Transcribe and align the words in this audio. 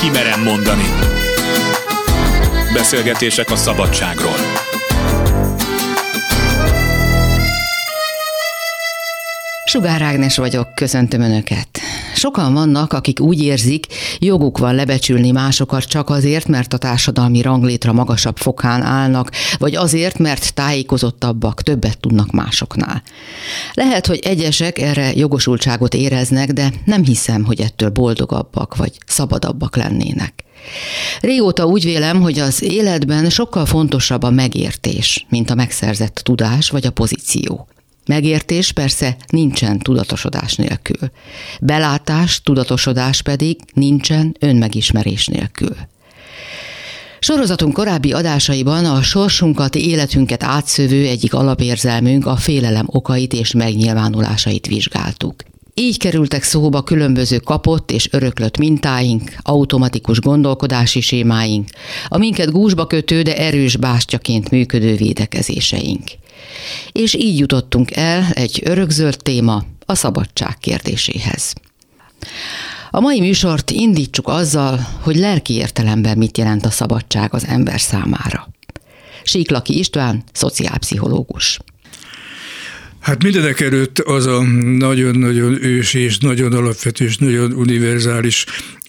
Kimerem 0.00 0.42
mondani. 0.42 0.84
Beszélgetések 2.72 3.50
a 3.50 3.56
szabadságról. 3.56 4.36
Sugár 9.64 10.02
Ágnes 10.02 10.36
vagyok, 10.36 10.74
köszöntöm 10.74 11.20
Önöket. 11.20 11.75
Sokan 12.16 12.54
vannak, 12.54 12.92
akik 12.92 13.20
úgy 13.20 13.42
érzik, 13.42 13.86
joguk 14.18 14.58
van 14.58 14.74
lebecsülni 14.74 15.30
másokat 15.30 15.84
csak 15.84 16.10
azért, 16.10 16.48
mert 16.48 16.72
a 16.72 16.78
társadalmi 16.78 17.42
ranglétra 17.42 17.92
magasabb 17.92 18.36
fokán 18.36 18.82
állnak, 18.82 19.30
vagy 19.58 19.74
azért, 19.74 20.18
mert 20.18 20.54
tájékozottabbak, 20.54 21.62
többet 21.62 21.98
tudnak 21.98 22.30
másoknál. 22.30 23.02
Lehet, 23.74 24.06
hogy 24.06 24.18
egyesek 24.18 24.78
erre 24.78 25.12
jogosultságot 25.14 25.94
éreznek, 25.94 26.52
de 26.52 26.72
nem 26.84 27.04
hiszem, 27.04 27.44
hogy 27.44 27.60
ettől 27.60 27.90
boldogabbak 27.90 28.76
vagy 28.76 28.92
szabadabbak 29.06 29.76
lennének. 29.76 30.44
Régóta 31.20 31.66
úgy 31.66 31.84
vélem, 31.84 32.20
hogy 32.20 32.38
az 32.38 32.62
életben 32.62 33.30
sokkal 33.30 33.66
fontosabb 33.66 34.22
a 34.22 34.30
megértés, 34.30 35.26
mint 35.28 35.50
a 35.50 35.54
megszerzett 35.54 36.14
tudás 36.14 36.70
vagy 36.70 36.86
a 36.86 36.90
pozíció. 36.90 37.68
Megértés 38.06 38.72
persze 38.72 39.16
nincsen 39.28 39.78
tudatosodás 39.78 40.54
nélkül. 40.54 41.10
Belátás, 41.60 42.42
tudatosodás 42.42 43.22
pedig 43.22 43.56
nincsen 43.72 44.36
önmegismerés 44.40 45.26
nélkül. 45.26 45.76
Sorozatunk 47.18 47.72
korábbi 47.72 48.12
adásaiban 48.12 48.84
a 48.84 49.02
sorsunkat, 49.02 49.74
életünket 49.74 50.42
átszövő 50.42 51.06
egyik 51.06 51.34
alapérzelmünk 51.34 52.26
a 52.26 52.36
félelem 52.36 52.86
okait 52.88 53.32
és 53.32 53.52
megnyilvánulásait 53.52 54.66
vizsgáltuk. 54.66 55.34
Így 55.74 55.98
kerültek 55.98 56.42
szóba 56.42 56.82
különböző 56.82 57.38
kapott 57.38 57.90
és 57.90 58.08
öröklött 58.12 58.58
mintáink, 58.58 59.36
automatikus 59.42 60.20
gondolkodási 60.20 61.00
sémáink, 61.00 61.68
a 62.08 62.18
minket 62.18 62.50
gúzsba 62.50 62.86
kötő, 62.86 63.22
de 63.22 63.36
erős 63.36 63.76
bástyaként 63.76 64.50
működő 64.50 64.94
védekezéseink. 64.94 66.02
És 66.92 67.14
így 67.14 67.38
jutottunk 67.38 67.96
el 67.96 68.26
egy 68.32 68.62
örökzöld 68.64 69.16
téma, 69.22 69.64
a 69.86 69.94
szabadság 69.94 70.58
kérdéséhez. 70.58 71.52
A 72.90 73.00
mai 73.00 73.20
műsort 73.20 73.70
indítsuk 73.70 74.28
azzal, 74.28 74.86
hogy 75.00 75.16
lelki 75.16 75.54
értelemben 75.54 76.18
mit 76.18 76.38
jelent 76.38 76.64
a 76.64 76.70
szabadság 76.70 77.34
az 77.34 77.46
ember 77.46 77.80
számára. 77.80 78.48
Síklaki 79.24 79.78
István, 79.78 80.24
szociálpszichológus. 80.32 81.58
Hát 83.00 83.22
mindenek 83.22 83.60
előtt 83.60 83.98
az 83.98 84.26
a 84.26 84.42
nagyon-nagyon 84.78 85.64
ősi 85.64 85.98
és 85.98 86.18
nagyon 86.18 86.52
alapvető 86.52 87.04
és 87.04 87.16
nagyon 87.16 87.52
univerzális 87.52 88.44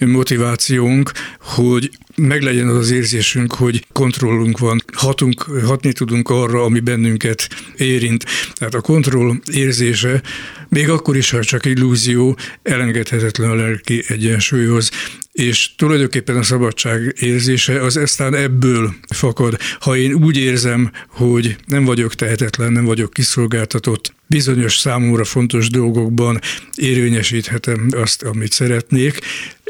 motivációnk, 0.06 1.12
hogy 1.40 1.90
meglegyen 2.22 2.68
az 2.68 2.78
az 2.78 2.92
érzésünk, 2.92 3.54
hogy 3.54 3.86
kontrollunk 3.92 4.58
van, 4.58 4.84
hatunk, 4.94 5.42
hatni 5.42 5.92
tudunk 5.92 6.30
arra, 6.30 6.64
ami 6.64 6.80
bennünket 6.80 7.50
érint. 7.78 8.26
Tehát 8.54 8.74
a 8.74 8.82
kontroll 8.82 9.36
érzése, 9.52 10.22
még 10.70 10.90
akkor 10.90 11.16
is, 11.16 11.30
ha 11.30 11.44
csak 11.44 11.66
illúzió, 11.66 12.38
elengedhetetlen 12.64 13.50
a 13.50 13.56
lelki 13.56 14.04
egyensúlyhoz, 14.08 14.92
és 15.32 15.76
tulajdonképpen 15.76 16.38
a 16.38 16.44
szabadság 16.44 17.16
érzése 17.20 17.82
az 17.82 17.98
aztán 17.98 18.36
ebből 18.36 18.96
fakad. 19.16 19.58
Ha 19.80 19.98
én 19.98 20.14
úgy 20.14 20.38
érzem, 20.38 20.92
hogy 21.10 21.56
nem 21.66 21.86
vagyok 21.86 22.16
tehetetlen, 22.16 22.72
nem 22.72 22.86
vagyok 22.86 23.14
kiszolgáltatott, 23.14 24.14
bizonyos 24.28 24.78
számomra 24.78 25.24
fontos 25.24 25.70
dolgokban 25.70 26.40
érvényesíthetem 26.76 27.88
azt, 27.92 28.24
amit 28.24 28.52
szeretnék, 28.52 29.20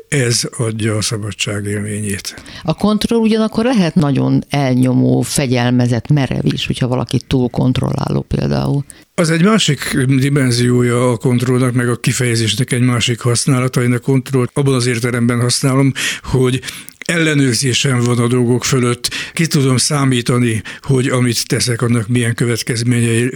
ez 0.09 0.41
adja 0.57 0.95
a 0.95 1.01
szabadság 1.01 1.65
élményét. 1.65 2.43
A 2.63 2.73
kontroll 2.73 3.19
ugyanakkor 3.19 3.65
lehet 3.65 3.95
nagyon 3.95 4.43
elnyomó, 4.49 5.21
fegyelmezett, 5.21 6.07
merev 6.07 6.45
is, 6.45 6.65
hogyha 6.65 6.87
valaki 6.87 7.21
túl 7.27 7.49
kontrolláló 7.49 8.21
például. 8.21 8.85
Az 9.15 9.29
egy 9.29 9.43
másik 9.43 9.97
dimenziója 10.05 11.09
a 11.09 11.17
kontrollnak, 11.17 11.73
meg 11.73 11.89
a 11.89 11.95
kifejezésnek 11.95 12.71
egy 12.71 12.81
másik 12.81 13.19
használata. 13.19 13.83
Én 13.83 13.93
a 13.93 13.99
kontrollt 13.99 14.51
abban 14.53 14.73
az 14.73 14.85
értelemben 14.85 15.41
használom, 15.41 15.91
hogy 16.23 16.61
ellenőrzésem 17.07 17.99
van 17.99 18.19
a 18.19 18.27
dolgok 18.27 18.63
fölött, 18.63 19.09
ki 19.33 19.47
tudom 19.47 19.77
számítani, 19.77 20.61
hogy 20.81 21.07
amit 21.07 21.47
teszek, 21.47 21.81
annak 21.81 22.07
milyen 22.07 22.33
következményei 22.35 23.29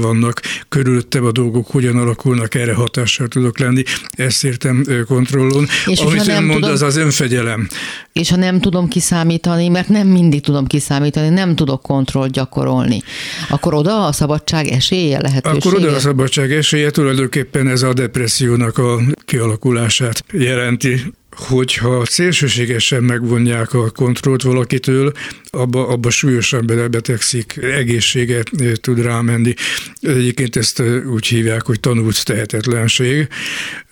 vannak, 0.00 0.40
körülöttem 0.68 1.24
a 1.24 1.32
dolgok 1.32 1.70
hogyan 1.70 1.96
alakulnak, 1.96 2.54
erre 2.54 2.74
hatással 2.74 3.28
tudok 3.28 3.58
lenni, 3.58 3.82
ezt 4.10 4.44
értem 4.44 4.84
kontrollon. 5.06 5.66
És 5.86 6.00
amit 6.00 6.28
ön 6.28 6.44
mond, 6.44 6.58
tudom, 6.58 6.74
az 6.74 6.82
az 6.82 6.96
önfegyelem. 6.96 7.68
És 8.12 8.30
ha 8.30 8.36
nem 8.36 8.60
tudom 8.60 8.88
kiszámítani, 8.88 9.68
mert 9.68 9.88
nem 9.88 10.06
mindig 10.06 10.40
tudom 10.40 10.66
kiszámítani, 10.66 11.28
nem 11.28 11.54
tudok 11.54 11.82
kontroll 11.82 12.28
gyakorolni, 12.28 13.02
akkor 13.48 13.74
oda 13.74 14.06
a 14.06 14.12
szabadság 14.12 14.66
esélye 14.66 15.20
lehetősége? 15.20 15.68
Akkor 15.68 15.74
oda 15.74 15.94
a 15.96 15.98
szabadság 15.98 16.52
esélye 16.52 16.90
tulajdonképpen 16.90 17.68
ez 17.68 17.82
a 17.82 17.92
depressziónak 17.92 18.78
a 18.78 19.00
kialakulását 19.24 20.24
jelenti 20.32 21.12
hogyha 21.36 22.04
szélsőségesen 22.04 23.02
megvonják 23.02 23.74
a 23.74 23.90
kontrollt 23.90 24.42
valakitől, 24.42 25.12
abba, 25.50 25.88
abba 25.88 26.10
súlyosan 26.10 26.66
belebetegszik, 26.66 27.56
egészséget 27.56 28.50
tud 28.80 29.02
rámenni. 29.02 29.54
Egyébként 30.00 30.56
ezt 30.56 30.82
úgy 31.06 31.26
hívják, 31.26 31.66
hogy 31.66 31.80
tanult 31.80 32.24
tehetetlenség. 32.24 33.28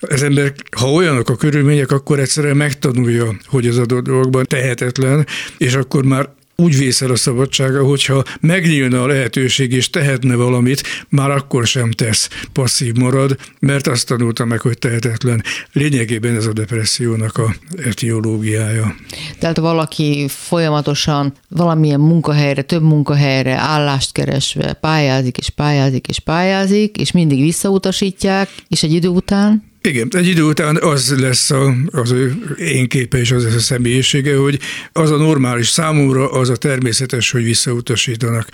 Az 0.00 0.22
ember, 0.22 0.52
ha 0.76 0.92
olyanok 0.92 1.28
a 1.28 1.36
körülmények, 1.36 1.90
akkor 1.90 2.18
egyszerűen 2.18 2.56
megtanulja, 2.56 3.36
hogy 3.46 3.66
az 3.66 3.78
adott 3.78 4.04
dolgokban 4.04 4.44
tehetetlen, 4.44 5.26
és 5.58 5.74
akkor 5.74 6.04
már 6.04 6.28
úgy 6.62 6.78
vészel 6.78 7.10
a 7.10 7.16
szabadsága, 7.16 7.84
hogyha 7.84 8.22
megnyílna 8.40 9.02
a 9.02 9.06
lehetőség 9.06 9.72
és 9.72 9.90
tehetne 9.90 10.34
valamit, 10.34 10.82
már 11.08 11.30
akkor 11.30 11.66
sem 11.66 11.90
tesz, 11.90 12.28
passzív 12.52 12.94
marad, 12.94 13.36
mert 13.58 13.86
azt 13.86 14.06
tanulta 14.06 14.44
meg, 14.44 14.60
hogy 14.60 14.78
tehetetlen. 14.78 15.42
Lényegében 15.72 16.36
ez 16.36 16.46
a 16.46 16.52
depressziónak 16.52 17.38
a 17.38 17.54
etiológiája. 17.84 18.94
Tehát 19.38 19.56
valaki 19.56 20.26
folyamatosan 20.28 21.32
valamilyen 21.48 22.00
munkahelyre, 22.00 22.62
több 22.62 22.82
munkahelyre 22.82 23.54
állást 23.54 24.12
keresve 24.12 24.72
pályázik 24.72 25.36
és 25.36 25.48
pályázik 25.48 26.06
és 26.06 26.18
pályázik, 26.18 26.96
és 26.96 27.12
mindig 27.12 27.40
visszautasítják, 27.40 28.48
és 28.68 28.82
egy 28.82 28.92
idő 28.92 29.08
után 29.08 29.71
igen, 29.86 30.08
egy 30.12 30.26
idő 30.26 30.42
után 30.42 30.76
az 30.76 31.18
lesz 31.18 31.50
a, 31.50 31.74
az 31.90 32.10
ő 32.10 32.54
én 32.58 32.88
képe 32.88 33.18
és 33.18 33.30
az 33.30 33.44
lesz 33.44 33.54
a 33.54 33.60
személyisége, 33.60 34.36
hogy 34.36 34.58
az 34.92 35.10
a 35.10 35.16
normális 35.16 35.68
számomra, 35.68 36.30
az 36.30 36.48
a 36.48 36.56
természetes, 36.56 37.30
hogy 37.30 37.44
visszautasítanak 37.44 38.48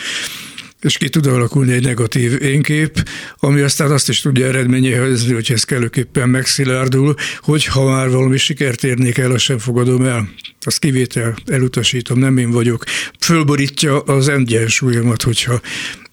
és 0.81 0.97
ki 0.97 1.09
tud 1.09 1.27
alakulni 1.27 1.72
egy 1.72 1.84
negatív 1.84 2.43
énkép, 2.43 3.09
ami 3.37 3.61
aztán 3.61 3.91
azt 3.91 4.09
is 4.09 4.21
tudja 4.21 4.47
eredményezni, 4.47 5.33
hogy 5.33 5.50
ez 5.53 5.65
kellőképpen 5.65 6.28
megszilárdul, 6.28 7.15
hogy 7.41 7.65
ha 7.65 7.84
már 7.84 8.11
valami 8.11 8.37
sikert 8.37 8.84
érnék 8.84 9.19
el, 9.19 9.31
azt 9.31 9.44
sem 9.44 9.59
fogadom 9.59 10.05
el. 10.05 10.28
Az 10.61 10.77
kivétel, 10.77 11.34
elutasítom, 11.47 12.19
nem 12.19 12.38
én 12.38 12.50
vagyok. 12.50 12.84
Fölborítja 13.21 14.00
az 14.00 14.28
egyensúlyomat, 14.28 15.22
hogyha 15.22 15.61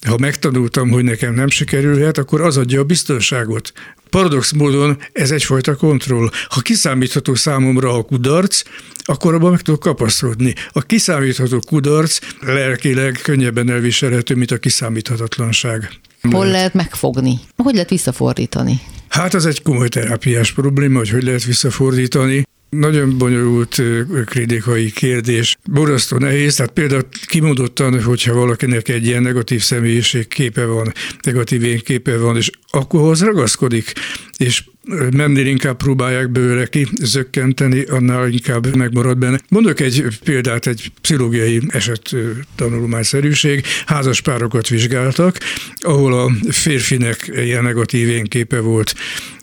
ha 0.06 0.18
megtanultam, 0.18 0.90
hogy 0.90 1.04
nekem 1.04 1.34
nem 1.34 1.48
sikerülhet, 1.48 2.18
akkor 2.18 2.42
az 2.42 2.58
adja 2.58 2.80
a 2.80 2.84
biztonságot. 2.84 3.72
Paradox 4.10 4.52
módon 4.52 4.98
ez 5.14 5.32
egyfajta 5.32 5.76
kontroll. 5.76 6.30
Ha 6.50 6.62
kiszámítható 6.62 7.36
számomra 7.36 7.94
a 7.94 8.04
kudarc, 8.04 8.62
akkor 9.04 9.34
abban 9.34 9.52
meg 9.52 9.62
tudok 9.62 9.80
kapaszkodni. 9.80 10.54
A 10.72 10.82
kiszámítható 10.82 11.60
kudarc 11.68 12.20
lelkileg 12.40 13.20
könnyebben 13.24 13.70
elviselhető, 13.70 14.36
mint 14.36 14.52
a 14.52 14.58
kiszámíthatatlanság. 14.58 15.90
Hol 16.22 16.32
lehet, 16.32 16.52
lehet 16.52 16.74
megfogni? 16.74 17.40
Hogy 17.56 17.74
lehet 17.74 17.90
visszafordítani? 17.90 18.82
Hát 19.08 19.34
az 19.34 19.46
egy 19.46 19.62
komoly 19.62 19.88
terápiás 19.88 20.52
probléma, 20.52 20.98
hogy 20.98 21.10
hogy 21.10 21.24
lehet 21.24 21.44
visszafordítani. 21.44 22.44
Nagyon 22.70 23.18
bonyolult 23.18 23.82
kritikai 24.26 24.92
kérdés, 24.92 25.58
borzasztó 25.72 26.18
nehéz, 26.18 26.56
tehát 26.56 26.72
például 26.72 27.08
kimondottan, 27.26 28.04
hogyha 28.04 28.34
valakinek 28.34 28.88
egy 28.88 29.06
ilyen 29.06 29.22
negatív 29.22 29.62
személyiség 29.62 30.28
képe 30.28 30.66
van, 30.66 30.94
negatív 31.22 31.64
én 31.64 31.80
képe 31.80 32.18
van, 32.18 32.36
és 32.36 32.50
akkor 32.70 33.00
hoz 33.00 33.22
ragaszkodik, 33.22 33.94
és 34.38 34.64
mennél 35.12 35.46
inkább 35.46 35.78
próbálják 35.78 36.30
belőle 36.30 36.66
ki 36.66 36.88
zökkenteni, 37.02 37.82
annál 37.82 38.30
inkább 38.30 38.76
megmarad 38.76 39.18
benne. 39.18 39.40
Mondok 39.50 39.80
egy 39.80 40.06
példát, 40.24 40.68
egy 40.68 40.92
pszichológiai 41.02 41.62
eset 41.68 42.16
tanulmányszerűség. 42.56 43.64
Házas 43.86 44.22
párokat 44.22 44.68
vizsgáltak, 44.68 45.38
ahol 45.80 46.14
a 46.14 46.32
férfinek 46.50 47.32
ilyen 47.34 47.64
negatív 47.64 48.10
én 48.10 48.24
képe 48.24 48.60
volt 48.60 48.96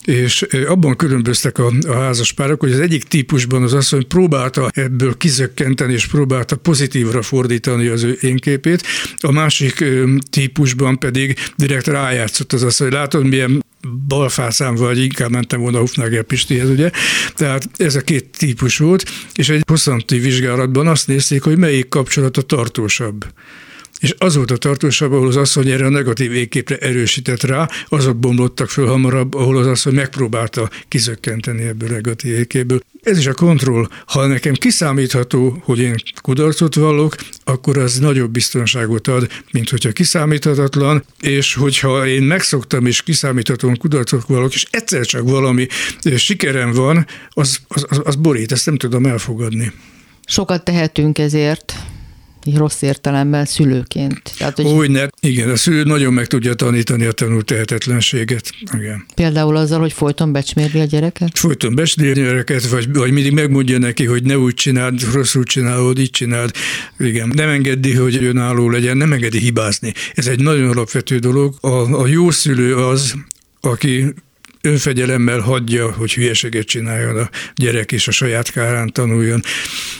és 0.04 0.46
abban 0.66 0.96
különböztek 0.96 1.58
a, 1.58 1.72
a 1.86 1.92
házaspárok, 1.92 2.60
hogy 2.60 2.72
az 2.72 2.80
egyik 2.80 3.02
típusban 3.02 3.62
az 3.62 3.72
asszony 3.72 4.06
próbálta 4.06 4.70
ebből 4.72 5.16
kizökkenteni, 5.16 5.92
és 5.92 6.06
próbálta 6.06 6.56
pozitívra 6.56 7.22
fordítani 7.22 7.86
az 7.86 8.02
ő 8.02 8.18
énképét, 8.20 8.82
a 9.16 9.32
másik 9.32 9.84
típusban 10.30 10.98
pedig 10.98 11.38
direkt 11.56 11.86
rájátszott 11.86 12.52
az 12.52 12.62
asszony, 12.62 12.92
látod, 12.92 13.26
milyen 13.26 13.62
balfászám, 14.08 14.74
vagy 14.74 14.98
inkább 14.98 15.30
mentem 15.30 15.60
volna 15.60 15.78
Hufnagel 15.78 16.22
Pistihez, 16.22 16.68
ugye. 16.68 16.90
Tehát 17.34 17.68
ez 17.76 17.94
a 17.94 18.00
két 18.00 18.36
típus 18.38 18.78
volt, 18.78 19.04
és 19.34 19.48
egy 19.48 19.62
hosszanti 19.66 20.18
vizsgálatban 20.18 20.86
azt 20.86 21.06
nézték, 21.06 21.42
hogy 21.42 21.58
melyik 21.58 21.88
kapcsolat 21.88 22.36
a 22.36 22.42
tartósabb 22.42 23.24
és 24.02 24.14
az 24.18 24.36
volt 24.36 24.50
a 24.50 24.56
tartósabb, 24.56 25.12
ahol 25.12 25.26
az 25.26 25.36
asszony 25.36 25.70
erre 25.70 25.86
a 25.86 25.88
negatív 25.88 26.32
ékképre 26.32 26.76
erősített 26.76 27.42
rá, 27.42 27.68
azok 27.88 28.16
bomlottak 28.16 28.68
föl 28.68 28.86
hamarabb, 28.86 29.34
ahol 29.34 29.56
az 29.56 29.66
asszony 29.66 29.94
megpróbálta 29.94 30.70
kizökkenteni 30.88 31.62
ebből 31.62 31.88
a 31.88 31.92
negatív 31.92 32.34
ékéből. 32.34 32.80
Ez 33.02 33.18
is 33.18 33.26
a 33.26 33.34
kontroll. 33.34 33.88
Ha 34.06 34.26
nekem 34.26 34.52
kiszámítható, 34.52 35.62
hogy 35.64 35.78
én 35.78 35.94
kudarcot 36.22 36.74
vallok, 36.74 37.14
akkor 37.44 37.78
az 37.78 37.98
nagyobb 37.98 38.30
biztonságot 38.30 39.08
ad, 39.08 39.28
mint 39.50 39.70
hogyha 39.70 39.92
kiszámíthatatlan, 39.92 41.04
és 41.20 41.54
hogyha 41.54 42.06
én 42.06 42.22
megszoktam 42.22 42.86
és 42.86 43.02
kiszámíthatóan 43.02 43.76
kudarcot 43.76 44.24
vallok, 44.26 44.54
és 44.54 44.66
egyszer 44.70 45.04
csak 45.04 45.28
valami 45.28 45.66
sikerem 46.16 46.72
van, 46.72 47.06
az, 47.28 47.58
az, 47.68 47.86
az 48.04 48.14
borít, 48.14 48.52
ezt 48.52 48.66
nem 48.66 48.76
tudom 48.76 49.06
elfogadni. 49.06 49.72
Sokat 50.26 50.64
tehetünk 50.64 51.18
ezért, 51.18 51.74
rossz 52.54 52.82
értelemben 52.82 53.44
szülőként. 53.44 54.22
Tehát, 54.38 54.56
hogy 54.56 54.64
Hogyne, 54.64 55.08
igen, 55.20 55.50
a 55.50 55.56
szülő 55.56 55.82
nagyon 55.82 56.12
meg 56.12 56.26
tudja 56.26 56.54
tanítani 56.54 57.04
a 57.04 57.12
tanult 57.12 57.44
tehetetlenséget. 57.44 58.50
Igen. 58.78 59.04
Például 59.14 59.56
azzal, 59.56 59.80
hogy 59.80 59.92
folyton 59.92 60.32
becsmérli 60.32 60.80
a 60.80 60.84
gyereket? 60.84 61.38
Folyton 61.38 61.74
becsmérli 61.74 62.20
a 62.20 62.24
gyereket, 62.24 62.68
vagy, 62.68 62.92
vagy 62.92 63.12
mindig 63.12 63.32
megmondja 63.32 63.78
neki, 63.78 64.04
hogy 64.04 64.22
ne 64.22 64.38
úgy 64.38 64.54
csináld, 64.54 65.12
rosszul 65.12 65.44
csinálod, 65.44 65.98
így 65.98 66.10
csináld. 66.10 66.50
Igen, 66.98 67.32
nem 67.34 67.48
engedi, 67.48 67.94
hogy 67.94 68.24
önálló 68.24 68.70
legyen, 68.70 68.96
nem 68.96 69.12
engedi 69.12 69.38
hibázni. 69.38 69.92
Ez 70.14 70.26
egy 70.26 70.40
nagyon 70.40 70.68
alapvető 70.68 71.18
dolog. 71.18 71.54
A, 71.60 72.00
a 72.00 72.06
jó 72.06 72.30
szülő 72.30 72.76
az, 72.76 73.14
aki 73.60 74.14
önfegyelemmel 74.62 75.40
hagyja, 75.40 75.92
hogy 75.92 76.12
hülyeséget 76.12 76.66
csináljon 76.66 77.16
a 77.16 77.30
gyerek, 77.54 77.92
és 77.92 78.08
a 78.08 78.10
saját 78.10 78.50
kárán 78.50 78.92
tanuljon. 78.92 79.42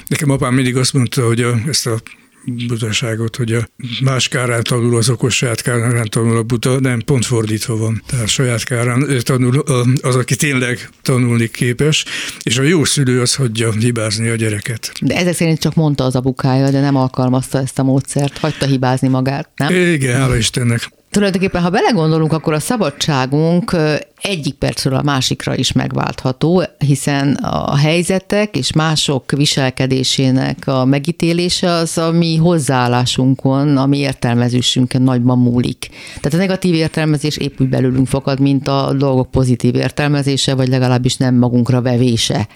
Nekem 0.07 0.31
apám 0.31 0.55
mindig 0.55 0.77
azt 0.77 0.93
mondta, 0.93 1.27
hogy 1.27 1.41
a, 1.41 1.61
ezt 1.67 1.87
a 1.87 2.01
butaságot, 2.45 3.37
hogy 3.37 3.53
a 3.53 3.69
más 4.03 4.29
kárán 4.29 4.63
tanul 4.63 4.97
az 4.97 5.09
okos, 5.09 5.37
saját 5.37 5.63
kárán 5.63 6.09
tanul 6.09 6.37
a 6.37 6.43
buta, 6.43 6.81
nem, 6.81 7.01
pont 7.01 7.25
fordítva 7.25 7.77
van. 7.77 8.03
Tehát 8.07 8.29
saját 8.29 8.65
kárán 8.65 9.07
tanul 9.23 9.59
az, 10.03 10.17
aki 10.17 10.37
tényleg 10.37 10.89
tanulni 11.03 11.49
képes, 11.49 12.05
és 12.43 12.59
a 12.59 12.63
jó 12.63 12.85
szülő 12.85 13.21
az 13.21 13.35
hagyja 13.35 13.73
hibázni 13.73 14.29
a 14.29 14.35
gyereket. 14.35 14.93
De 15.01 15.17
ezek 15.17 15.35
szerint 15.35 15.59
csak 15.59 15.75
mondta 15.75 16.05
az 16.05 16.17
abukája, 16.17 16.71
de 16.71 16.81
nem 16.81 16.97
alkalmazta 16.97 17.59
ezt 17.59 17.79
a 17.79 17.83
módszert, 17.83 18.39
hagyta 18.39 18.67
hibázni 18.67 19.09
magát, 19.09 19.49
nem? 19.57 19.75
Igen, 19.75 20.21
hála 20.21 20.37
Istennek. 20.37 20.91
Tulajdonképpen, 21.13 21.63
ha 21.63 21.71
belegondolunk, 21.71 22.33
akkor 22.33 22.53
a 22.53 22.61
szabadságunk 22.61 23.77
egyik 24.21 24.55
percről 24.55 24.95
a 24.95 25.03
másikra 25.03 25.57
is 25.57 25.73
megváltható, 25.73 26.65
hiszen 26.79 27.35
a 27.35 27.77
helyzetek 27.77 28.57
és 28.57 28.73
mások 28.73 29.31
viselkedésének 29.31 30.67
a 30.67 30.85
megítélése 30.85 31.71
az 31.71 31.99
a 31.99 32.11
mi 32.11 32.37
hozzáállásunkon, 32.37 33.77
a 33.77 33.87
mi 33.87 33.99
értelmezésünkön 33.99 35.03
nagyban 35.03 35.39
múlik. 35.39 35.89
Tehát 36.15 36.35
a 36.35 36.37
negatív 36.37 36.75
értelmezés 36.75 37.37
épp 37.37 37.61
úgy 37.61 37.69
belülünk 37.69 38.07
fakad, 38.07 38.41
mint 38.41 38.69
a 38.69 38.93
dolgok 38.93 39.31
pozitív 39.31 39.75
értelmezése, 39.75 40.55
vagy 40.55 40.69
legalábbis 40.69 41.17
nem 41.17 41.35
magunkra 41.35 41.83
vevése. 41.83 42.49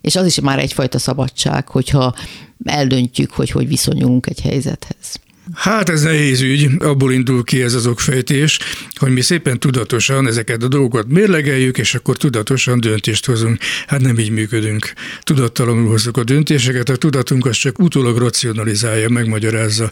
És 0.00 0.16
az 0.16 0.26
is 0.26 0.40
már 0.40 0.58
egyfajta 0.58 0.98
szabadság, 0.98 1.68
hogyha 1.68 2.14
eldöntjük, 2.64 3.30
hogy 3.30 3.50
hogy 3.50 3.68
viszonyulunk 3.68 4.26
egy 4.26 4.40
helyzethez. 4.40 5.20
Hát 5.54 5.88
ez 5.88 6.02
nehéz 6.02 6.40
ügy, 6.40 6.70
abból 6.78 7.12
indul 7.12 7.44
ki 7.44 7.62
ez 7.62 7.74
az 7.74 7.86
okfejtés, 7.86 8.58
hogy 8.94 9.12
mi 9.12 9.20
szépen 9.20 9.58
tudatosan 9.58 10.26
ezeket 10.26 10.62
a 10.62 10.68
dolgokat 10.68 11.06
mérlegeljük, 11.08 11.78
és 11.78 11.94
akkor 11.94 12.16
tudatosan 12.16 12.80
döntést 12.80 13.26
hozunk. 13.26 13.58
Hát 13.86 14.00
nem 14.00 14.18
így 14.18 14.30
működünk. 14.30 14.92
Tudattalanul 15.22 15.88
hozzuk 15.88 16.16
a 16.16 16.24
döntéseket, 16.24 16.88
a 16.88 16.96
tudatunk 16.96 17.46
az 17.46 17.56
csak 17.56 17.78
utólag 17.78 18.16
racionalizálja, 18.16 19.08
megmagyarázza, 19.08 19.90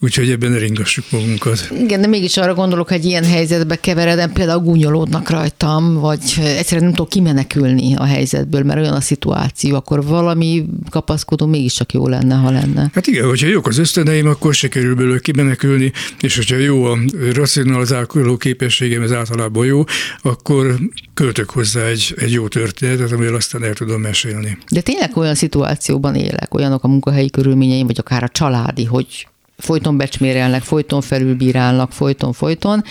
úgyhogy 0.00 0.30
ebben 0.30 0.50
ne 0.50 0.58
ringassuk 0.58 1.04
magunkat. 1.10 1.68
Igen, 1.80 2.00
de 2.00 2.06
mégis 2.06 2.36
arra 2.36 2.54
gondolok, 2.54 2.88
hogy 2.88 3.04
ilyen 3.04 3.24
helyzetbe 3.24 3.76
keveredem, 3.76 4.32
például 4.32 4.60
gúnyolódnak 4.60 5.30
rajtam, 5.30 5.94
vagy 5.94 6.20
egyszerűen 6.36 6.84
nem 6.84 6.94
tudok 6.94 7.08
kimenekülni 7.08 7.94
a 7.94 8.04
helyzetből, 8.04 8.62
mert 8.62 8.80
olyan 8.80 8.94
a 8.94 9.00
szituáció, 9.00 9.76
akkor 9.76 10.04
valami 10.04 10.64
kapaszkodó 10.90 11.46
mégiscsak 11.46 11.92
jó 11.92 12.08
lenne, 12.08 12.34
ha 12.34 12.50
lenne. 12.50 12.90
Hát 12.94 13.06
igen, 13.06 13.26
hogyha 13.26 13.46
jók 13.46 13.66
az 13.66 13.78
ösztöneim, 13.78 14.26
akkor 14.26 14.54
sikerül 14.54 14.88
sikerül 14.88 14.94
belőle 14.94 15.18
kimenekülni, 15.18 15.92
és 16.20 16.36
hogyha 16.36 16.56
jó 16.56 16.84
a 16.84 16.98
racionalizáló 17.32 18.36
képességem, 18.36 19.02
ez 19.02 19.12
általában 19.12 19.66
jó, 19.66 19.84
akkor 20.22 20.78
költök 21.14 21.50
hozzá 21.50 21.84
egy, 21.84 22.14
egy 22.18 22.32
jó 22.32 22.48
történetet, 22.48 23.12
amivel 23.12 23.34
aztán 23.34 23.64
el 23.64 23.74
tudom 23.74 24.00
mesélni. 24.00 24.58
De 24.70 24.80
tényleg 24.80 25.16
olyan 25.16 25.34
szituációban 25.34 26.14
élek, 26.14 26.54
olyanok 26.54 26.84
a 26.84 26.88
munkahelyi 26.88 27.30
körülményeim, 27.30 27.86
vagy 27.86 27.98
akár 27.98 28.22
a 28.22 28.28
családi, 28.28 28.84
hogy 28.84 29.26
folyton 29.58 29.96
becsmérelnek, 29.96 30.62
folyton 30.62 31.00
felülbírálnak, 31.00 31.92
folyton, 31.92 32.32
folyton, 32.32 32.84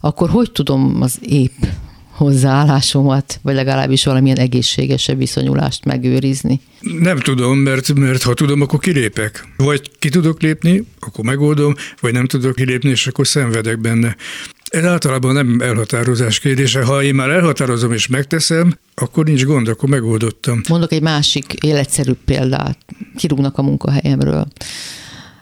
akkor 0.00 0.30
hogy 0.30 0.52
tudom 0.52 1.02
az 1.02 1.18
épp 1.22 1.62
hozzáállásomat, 2.10 3.38
vagy 3.42 3.54
legalábbis 3.54 4.04
valamilyen 4.04 4.38
egészségesebb 4.38 5.18
viszonyulást 5.18 5.84
megőrizni? 5.84 6.60
Nem 6.80 7.18
tudom, 7.18 7.58
mert, 7.58 7.94
mert 7.94 8.22
ha 8.22 8.34
tudom, 8.34 8.60
akkor 8.60 8.78
kilépek. 8.78 9.48
Vagy 9.56 9.90
ki 9.98 10.08
tudok 10.08 10.42
lépni, 10.42 10.84
akkor 11.00 11.24
megoldom, 11.24 11.74
vagy 12.00 12.12
nem 12.12 12.26
tudok 12.26 12.54
kilépni, 12.54 12.90
és 12.90 13.06
akkor 13.06 13.26
szenvedek 13.26 13.80
benne. 13.80 14.16
Ez 14.68 14.84
általában 14.84 15.34
nem 15.34 15.60
elhatározás 15.60 16.38
kérdése. 16.38 16.84
Ha 16.84 17.02
én 17.02 17.14
már 17.14 17.28
elhatározom 17.28 17.92
és 17.92 18.06
megteszem, 18.06 18.78
akkor 18.94 19.24
nincs 19.24 19.44
gond, 19.44 19.68
akkor 19.68 19.88
megoldottam. 19.88 20.60
Mondok 20.68 20.92
egy 20.92 21.02
másik 21.02 21.52
életszerű 21.52 22.12
példát. 22.24 22.78
Kirúgnak 23.16 23.58
a 23.58 23.62
munkahelyemről. 23.62 24.46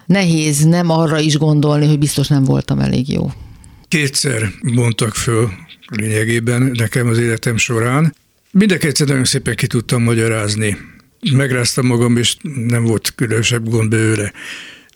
Nehéz 0.07 0.65
nem 0.65 0.91
arra 0.91 1.21
is 1.21 1.37
gondolni, 1.37 1.87
hogy 1.87 1.99
biztos 1.99 2.29
nem 2.29 2.45
voltam 2.45 2.79
elég 2.79 3.13
jó. 3.13 3.31
Kétszer 3.89 4.51
mondtak 4.63 5.15
föl 5.15 5.51
lényegében 5.87 6.63
nekem 6.63 7.07
az 7.07 7.19
életem 7.19 7.57
során. 7.57 8.15
Mindenkedszer 8.51 9.07
nagyon 9.07 9.25
szépen 9.25 9.55
ki 9.55 9.67
tudtam 9.67 10.03
magyarázni. 10.03 10.77
Megráztam 11.33 11.87
magam, 11.87 12.17
és 12.17 12.37
nem 12.67 12.85
volt 12.85 13.13
különösebb 13.15 13.69
gond 13.69 13.91
belőle. 13.91 14.33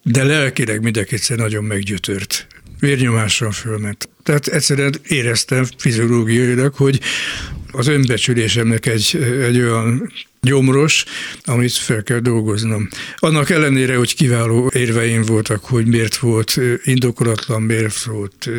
De 0.02 0.24
lelkileg 0.24 0.82
mindenkedszer 0.82 1.36
nagyon 1.36 1.64
meggyötört. 1.64 2.46
Vérnyomással 2.80 3.52
fölment. 3.52 4.08
Tehát 4.22 4.46
egyszerűen 4.46 4.94
éreztem 5.08 5.64
fiziológiailag, 5.76 6.74
hogy 6.74 7.00
az 7.72 7.86
önbecsülésemnek 7.86 8.86
egy, 8.86 9.16
egy 9.42 9.60
olyan 9.60 10.12
gyomros, 10.42 11.04
amit 11.44 11.72
fel 11.72 12.02
kell 12.02 12.18
dolgoznom. 12.18 12.88
Annak 13.16 13.50
ellenére, 13.50 13.96
hogy 13.96 14.14
kiváló 14.14 14.70
érveim 14.74 15.22
voltak, 15.22 15.64
hogy 15.64 15.86
miért 15.86 16.16
volt 16.16 16.60
indokolatlan, 16.84 17.62
miért 17.62 18.02
volt 18.02 18.50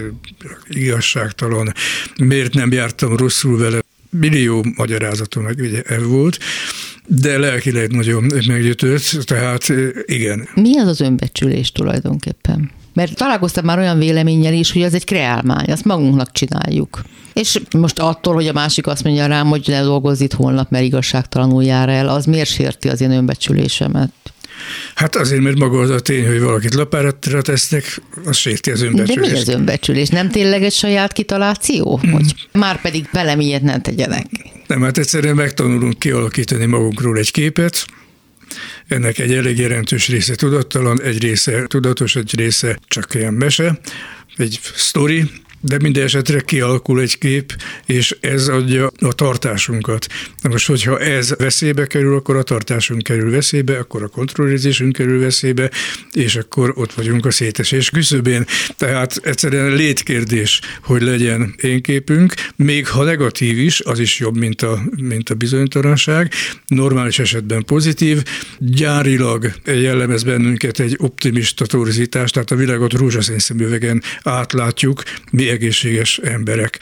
igazságtalan, 0.69 1.73
miért 2.17 2.53
nem 2.53 2.71
jártam 2.71 3.15
rosszul 3.15 3.57
vele, 3.57 3.81
millió 4.09 4.65
magyarázatom 4.75 5.43
meg 5.43 5.57
ugye 5.59 5.99
volt, 5.99 6.39
de 7.07 7.37
lelkileg 7.37 7.91
nagyon 7.91 8.23
meggyötört, 8.47 9.25
tehát 9.25 9.73
igen. 10.05 10.49
Mi 10.55 10.79
az 10.79 10.87
az 10.87 11.01
önbecsülés 11.01 11.71
tulajdonképpen? 11.71 12.71
Mert 12.93 13.15
találkoztam 13.15 13.65
már 13.65 13.77
olyan 13.77 13.97
véleménnyel 13.97 14.53
is, 14.53 14.71
hogy 14.71 14.81
ez 14.81 14.93
egy 14.93 15.05
kreálmány, 15.05 15.71
azt 15.71 15.85
magunknak 15.85 16.31
csináljuk. 16.31 17.01
És 17.33 17.59
most 17.77 17.99
attól, 17.99 18.33
hogy 18.33 18.47
a 18.47 18.53
másik 18.53 18.87
azt 18.87 19.03
mondja 19.03 19.25
rám, 19.25 19.47
hogy 19.47 19.63
ne 19.67 19.81
dolgozz 19.81 20.21
itt 20.21 20.33
holnap, 20.33 20.69
mert 20.69 20.83
igazságtalanul 20.83 21.63
jár 21.63 21.89
el, 21.89 22.09
az 22.09 22.25
miért 22.25 22.49
sérti 22.49 22.89
az 22.89 23.01
én 23.01 23.11
önbecsülésemet? 23.11 24.11
Hát 24.95 25.15
azért, 25.15 25.41
mert 25.41 25.57
maga 25.57 25.79
az 25.79 25.89
a 25.89 25.99
tény, 25.99 26.27
hogy 26.27 26.41
valakit 26.41 26.73
lapára 26.73 27.11
tesznek, 27.41 28.01
az 28.25 28.37
sérti 28.37 28.71
az 28.71 28.81
önbecsülést. 28.81 29.29
De 29.29 29.35
mi 29.35 29.41
az 29.41 29.47
önbecsülés? 29.47 30.09
Nem 30.09 30.29
tényleg 30.29 30.63
egy 30.63 30.73
saját 30.73 31.13
kitaláció? 31.13 31.99
Mm. 32.07 32.11
Hogy 32.11 32.33
már 32.51 32.81
pedig 32.81 33.09
velem 33.11 33.39
ilyet 33.39 33.61
nem 33.61 33.81
tegyenek? 33.81 34.25
Nem, 34.67 34.81
hát 34.81 34.97
egyszerűen 34.97 35.35
megtanulunk 35.35 35.99
kialakítani 35.99 36.65
magunkról 36.65 37.17
egy 37.17 37.31
képet, 37.31 37.85
ennek 38.91 39.19
egy 39.19 39.33
elég 39.33 39.57
jelentős 39.57 40.07
része 40.07 40.35
tudattalan, 40.35 41.01
egy 41.01 41.21
része 41.21 41.67
tudatos, 41.67 42.15
egy 42.15 42.35
része 42.35 42.79
csak 42.87 43.13
ilyen 43.13 43.33
mese, 43.33 43.79
egy 44.37 44.59
sztori, 44.75 45.31
de 45.61 45.77
minden 45.81 46.03
esetre 46.03 46.39
kialakul 46.39 47.01
egy 47.01 47.17
kép, 47.17 47.55
és 47.85 48.15
ez 48.19 48.47
adja 48.47 48.91
a 48.99 49.13
tartásunkat. 49.13 50.07
Na 50.41 50.49
most, 50.49 50.67
hogyha 50.67 50.99
ez 50.99 51.35
veszélybe 51.37 51.87
kerül, 51.87 52.15
akkor 52.15 52.35
a 52.35 52.43
tartásunk 52.43 53.03
kerül 53.03 53.31
veszélybe, 53.31 53.77
akkor 53.77 54.03
a 54.03 54.07
kontrollizésünk 54.07 54.93
kerül 54.93 55.19
veszélybe, 55.19 55.71
és 56.11 56.35
akkor 56.35 56.73
ott 56.75 56.93
vagyunk 56.93 57.25
a 57.25 57.31
szétesés 57.31 57.89
küszöbén. 57.89 58.45
Tehát 58.77 59.19
egyszerűen 59.23 59.75
létkérdés, 59.75 60.59
hogy 60.83 61.01
legyen 61.01 61.55
én 61.61 61.81
képünk, 61.81 62.33
még 62.55 62.87
ha 62.87 63.03
negatív 63.03 63.59
is, 63.59 63.79
az 63.79 63.99
is 63.99 64.19
jobb, 64.19 64.37
mint 64.37 64.61
a, 64.61 64.79
mint 65.01 65.29
a 65.29 65.35
bizonytalanság. 65.35 66.33
Normális 66.67 67.19
esetben 67.19 67.65
pozitív, 67.65 68.23
gyárilag 68.59 69.51
jellemez 69.65 70.23
bennünket 70.23 70.79
egy 70.79 70.95
optimista 70.99 71.65
torzítás, 71.65 72.31
tehát 72.31 72.51
a 72.51 72.55
világot 72.55 72.93
rózsaszín 72.93 73.39
szemüvegen 73.39 74.03
átlátjuk, 74.23 75.03
mi 75.31 75.49
egészséges 75.51 76.17
emberek. 76.17 76.79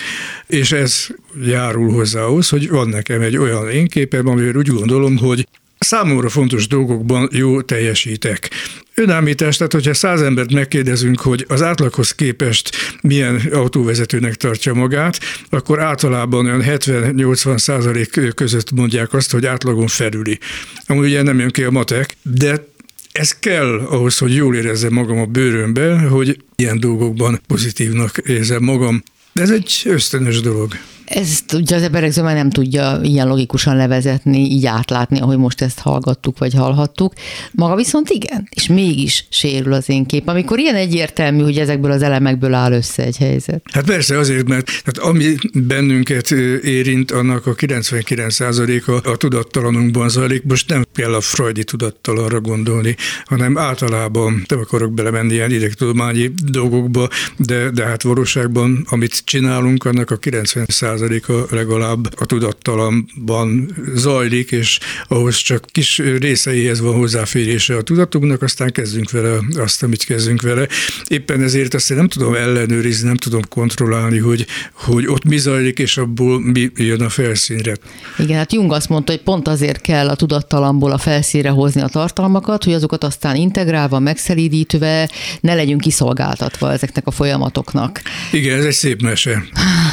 És 0.47 0.71
ez 0.71 1.07
járul 1.45 1.91
hozzá 1.91 2.21
ahhoz, 2.21 2.49
hogy 2.49 2.69
van 2.69 2.87
nekem 2.87 3.21
egy 3.21 3.37
olyan 3.37 3.69
énképem, 3.69 4.27
amivel 4.27 4.55
úgy 4.55 4.67
gondolom, 4.67 5.17
hogy 5.17 5.47
Számomra 5.79 6.29
fontos 6.29 6.67
dolgokban 6.67 7.29
jó 7.31 7.61
teljesítek. 7.61 8.49
Önállítás, 8.93 9.57
tehát 9.57 9.73
hogyha 9.73 9.93
száz 9.93 10.21
embert 10.21 10.53
megkérdezünk, 10.53 11.19
hogy 11.19 11.45
az 11.47 11.61
átlaghoz 11.61 12.11
képest 12.11 12.69
milyen 13.01 13.41
autóvezetőnek 13.51 14.35
tartja 14.35 14.73
magát, 14.73 15.19
akkor 15.49 15.81
általában 15.81 16.45
olyan 16.45 16.63
70-80 16.65 17.57
százalék 17.57 18.33
között 18.35 18.71
mondják 18.71 19.13
azt, 19.13 19.31
hogy 19.31 19.45
átlagon 19.45 19.87
felüli. 19.87 20.39
Amúgy 20.85 21.05
ugye 21.05 21.21
nem 21.21 21.39
jön 21.39 21.49
ki 21.49 21.63
a 21.63 21.71
matek, 21.71 22.17
de 22.21 22.67
ez 23.11 23.39
kell 23.39 23.79
ahhoz, 23.79 24.17
hogy 24.17 24.35
jól 24.35 24.55
érezzem 24.55 24.93
magam 24.93 25.17
a 25.17 25.25
bőrömben, 25.25 26.09
hogy 26.09 26.43
ilyen 26.55 26.79
dolgokban 26.79 27.41
pozitívnak 27.47 28.17
érzem 28.17 28.63
magam. 28.63 29.03
De 29.33 29.41
ez 29.41 29.51
egy 29.51 29.81
ösztönös 29.85 30.41
dolog. 30.41 30.73
Ezt 31.09 31.53
ugye 31.53 31.75
az 31.75 31.81
emberek 31.81 32.11
zöme 32.11 32.33
nem 32.33 32.49
tudja 32.49 32.99
ilyen 33.03 33.27
logikusan 33.27 33.75
levezetni, 33.75 34.39
így 34.39 34.65
átlátni, 34.65 35.19
ahogy 35.19 35.37
most 35.37 35.61
ezt 35.61 35.79
hallgattuk, 35.79 36.37
vagy 36.37 36.53
hallhattuk. 36.53 37.13
Maga 37.51 37.75
viszont 37.75 38.09
igen, 38.09 38.47
és 38.49 38.67
mégis 38.67 39.25
sérül 39.29 39.73
az 39.73 39.89
én 39.89 40.05
kép, 40.05 40.27
amikor 40.27 40.59
ilyen 40.59 40.75
egyértelmű, 40.75 41.43
hogy 41.43 41.57
ezekből 41.57 41.91
az 41.91 42.01
elemekből 42.01 42.53
áll 42.53 42.71
össze 42.71 43.03
egy 43.03 43.17
helyzet. 43.17 43.61
Hát 43.71 43.85
persze 43.85 44.17
azért, 44.17 44.47
mert 44.47 44.65
tehát 44.65 45.09
ami 45.09 45.35
bennünket 45.53 46.31
érint, 46.63 47.11
annak 47.11 47.45
a 47.45 47.55
99%-a 47.55 49.09
a 49.09 49.17
tudattalanunkban 49.17 50.09
zajlik. 50.09 50.43
Most 50.43 50.69
nem 50.69 50.85
kell 50.93 51.13
a 51.13 51.21
freudi 51.21 51.63
tudattalanra 51.63 52.41
gondolni, 52.41 52.95
hanem 53.25 53.57
általában 53.57 54.43
nem 54.47 54.59
akarok 54.59 54.93
belemenni 54.93 55.33
ilyen 55.33 55.51
idegtudományi 55.51 56.31
dolgokba, 56.51 57.09
de, 57.37 57.69
de 57.69 57.85
hát 57.85 58.03
valóságban, 58.03 58.85
amit 58.89 59.21
csinálunk, 59.25 59.85
annak 59.85 60.11
a 60.11 60.15
90 60.15 60.65
százaléka 60.99 61.45
legalább 61.49 62.19
a 62.19 62.25
tudattalamban 62.25 63.75
zajlik, 63.95 64.51
és 64.51 64.79
ahhoz 65.07 65.35
csak 65.35 65.65
kis 65.71 65.97
részeihez 65.97 66.79
van 66.79 66.93
hozzáférése 66.93 67.75
a 67.75 67.81
tudatunknak, 67.81 68.41
aztán 68.41 68.71
kezdünk 68.71 69.11
vele 69.11 69.37
azt, 69.55 69.83
amit 69.83 70.03
kezdünk 70.03 70.41
vele. 70.41 70.67
Éppen 71.07 71.41
ezért 71.41 71.73
azt 71.73 71.91
én 71.91 71.97
nem 71.97 72.07
tudom 72.07 72.33
ellenőrizni, 72.33 73.07
nem 73.07 73.17
tudom 73.17 73.41
kontrollálni, 73.49 74.17
hogy, 74.17 74.45
hogy 74.73 75.07
ott 75.07 75.23
mi 75.23 75.37
zajlik, 75.37 75.79
és 75.79 75.97
abból 75.97 76.39
mi 76.39 76.71
jön 76.75 77.01
a 77.01 77.09
felszínre. 77.09 77.75
Igen, 78.17 78.37
hát 78.37 78.53
Jung 78.53 78.71
azt 78.71 78.89
mondta, 78.89 79.11
hogy 79.11 79.21
pont 79.21 79.47
azért 79.47 79.81
kell 79.81 80.09
a 80.09 80.15
tudattalamból 80.15 80.91
a 80.91 80.97
felszínre 80.97 81.49
hozni 81.49 81.81
a 81.81 81.87
tartalmakat, 81.87 82.63
hogy 82.63 82.73
azokat 82.73 83.03
aztán 83.03 83.35
integrálva, 83.35 83.99
megszelídítve 83.99 85.09
ne 85.41 85.53
legyünk 85.53 85.81
kiszolgáltatva 85.81 86.71
ezeknek 86.71 87.07
a 87.07 87.11
folyamatoknak. 87.11 88.01
Igen, 88.31 88.57
ez 88.57 88.65
egy 88.65 88.73
szép 88.73 89.01
mese, 89.01 89.43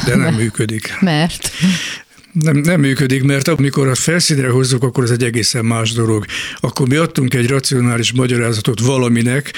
de 0.05 0.15
nem 0.15 0.33
működik. 0.33 0.96
Mert? 0.99 1.51
nem, 2.41 2.57
nem 2.57 2.79
működik, 2.79 3.23
mert 3.23 3.47
amikor 3.47 3.87
a 3.87 3.95
felszínre 3.95 4.49
hozzuk, 4.49 4.83
akkor 4.83 5.03
ez 5.03 5.09
egy 5.09 5.23
egészen 5.23 5.65
más 5.65 5.91
dolog. 5.91 6.25
Akkor 6.59 6.87
mi 6.87 6.95
adtunk 6.95 7.33
egy 7.33 7.47
racionális 7.47 8.11
magyarázatot 8.11 8.79
valaminek, 8.79 9.53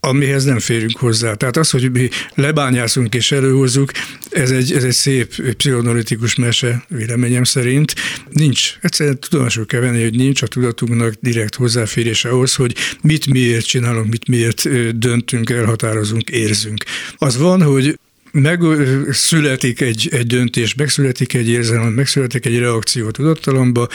amihez 0.00 0.44
nem 0.44 0.58
férünk 0.58 0.96
hozzá. 0.96 1.34
Tehát 1.34 1.56
az, 1.56 1.70
hogy 1.70 1.90
mi 1.90 2.08
lebányászunk 2.34 3.14
és 3.14 3.32
előhozzuk, 3.32 3.90
ez 4.30 4.50
egy, 4.50 4.72
ez 4.72 4.84
egy 4.84 4.92
szép 4.92 5.52
pszichonalitikus 5.52 6.34
mese, 6.34 6.84
véleményem 6.88 7.44
szerint. 7.44 7.94
Nincs. 8.30 8.78
Egyszerűen 8.80 9.20
tudomásul 9.20 9.66
kell 9.66 9.80
venni, 9.80 10.02
hogy 10.02 10.14
nincs 10.14 10.42
a 10.42 10.46
tudatunknak 10.46 11.14
direkt 11.20 11.54
hozzáférése 11.54 12.28
ahhoz, 12.28 12.54
hogy 12.54 12.74
mit 13.02 13.26
miért 13.26 13.66
csinálunk, 13.66 14.10
mit 14.10 14.28
miért 14.28 14.68
döntünk, 14.98 15.50
elhatározunk, 15.50 16.30
érzünk. 16.30 16.84
Az 17.16 17.36
van, 17.36 17.62
hogy 17.62 17.98
megszületik 18.32 19.80
egy, 19.80 20.08
egy 20.12 20.26
döntés, 20.26 20.74
megszületik 20.74 21.34
egy 21.34 21.48
érzelem, 21.48 21.92
megszületik 21.92 22.46
egy 22.46 22.58
reakció 22.58 23.06
a 23.06 23.10
tudattalomba, 23.10 23.88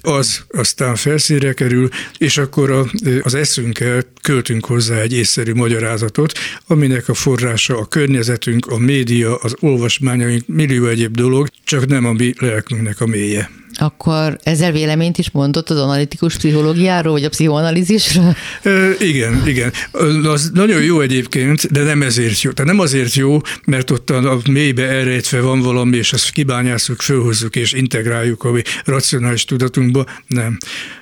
az 0.00 0.44
aztán 0.48 0.96
felszínre 0.96 1.52
kerül, 1.52 1.88
és 2.18 2.38
akkor 2.38 2.70
a, 2.70 2.86
az 3.22 3.34
eszünkkel 3.34 4.02
költünk 4.22 4.64
hozzá 4.64 5.00
egy 5.00 5.12
észszerű 5.12 5.52
magyarázatot, 5.52 6.38
aminek 6.66 7.08
a 7.08 7.14
forrása 7.14 7.78
a 7.78 7.86
környezetünk, 7.86 8.66
a 8.66 8.78
média, 8.78 9.36
az 9.36 9.56
olvasmányaink, 9.60 10.46
millió 10.46 10.86
egyéb 10.86 11.16
dolog, 11.16 11.48
csak 11.64 11.86
nem 11.86 12.04
a 12.04 12.12
mi 12.12 12.34
lelkünknek 12.38 13.00
a 13.00 13.06
mélye. 13.06 13.57
Akkor 13.80 14.38
ezzel 14.42 14.72
véleményt 14.72 15.18
is 15.18 15.30
mondott 15.30 15.70
az 15.70 15.78
analitikus 15.78 16.36
pszichológiáról, 16.36 17.12
vagy 17.12 17.24
a 17.24 17.28
pszichoanalízisről? 17.28 18.36
E, 18.62 18.90
igen, 19.00 19.42
igen. 19.46 19.72
Az 20.24 20.50
nagyon 20.54 20.82
jó 20.82 21.00
egyébként, 21.00 21.72
de 21.72 21.82
nem 21.82 22.02
ezért 22.02 22.42
jó. 22.42 22.50
Tehát 22.50 22.70
nem 22.70 22.80
azért 22.80 23.14
jó, 23.14 23.40
mert 23.64 23.90
ott 23.90 24.10
a, 24.10 24.40
mélybe 24.50 24.88
elrejtve 24.88 25.40
van 25.40 25.60
valami, 25.60 25.96
és 25.96 26.12
azt 26.12 26.30
kibányászunk, 26.30 27.00
fölhozzuk 27.00 27.56
és 27.56 27.72
integráljuk 27.72 28.44
a 28.44 28.50
racionális 28.84 29.44
tudatunkba. 29.44 30.04
Nem. 30.26 30.58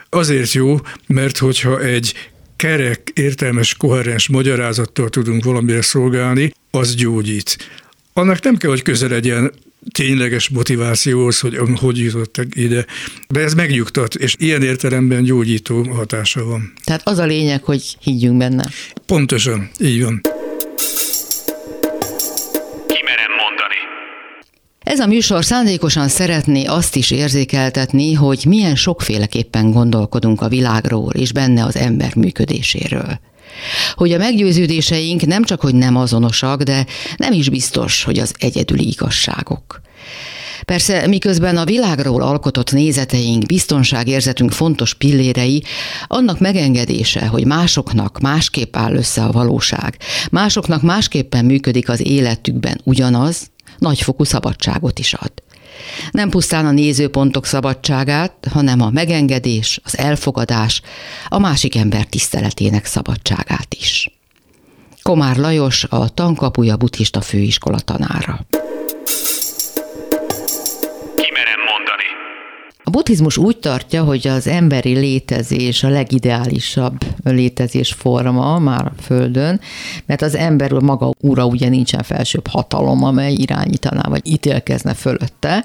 Azért 0.09 0.53
jó, 0.53 0.77
mert 1.07 1.39
hogyha 1.39 1.81
egy 1.81 2.15
kerek, 2.57 3.11
értelmes, 3.15 3.75
koherens 3.75 4.29
magyarázattal 4.29 5.09
tudunk 5.09 5.45
valamire 5.45 5.83
szolgálni, 5.83 6.53
az 6.71 6.95
gyógyít. 6.95 7.57
Annak 8.13 8.43
nem 8.43 8.57
kell, 8.57 8.71
hogy 8.71 8.83
közel 8.83 9.09
legyen 9.09 9.53
tényleges 9.93 10.49
motivációhoz, 10.49 11.41
hogy 11.41 11.59
hogy 11.81 11.99
jutottak 11.99 12.47
ide. 12.55 12.87
De 13.29 13.41
ez 13.41 13.55
megnyugtat, 13.55 14.15
és 14.15 14.35
ilyen 14.39 14.63
értelemben 14.63 15.23
gyógyító 15.23 15.83
hatása 15.83 16.45
van. 16.45 16.73
Tehát 16.85 17.09
az 17.09 17.19
a 17.19 17.25
lényeg, 17.25 17.65
hogy 17.65 17.97
higgyünk 18.01 18.37
benne. 18.39 18.65
Pontosan, 19.07 19.71
így 19.81 20.03
van. 20.03 20.21
Ez 24.87 25.01
a 25.01 25.07
műsor 25.07 25.45
szándékosan 25.45 26.09
szeretné 26.09 26.65
azt 26.65 26.97
is 26.97 27.11
érzékeltetni, 27.11 28.13
hogy 28.13 28.45
milyen 28.49 28.75
sokféleképpen 28.75 29.71
gondolkodunk 29.71 30.41
a 30.41 30.49
világról 30.49 31.13
és 31.13 31.33
benne 31.33 31.65
az 31.65 31.77
ember 31.77 32.17
működéséről 32.17 33.19
hogy 33.95 34.13
a 34.13 34.19
meggyőződéseink 34.19 35.27
nem 35.27 35.45
csak 35.45 35.61
hogy 35.61 35.75
nem 35.75 35.97
azonosak, 35.97 36.63
de 36.63 36.87
nem 37.17 37.33
is 37.33 37.49
biztos, 37.49 38.03
hogy 38.03 38.19
az 38.19 38.35
egyedüli 38.39 38.89
igazságok. 38.89 39.81
Persze, 40.65 41.07
miközben 41.07 41.57
a 41.57 41.65
világról 41.65 42.23
alkotott 42.23 42.73
nézeteink, 42.73 43.47
biztonságérzetünk 43.47 44.53
fontos 44.53 44.95
pillérei, 44.95 45.63
annak 46.07 46.39
megengedése, 46.39 47.27
hogy 47.27 47.45
másoknak 47.45 48.21
másképp 48.21 48.77
áll 48.77 48.95
össze 48.95 49.23
a 49.23 49.33
valóság, 49.33 49.97
másoknak 50.31 50.83
másképpen 50.83 51.45
működik 51.45 51.89
az 51.89 52.07
életükben 52.07 52.81
ugyanaz, 52.85 53.51
nagyfokú 53.79 54.25
szabadságot 54.25 54.99
is 54.99 55.15
ad. 55.15 55.33
Nem 56.11 56.31
pusztán 56.31 56.67
a 56.67 56.71
nézőpontok 56.71 57.47
szabadságát, 57.47 58.33
hanem 58.51 58.81
a 58.81 58.91
megengedés, 58.91 59.81
az 59.85 59.99
elfogadás, 59.99 60.83
a 61.29 61.39
másik 61.39 61.77
ember 61.77 62.05
tiszteletének 62.05 62.85
szabadságát 62.85 63.75
is. 63.79 64.11
Komár 65.03 65.37
Lajos, 65.37 65.85
a 65.85 66.09
Tankapuja 66.09 66.77
buddhista 66.77 67.21
főiskola 67.21 67.79
tanára. 67.79 68.47
A 72.89 72.91
buddhizmus 72.91 73.37
úgy 73.37 73.57
tartja, 73.57 74.05
hogy 74.05 74.29
az 74.29 74.47
emberi 74.47 74.93
létezés 74.95 75.83
a 75.83 75.89
legideálisabb 75.89 77.05
létezés 77.25 77.93
forma 77.93 78.59
már 78.59 78.87
a 78.87 79.03
Földön, 79.03 79.61
mert 80.07 80.23
az 80.23 80.35
ember 80.35 80.73
maga 80.73 81.11
ura 81.21 81.47
ugye 81.47 81.69
nincsen 81.69 82.03
felsőbb 82.03 82.47
hatalom, 82.47 83.05
amely 83.05 83.33
irányítaná 83.33 84.09
vagy 84.09 84.21
ítélkezne 84.27 84.95
fölötte. 84.95 85.65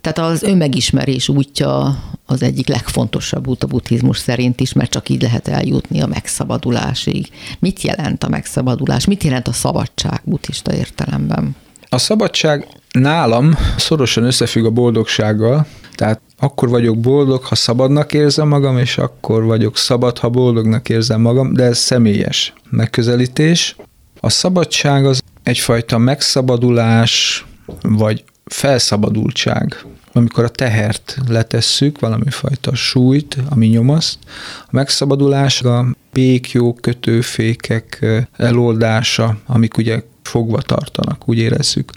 Tehát 0.00 0.30
az 0.30 0.42
önmegismerés 0.42 1.28
útja 1.28 1.98
az 2.26 2.42
egyik 2.42 2.68
legfontosabb 2.68 3.46
út 3.46 3.62
a 3.62 3.66
buddhizmus 3.66 4.18
szerint 4.18 4.60
is, 4.60 4.72
mert 4.72 4.90
csak 4.90 5.08
így 5.08 5.22
lehet 5.22 5.48
eljutni 5.48 6.00
a 6.00 6.06
megszabadulásig. 6.06 7.28
Mit 7.58 7.82
jelent 7.82 8.24
a 8.24 8.28
megszabadulás? 8.28 9.04
Mit 9.04 9.22
jelent 9.22 9.48
a 9.48 9.52
szabadság 9.52 10.20
buddhista 10.24 10.74
értelemben? 10.74 11.56
A 11.88 11.98
szabadság 11.98 12.66
nálam 12.90 13.54
szorosan 13.76 14.24
összefügg 14.24 14.64
a 14.64 14.70
boldogsággal, 14.70 15.66
tehát 15.94 16.20
akkor 16.38 16.68
vagyok 16.68 16.98
boldog, 16.98 17.42
ha 17.42 17.54
szabadnak 17.54 18.12
érzem 18.12 18.48
magam, 18.48 18.78
és 18.78 18.98
akkor 18.98 19.44
vagyok 19.44 19.76
szabad, 19.76 20.18
ha 20.18 20.28
boldognak 20.28 20.88
érzem 20.88 21.20
magam, 21.20 21.52
de 21.52 21.62
ez 21.64 21.78
személyes 21.78 22.52
megközelítés. 22.70 23.76
A 24.20 24.30
szabadság 24.30 25.06
az 25.06 25.22
egyfajta 25.42 25.98
megszabadulás, 25.98 27.46
vagy 27.82 28.24
felszabadultság, 28.44 29.84
amikor 30.12 30.44
a 30.44 30.48
tehert 30.48 31.16
letesszük, 31.28 32.00
valami 32.00 32.30
fajta 32.30 32.74
súlyt, 32.74 33.36
ami 33.48 33.66
nyomaszt. 33.66 34.18
A 34.60 34.68
megszabadulás 34.70 35.62
a 35.62 35.86
békjó 36.12 36.74
kötőfékek 36.74 38.06
eloldása, 38.36 39.36
amik 39.46 39.76
ugye 39.76 40.02
fogva 40.22 40.62
tartanak, 40.62 41.28
úgy 41.28 41.38
érezzük. 41.38 41.92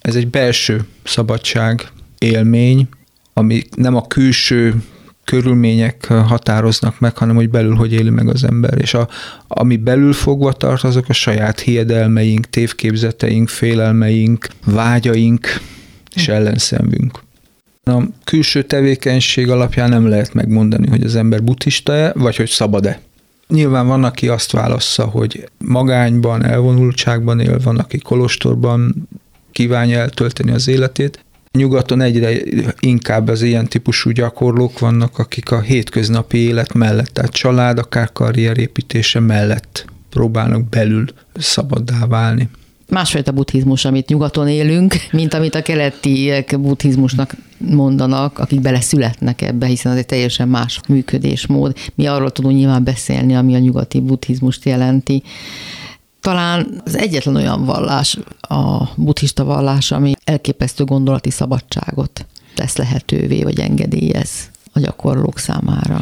Ez 0.00 0.14
egy 0.14 0.28
belső 0.28 0.86
szabadság 1.04 1.90
élmény, 2.18 2.88
ami 3.34 3.62
nem 3.76 3.94
a 3.94 4.06
külső 4.06 4.74
körülmények 5.24 6.06
határoznak 6.06 7.00
meg, 7.00 7.16
hanem 7.16 7.34
hogy 7.34 7.50
belül 7.50 7.74
hogy 7.74 7.92
éli 7.92 8.10
meg 8.10 8.28
az 8.28 8.44
ember. 8.44 8.78
És 8.78 8.94
a, 8.94 9.08
ami 9.48 9.76
belül 9.76 10.12
fogva 10.12 10.52
tart, 10.52 10.84
azok 10.84 11.08
a 11.08 11.12
saját 11.12 11.60
hiedelmeink, 11.60 12.50
tévképzeteink, 12.50 13.48
félelmeink, 13.48 14.48
vágyaink 14.64 15.60
és 16.14 16.28
ellenszemünk. 16.28 17.22
A 17.84 18.02
külső 18.24 18.62
tevékenység 18.62 19.50
alapján 19.50 19.88
nem 19.88 20.08
lehet 20.08 20.34
megmondani, 20.34 20.88
hogy 20.88 21.02
az 21.02 21.16
ember 21.16 21.42
buddhista-e, 21.42 22.12
vagy 22.14 22.36
hogy 22.36 22.48
szabad-e. 22.48 23.00
Nyilván 23.48 23.86
van, 23.86 24.04
aki 24.04 24.28
azt 24.28 24.52
válassza, 24.52 25.04
hogy 25.04 25.48
magányban, 25.58 26.44
elvonultságban 26.44 27.40
él, 27.40 27.58
van, 27.64 27.78
aki 27.78 27.98
kolostorban 27.98 29.08
kívánja 29.52 29.98
eltölteni 29.98 30.50
az 30.50 30.68
életét. 30.68 31.23
Nyugaton 31.58 32.00
egyre 32.00 32.36
inkább 32.80 33.28
az 33.28 33.42
ilyen 33.42 33.66
típusú 33.66 34.10
gyakorlók 34.10 34.78
vannak, 34.78 35.18
akik 35.18 35.50
a 35.50 35.60
hétköznapi 35.60 36.38
élet 36.38 36.72
mellett, 36.72 37.06
tehát 37.06 37.32
család, 37.32 37.78
akár 37.78 38.12
karrierépítése 38.12 39.20
mellett 39.20 39.84
próbálnak 40.10 40.68
belül 40.68 41.04
szabaddá 41.34 42.06
válni 42.06 42.48
másfajta 42.88 43.32
buddhizmus, 43.32 43.84
amit 43.84 44.08
nyugaton 44.08 44.48
élünk, 44.48 44.94
mint 45.12 45.34
amit 45.34 45.54
a 45.54 45.62
keletiek 45.62 46.60
buddhizmusnak 46.60 47.34
mondanak, 47.58 48.38
akik 48.38 48.60
beleszületnek 48.60 49.42
ebbe, 49.42 49.66
hiszen 49.66 49.92
az 49.92 49.98
egy 49.98 50.06
teljesen 50.06 50.48
más 50.48 50.80
működésmód. 50.88 51.76
Mi 51.94 52.06
arról 52.06 52.30
tudunk 52.30 52.56
nyilván 52.56 52.84
beszélni, 52.84 53.36
ami 53.36 53.54
a 53.54 53.58
nyugati 53.58 54.00
buddhizmust 54.00 54.64
jelenti. 54.64 55.22
Talán 56.24 56.82
az 56.84 56.96
egyetlen 56.96 57.36
olyan 57.36 57.64
vallás, 57.64 58.18
a 58.40 58.84
buddhista 58.96 59.44
vallás, 59.44 59.90
ami 59.90 60.12
elképesztő 60.24 60.84
gondolati 60.84 61.30
szabadságot 61.30 62.26
tesz 62.54 62.76
lehetővé, 62.76 63.42
vagy 63.42 63.60
engedélyez 63.60 64.30
a 64.72 64.80
gyakorlók 64.80 65.38
számára. 65.38 66.00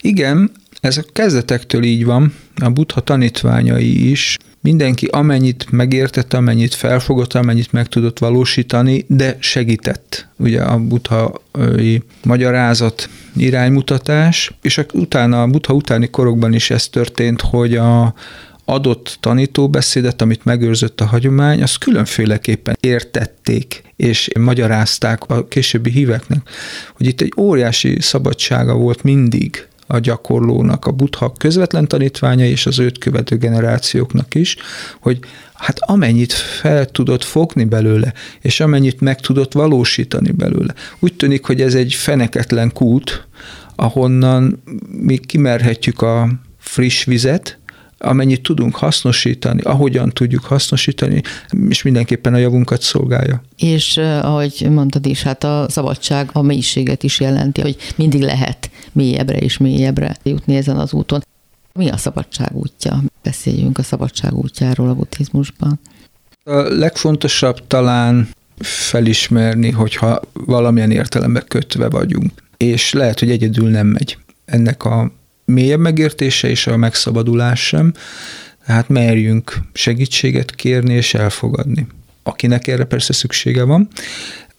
Igen, 0.00 0.50
ez 0.80 0.96
a 0.96 1.04
kezdetektől 1.12 1.82
így 1.82 2.04
van. 2.04 2.34
A 2.56 2.70
buddha 2.70 3.00
tanítványai 3.00 4.10
is 4.10 4.36
mindenki 4.60 5.06
amennyit 5.06 5.70
megértette, 5.70 6.36
amennyit 6.36 6.74
felfogott, 6.74 7.32
amennyit 7.32 7.72
meg 7.72 7.86
tudott 7.86 8.18
valósítani, 8.18 9.04
de 9.08 9.36
segített. 9.40 10.28
Ugye 10.36 10.62
a 10.62 10.78
buddhai 10.78 12.02
magyarázat, 12.22 13.08
iránymutatás, 13.36 14.52
és 14.62 14.80
utána, 14.92 15.42
a 15.42 15.46
buddha 15.46 15.74
utáni 15.74 16.10
korokban 16.10 16.52
is 16.52 16.70
ez 16.70 16.88
történt, 16.88 17.40
hogy 17.40 17.76
a, 17.76 18.14
adott 18.72 19.16
tanítóbeszédet, 19.20 20.22
amit 20.22 20.44
megőrzött 20.44 21.00
a 21.00 21.06
hagyomány, 21.06 21.62
azt 21.62 21.78
különféleképpen 21.78 22.76
értették 22.80 23.82
és 23.96 24.28
magyarázták 24.38 25.22
a 25.26 25.48
későbbi 25.48 25.90
híveknek, 25.90 26.48
hogy 26.96 27.06
itt 27.06 27.20
egy 27.20 27.32
óriási 27.36 27.96
szabadsága 28.00 28.74
volt 28.74 29.02
mindig 29.02 29.66
a 29.86 29.98
gyakorlónak, 29.98 30.86
a 30.86 30.90
buddha 30.90 31.32
közvetlen 31.32 31.88
tanítványa 31.88 32.44
és 32.44 32.66
az 32.66 32.78
őt 32.78 32.98
követő 32.98 33.36
generációknak 33.36 34.34
is, 34.34 34.56
hogy 35.00 35.18
hát 35.54 35.78
amennyit 35.80 36.32
fel 36.32 36.86
tudott 36.86 37.24
fogni 37.24 37.64
belőle, 37.64 38.12
és 38.40 38.60
amennyit 38.60 39.00
meg 39.00 39.20
tudott 39.20 39.52
valósítani 39.52 40.30
belőle. 40.30 40.74
Úgy 40.98 41.14
tűnik, 41.14 41.44
hogy 41.44 41.60
ez 41.60 41.74
egy 41.74 41.94
feneketlen 41.94 42.72
kút, 42.72 43.26
ahonnan 43.76 44.62
mi 44.88 45.16
kimerhetjük 45.16 46.02
a 46.02 46.28
friss 46.58 47.04
vizet, 47.04 47.60
amennyit 48.02 48.42
tudunk 48.42 48.76
hasznosítani, 48.76 49.60
ahogyan 49.60 50.10
tudjuk 50.10 50.44
hasznosítani, 50.44 51.22
és 51.68 51.82
mindenképpen 51.82 52.34
a 52.34 52.36
javunkat 52.36 52.82
szolgálja. 52.82 53.42
És 53.56 53.96
ahogy 53.96 54.66
mondtad 54.70 55.06
is, 55.06 55.22
hát 55.22 55.44
a 55.44 55.66
szabadság 55.68 56.30
a 56.32 56.42
mélységet 56.42 57.02
is 57.02 57.20
jelenti, 57.20 57.60
hogy 57.60 57.76
mindig 57.96 58.20
lehet 58.20 58.70
mélyebbre 58.92 59.36
és 59.38 59.58
mélyebbre 59.58 60.16
jutni 60.22 60.56
ezen 60.56 60.76
az 60.76 60.92
úton. 60.92 61.24
Mi 61.74 61.88
a 61.88 61.96
szabadság 61.96 62.56
útja? 62.56 63.02
Beszéljünk 63.22 63.78
a 63.78 63.82
szabadság 63.82 64.34
útjáról 64.34 64.88
a 64.88 64.94
buddhizmusban. 64.94 65.80
A 66.44 66.54
legfontosabb 66.54 67.66
talán 67.66 68.28
felismerni, 68.62 69.70
hogyha 69.70 70.20
valamilyen 70.32 70.90
értelemben 70.90 71.44
kötve 71.48 71.88
vagyunk, 71.88 72.32
és 72.56 72.92
lehet, 72.92 73.18
hogy 73.18 73.30
egyedül 73.30 73.70
nem 73.70 73.86
megy. 73.86 74.18
Ennek 74.44 74.84
a 74.84 75.12
mélyebb 75.52 75.80
megértése 75.80 76.48
és 76.48 76.66
a 76.66 76.76
megszabadulás 76.76 77.66
sem, 77.66 77.92
tehát 78.66 78.88
merjünk 78.88 79.58
segítséget 79.72 80.54
kérni 80.54 80.94
és 80.94 81.14
elfogadni. 81.14 81.86
Akinek 82.22 82.66
erre 82.66 82.84
persze 82.84 83.12
szüksége 83.12 83.62
van, 83.62 83.88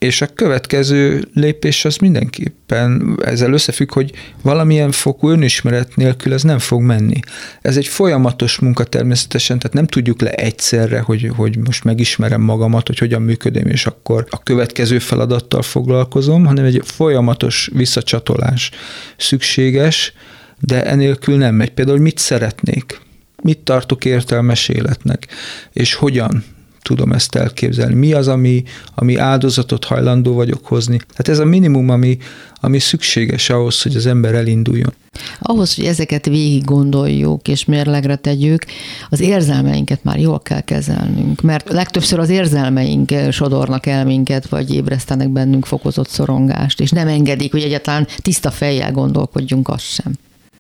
és 0.04 0.22
a 0.22 0.28
következő 0.28 1.28
lépés 1.34 1.86
az 1.86 1.98
mindenképpen 1.98 3.20
ezzel 3.26 3.54
összefügg, 3.54 3.94
hogy 3.94 4.12
valamilyen 4.42 4.92
fokú 4.92 5.30
önismeret 5.30 5.96
nélkül 5.96 6.34
ez 6.34 6.44
nem 6.44 6.60
fog 6.60 6.82
menni. 6.82 7.20
Ez 7.62 7.78
egy 7.78 7.88
folyamatos 7.88 8.60
munka 8.60 8.84
természetesen, 8.84 9.60
tehát 9.60 9.76
nem 9.76 9.88
tudjuk 9.88 10.22
le 10.22 10.32
egyszerre, 10.32 11.00
hogy, 11.00 11.32
hogy 11.36 11.58
most 11.58 11.84
megismerem 11.84 12.42
magamat, 12.42 12.88
hogy 12.88 12.98
hogyan 12.98 13.22
működöm, 13.22 13.68
és 13.68 13.86
akkor 13.86 14.26
a 14.30 14.44
következő 14.44 15.00
feladattal 15.00 15.62
foglalkozom, 15.62 16.46
hanem 16.46 16.66
egy 16.66 16.82
folyamatos 16.84 17.70
visszacsatolás 17.74 18.72
szükséges, 19.18 20.14
de 20.66 20.86
enélkül 20.86 21.38
nem 21.38 21.56
megy. 21.56 21.72
Például 21.72 22.00
mit 22.00 22.18
szeretnék, 22.18 23.02
mit 23.42 23.60
tartok 23.60 24.06
értelmes 24.06 24.70
életnek, 24.70 25.28
és 25.74 25.94
hogyan 25.94 26.44
tudom 26.82 27.12
ezt 27.12 27.36
elképzelni. 27.36 27.94
Mi 27.94 28.14
az, 28.14 28.28
ami, 28.28 28.64
ami 28.96 29.16
áldozatot 29.16 29.86
hajlandó 29.86 30.34
vagyok 30.34 30.66
hozni. 30.66 30.98
Tehát 30.98 31.28
ez 31.28 31.40
a 31.40 31.46
minimum, 31.46 31.90
ami, 31.90 32.18
ami 32.56 32.80
szükséges 32.80 33.50
ahhoz, 33.50 33.82
hogy 33.82 33.96
az 33.96 34.06
ember 34.06 34.34
elinduljon. 34.34 34.94
Ahhoz, 35.40 35.76
hogy 35.76 35.86
ezeket 35.86 36.26
végig 36.26 36.64
gondoljuk 36.64 37.48
és 37.48 37.66
mérlegre 37.66 38.16
tegyük, 38.16 38.66
az 39.10 39.20
érzelmeinket 39.20 40.04
már 40.04 40.20
jól 40.20 40.40
kell 40.40 40.62
kezelnünk, 40.62 41.42
mert 41.42 41.70
legtöbbször 41.70 42.20
az 42.20 42.30
érzelmeink 42.30 43.12
sodornak 43.32 43.86
el 43.86 44.06
minket, 44.06 44.48
vagy 44.48 44.74
ébresztenek 44.74 45.30
bennünk 45.30 45.66
fokozott 45.66 46.10
szorongást, 46.10 46.80
és 46.80 46.90
nem 46.90 47.08
engedik, 47.08 47.52
hogy 47.52 47.64
egyáltalán 47.64 48.08
tiszta 48.18 48.52
fejjel 48.52 48.92
gondolkodjunk, 48.92 49.68
azt 49.68 49.86
sem. 49.86 50.14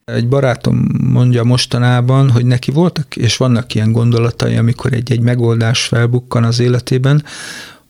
Egy 0.05 0.27
barátom 0.27 0.87
mondja 1.01 1.43
mostanában, 1.43 2.29
hogy 2.29 2.45
neki 2.45 2.71
voltak 2.71 3.15
és 3.15 3.37
vannak 3.37 3.75
ilyen 3.75 3.91
gondolatai, 3.91 4.55
amikor 4.55 4.93
egy-egy 4.93 5.19
megoldás 5.19 5.83
felbukkan 5.83 6.43
az 6.43 6.59
életében, 6.59 7.23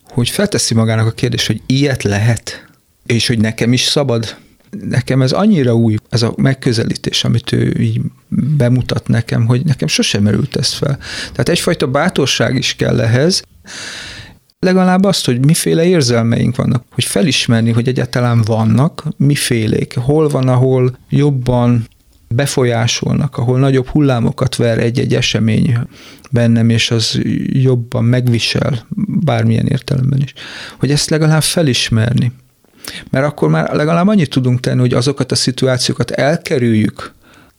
hogy 0.08 0.30
felteszi 0.30 0.74
magának 0.74 1.08
a 1.08 1.12
kérdést, 1.12 1.48
hogy 1.48 1.62
ilyet 1.66 2.04
lehet, 2.04 2.68
és 3.06 3.28
hogy 3.28 3.40
nekem 3.40 3.74
is 3.74 3.82
szabad. 3.82 4.36
Nekem 4.90 5.22
ez 5.22 5.32
annyira 5.32 5.76
új, 5.76 5.96
ez 6.10 6.22
a 6.22 6.34
megközelítés, 6.38 7.24
amit 7.24 7.52
ő 7.52 7.76
így 7.80 8.02
bemutat 8.58 9.08
nekem, 9.08 9.46
hogy 9.46 9.66
nekem 9.66 9.88
sosem 9.88 10.24
merült 10.24 10.56
ez 10.56 10.74
fel. 10.74 10.98
Tehát 11.32 11.50
egyfajta 11.50 11.88
bátorság 11.88 12.56
is 12.56 12.76
kell 12.76 13.00
ehhez, 13.00 13.44
legalább 14.60 15.04
azt, 15.04 15.26
hogy 15.26 15.46
miféle 15.46 15.86
érzelmeink 15.86 16.56
vannak, 16.56 16.84
hogy 16.92 17.04
felismerni, 17.04 17.72
hogy 17.72 17.88
egyáltalán 17.88 18.42
vannak, 18.42 19.04
mifélék, 19.18 19.96
hol 19.96 20.28
van, 20.28 20.48
ahol 20.48 20.98
jobban 21.10 21.88
befolyásolnak, 22.36 23.38
ahol 23.38 23.60
nagyobb 23.60 23.88
hullámokat 23.88 24.56
ver 24.56 24.78
egy-egy 24.78 25.16
esemény 25.16 25.78
bennem, 26.32 26.70
és 26.70 26.92
az 26.92 27.20
jobban 27.46 28.04
megvisel, 28.04 28.88
bármilyen 29.08 29.68
értelemben 29.68 30.22
is. 30.22 30.34
Hogy 30.80 30.92
ezt 30.92 31.10
legalább 31.10 31.44
felismerni. 31.44 32.32
Mert 33.10 33.26
akkor 33.26 33.50
már 33.50 33.76
legalább 33.76 34.08
annyit 34.08 34.30
tudunk 34.30 34.60
tenni, 34.60 34.80
hogy 34.80 34.94
azokat 34.94 35.32
a 35.32 35.36
szituációkat 35.36 36.12
elkerüljük, 36.12 37.14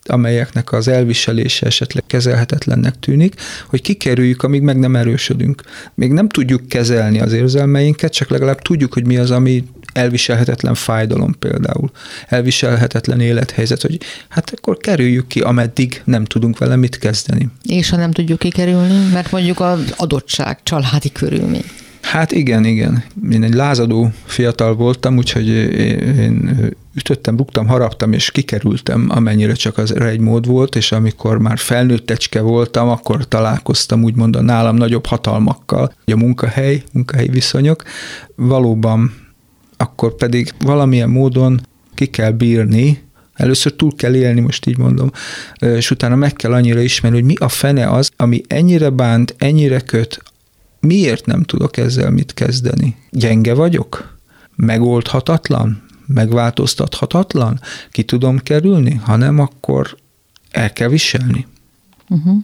amelyeknek 0.09 0.71
az 0.71 0.87
elviselése 0.87 1.65
esetleg 1.65 2.03
kezelhetetlennek 2.07 2.99
tűnik, 2.99 3.33
hogy 3.67 3.81
kikerüljük, 3.81 4.43
amíg 4.43 4.61
meg 4.61 4.77
nem 4.77 4.95
erősödünk. 4.95 5.61
Még 5.93 6.11
nem 6.11 6.29
tudjuk 6.29 6.67
kezelni 6.67 7.19
az 7.19 7.33
érzelmeinket, 7.33 8.13
csak 8.13 8.29
legalább 8.29 8.61
tudjuk, 8.61 8.93
hogy 8.93 9.05
mi 9.05 9.17
az, 9.17 9.31
ami 9.31 9.63
elviselhetetlen 9.93 10.73
fájdalom 10.73 11.39
például, 11.39 11.91
elviselhetetlen 12.27 13.19
élethelyzet, 13.19 13.81
hogy 13.81 13.97
hát 14.29 14.53
akkor 14.57 14.77
kerüljük 14.77 15.27
ki, 15.27 15.39
ameddig 15.39 16.01
nem 16.05 16.25
tudunk 16.25 16.57
vele 16.57 16.75
mit 16.75 16.97
kezdeni. 16.97 17.49
És 17.63 17.89
ha 17.89 17.97
nem 17.97 18.11
tudjuk 18.11 18.39
kikerülni, 18.39 19.09
mert 19.13 19.31
mondjuk 19.31 19.59
az 19.59 19.93
adottság, 19.97 20.59
családi 20.63 21.11
körülmény. 21.11 21.65
Hát 22.11 22.31
igen, 22.31 22.65
igen. 22.65 23.03
Én 23.31 23.43
egy 23.43 23.53
lázadó 23.53 24.11
fiatal 24.25 24.75
voltam, 24.75 25.17
úgyhogy 25.17 25.47
én 25.47 26.59
ütöttem, 26.95 27.37
rúgtam, 27.37 27.67
haraptam, 27.67 28.13
és 28.13 28.31
kikerültem, 28.31 29.05
amennyire 29.09 29.53
csak 29.53 29.77
az 29.77 29.99
egy 29.99 30.19
mód 30.19 30.47
volt, 30.47 30.75
és 30.75 30.91
amikor 30.91 31.37
már 31.37 31.57
felnőttecske 31.57 32.41
voltam, 32.41 32.89
akkor 32.89 33.27
találkoztam 33.27 34.03
úgymond 34.03 34.35
a 34.35 34.41
nálam 34.41 34.75
nagyobb 34.75 35.05
hatalmakkal, 35.05 35.93
a 36.05 36.15
munkahely, 36.15 36.83
munkahely 36.91 37.27
viszonyok. 37.27 37.83
Valóban 38.35 39.13
akkor 39.77 40.15
pedig 40.15 40.53
valamilyen 40.59 41.09
módon 41.09 41.61
ki 41.93 42.05
kell 42.05 42.31
bírni, 42.31 43.03
Először 43.35 43.73
túl 43.73 43.95
kell 43.95 44.15
élni, 44.15 44.39
most 44.39 44.65
így 44.65 44.77
mondom, 44.77 45.11
és 45.59 45.91
utána 45.91 46.15
meg 46.15 46.33
kell 46.33 46.53
annyira 46.53 46.79
ismerni, 46.79 47.17
hogy 47.17 47.27
mi 47.27 47.33
a 47.37 47.49
fene 47.49 47.89
az, 47.89 48.11
ami 48.15 48.41
ennyire 48.47 48.89
bánt, 48.89 49.35
ennyire 49.37 49.79
köt, 49.79 50.23
miért 50.85 51.25
nem 51.25 51.43
tudok 51.43 51.77
ezzel 51.77 52.09
mit 52.11 52.33
kezdeni? 52.33 52.95
Gyenge 53.09 53.53
vagyok? 53.53 54.17
Megoldhatatlan? 54.55 55.83
megváltoztathatatlan, 56.07 57.59
ki 57.91 58.03
tudom 58.03 58.37
kerülni, 58.37 58.93
hanem 58.93 59.39
akkor 59.39 59.97
el 60.51 60.73
kell 60.73 60.87
viselni. 60.87 61.47
Uh-huh. 62.09 62.37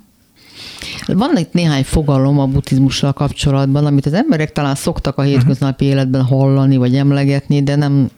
Van 1.05 1.37
itt 1.37 1.53
néhány 1.53 1.83
fogalom 1.83 2.39
a 2.39 2.45
buddhizmussal 2.45 3.13
kapcsolatban, 3.13 3.85
amit 3.85 4.05
az 4.05 4.13
emberek 4.13 4.51
talán 4.51 4.75
szoktak 4.75 5.17
a 5.17 5.21
hétköznapi 5.21 5.85
uh-huh. 5.85 5.99
életben 5.99 6.23
hallani 6.23 6.77
vagy 6.77 6.95
emlegetni, 6.95 7.63
de 7.63 7.75
nem 7.75 8.09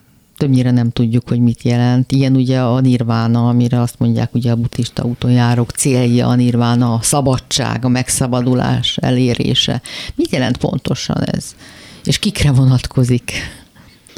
többnyire 0.43 0.71
nem 0.71 0.89
tudjuk, 0.89 1.29
hogy 1.29 1.39
mit 1.39 1.61
jelent. 1.61 2.11
Ilyen 2.11 2.35
ugye 2.35 2.59
a 2.59 2.79
nirvána, 2.79 3.47
amire 3.47 3.81
azt 3.81 3.99
mondják 3.99 4.33
ugye 4.33 4.51
a 4.51 4.55
buddhista 4.55 5.03
úton 5.03 5.31
járok, 5.31 5.71
célja 5.71 6.27
a 6.27 6.35
nirvána, 6.35 6.93
a 6.93 7.01
szabadság, 7.01 7.85
a 7.85 7.87
megszabadulás 7.87 8.97
elérése. 8.97 9.81
Mit 10.15 10.31
jelent 10.31 10.57
pontosan 10.57 11.23
ez? 11.23 11.55
És 12.03 12.19
kikre 12.19 12.51
vonatkozik? 12.51 13.31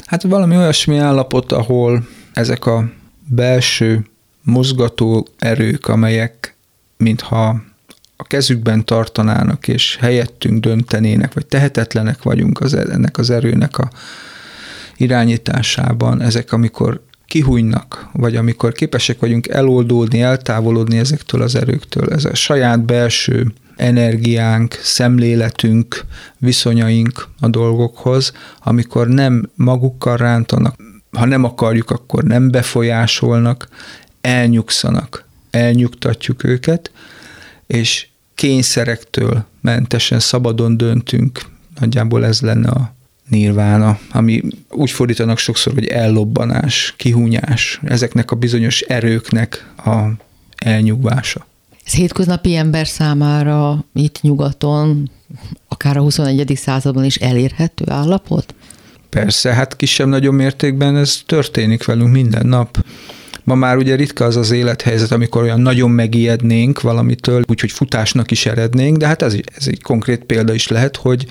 Hát 0.06 0.22
valami 0.22 0.56
olyasmi 0.56 0.96
állapot, 0.96 1.52
ahol 1.52 2.06
ezek 2.32 2.66
a 2.66 2.90
belső 3.24 4.06
mozgató 4.42 5.26
erők, 5.38 5.86
amelyek 5.86 6.56
mintha 6.96 7.62
a 8.16 8.24
kezükben 8.24 8.84
tartanának, 8.84 9.68
és 9.68 9.96
helyettünk 10.00 10.60
döntenének, 10.60 11.32
vagy 11.32 11.46
tehetetlenek 11.46 12.22
vagyunk 12.22 12.60
az, 12.60 12.74
ennek 12.74 13.18
az 13.18 13.30
erőnek 13.30 13.78
a 13.78 13.90
irányításában, 14.96 16.20
ezek 16.20 16.52
amikor 16.52 17.00
kihújnak, 17.26 18.08
vagy 18.12 18.36
amikor 18.36 18.72
képesek 18.72 19.18
vagyunk 19.18 19.48
eloldódni, 19.48 20.20
eltávolodni 20.20 20.98
ezektől 20.98 21.42
az 21.42 21.54
erőktől, 21.54 22.12
ez 22.12 22.24
a 22.24 22.34
saját 22.34 22.84
belső 22.84 23.52
energiánk, 23.76 24.74
szemléletünk, 24.82 26.04
viszonyaink 26.38 27.28
a 27.40 27.48
dolgokhoz, 27.48 28.32
amikor 28.62 29.08
nem 29.08 29.50
magukkal 29.54 30.16
rántanak, 30.16 30.76
ha 31.12 31.24
nem 31.24 31.44
akarjuk, 31.44 31.90
akkor 31.90 32.24
nem 32.24 32.50
befolyásolnak, 32.50 33.68
elnyugszanak, 34.20 35.24
elnyugtatjuk 35.50 36.44
őket, 36.44 36.90
és 37.66 38.06
kényszerektől 38.34 39.44
mentesen, 39.60 40.20
szabadon 40.20 40.76
döntünk. 40.76 41.40
Nagyjából 41.80 42.24
ez 42.24 42.40
lenne 42.40 42.68
a 42.68 42.95
nirvána, 43.28 43.98
ami 44.12 44.42
úgy 44.70 44.90
fordítanak 44.90 45.38
sokszor, 45.38 45.72
hogy 45.72 45.86
ellobbanás, 45.86 46.94
kihúnyás, 46.96 47.80
ezeknek 47.84 48.30
a 48.30 48.36
bizonyos 48.36 48.80
erőknek 48.80 49.72
a 49.76 50.06
elnyugvása. 50.56 51.46
Ez 51.84 51.92
hétköznapi 51.92 52.54
ember 52.54 52.86
számára 52.86 53.84
itt 53.94 54.20
nyugaton, 54.20 55.10
akár 55.68 55.96
a 55.96 56.00
21. 56.00 56.52
században 56.56 57.04
is 57.04 57.16
elérhető 57.16 57.84
állapot? 57.88 58.54
Persze, 59.10 59.54
hát 59.54 59.76
kisebb-nagyobb 59.76 60.34
mértékben 60.34 60.96
ez 60.96 61.20
történik 61.26 61.84
velünk 61.84 62.12
minden 62.12 62.46
nap. 62.46 62.84
Ma 63.44 63.54
már 63.54 63.76
ugye 63.76 63.94
ritka 63.94 64.24
az 64.24 64.36
az 64.36 64.50
élethelyzet, 64.50 65.12
amikor 65.12 65.42
olyan 65.42 65.60
nagyon 65.60 65.90
megijednénk 65.90 66.80
valamitől, 66.80 67.44
úgyhogy 67.48 67.70
futásnak 67.70 68.30
is 68.30 68.46
erednénk, 68.46 68.96
de 68.96 69.06
hát 69.06 69.22
ez, 69.22 69.34
ez 69.56 69.66
egy 69.66 69.82
konkrét 69.82 70.24
példa 70.24 70.54
is 70.54 70.68
lehet, 70.68 70.96
hogy, 70.96 71.26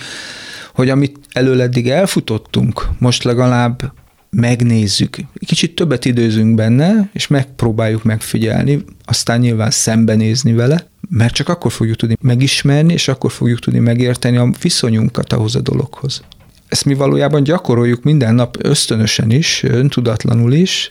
hogy 0.76 0.90
amit 0.90 1.20
előle 1.32 1.64
eddig 1.64 1.90
elfutottunk, 1.90 2.88
most 3.00 3.24
legalább 3.24 3.94
megnézzük, 4.30 5.18
kicsit 5.46 5.76
többet 5.76 6.06
időzünk 6.06 6.56
benne, 6.56 7.10
és 7.14 7.28
megpróbáljuk 7.28 8.04
megfigyelni, 8.04 8.86
aztán 9.06 9.40
nyilván 9.40 9.72
szembenézni 9.72 10.54
vele, 10.54 10.88
mert 11.10 11.34
csak 11.34 11.50
akkor 11.50 11.72
fogjuk 11.72 11.96
tudni 11.96 12.16
megismerni, 12.22 12.94
és 12.94 13.08
akkor 13.08 13.32
fogjuk 13.32 13.60
tudni 13.60 13.80
megérteni 13.80 14.38
a 14.38 14.52
viszonyunkat 14.62 15.34
ahhoz 15.34 15.56
a 15.56 15.62
dologhoz. 15.62 16.24
Ezt 16.68 16.86
mi 16.86 16.94
valójában 16.94 17.44
gyakoroljuk 17.44 18.04
minden 18.04 18.36
nap 18.36 18.58
ösztönösen 18.60 19.32
is, 19.32 19.64
öntudatlanul 19.64 20.54
is, 20.54 20.90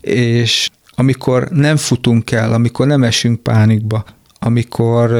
és 0.00 0.70
amikor 0.94 1.48
nem 1.50 1.76
futunk 1.76 2.30
el, 2.30 2.52
amikor 2.52 2.86
nem 2.86 3.02
esünk 3.02 3.42
pánikba, 3.42 4.04
amikor 4.38 5.10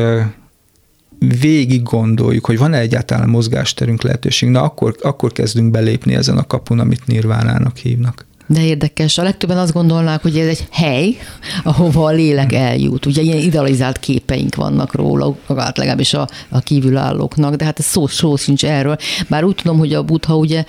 végig 1.18 1.82
gondoljuk, 1.82 2.46
hogy 2.46 2.58
van-e 2.58 2.78
egyáltalán 2.78 3.28
mozgásterünk 3.28 4.02
lehetőség, 4.02 4.48
na 4.48 4.62
akkor, 4.62 4.96
akkor 5.02 5.32
kezdünk 5.32 5.70
belépni 5.70 6.14
ezen 6.14 6.38
a 6.38 6.46
kapun, 6.46 6.78
amit 6.78 7.06
nirvánának 7.06 7.76
hívnak. 7.76 8.26
De 8.48 8.64
érdekes, 8.64 9.18
a 9.18 9.22
legtöbben 9.22 9.58
azt 9.58 9.72
gondolnák, 9.72 10.22
hogy 10.22 10.38
ez 10.38 10.46
egy 10.46 10.66
hely, 10.70 11.16
ahova 11.64 12.04
a 12.04 12.10
lélek 12.10 12.52
eljut. 12.52 13.06
Ugye 13.06 13.22
ilyen 13.22 13.38
idealizált 13.38 13.98
képeink 13.98 14.54
vannak 14.54 14.94
róla, 14.94 15.36
legalábbis 15.46 16.14
a, 16.14 16.28
a 16.48 16.60
kívülállóknak, 16.60 17.54
de 17.54 17.64
hát 17.64 17.78
ez 17.78 17.84
szó, 17.84 18.06
szó 18.06 18.36
sincs 18.36 18.64
erről. 18.64 18.96
Bár 19.28 19.44
úgy 19.44 19.54
tudom, 19.54 19.78
hogy 19.78 19.94
a 19.94 20.02
Buddha 20.02 20.36
ugye 20.36 20.64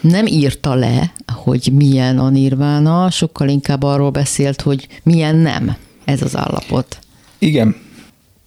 nem 0.00 0.26
írta 0.26 0.74
le, 0.74 1.12
hogy 1.32 1.70
milyen 1.72 2.18
a 2.18 2.28
nirvána, 2.28 3.10
sokkal 3.10 3.48
inkább 3.48 3.82
arról 3.82 4.10
beszélt, 4.10 4.60
hogy 4.60 4.88
milyen 5.02 5.36
nem 5.36 5.76
ez 6.04 6.22
az 6.22 6.36
állapot. 6.36 6.98
Igen, 7.38 7.76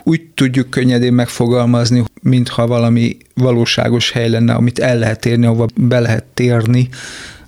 úgy 0.08 0.22
tudjuk 0.34 0.70
könnyedén 0.70 1.14
megfogalmazni, 1.14 2.04
mintha 2.22 2.68
valami 2.68 3.18
valóságos 3.34 4.12
hely 4.12 4.30
lenne, 4.30 4.54
amit 4.54 4.80
el 4.80 4.98
lehet 4.98 5.26
érni, 5.26 5.46
ahova 5.46 5.68
be 5.76 6.00
lehet 6.00 6.24
térni, 6.34 6.90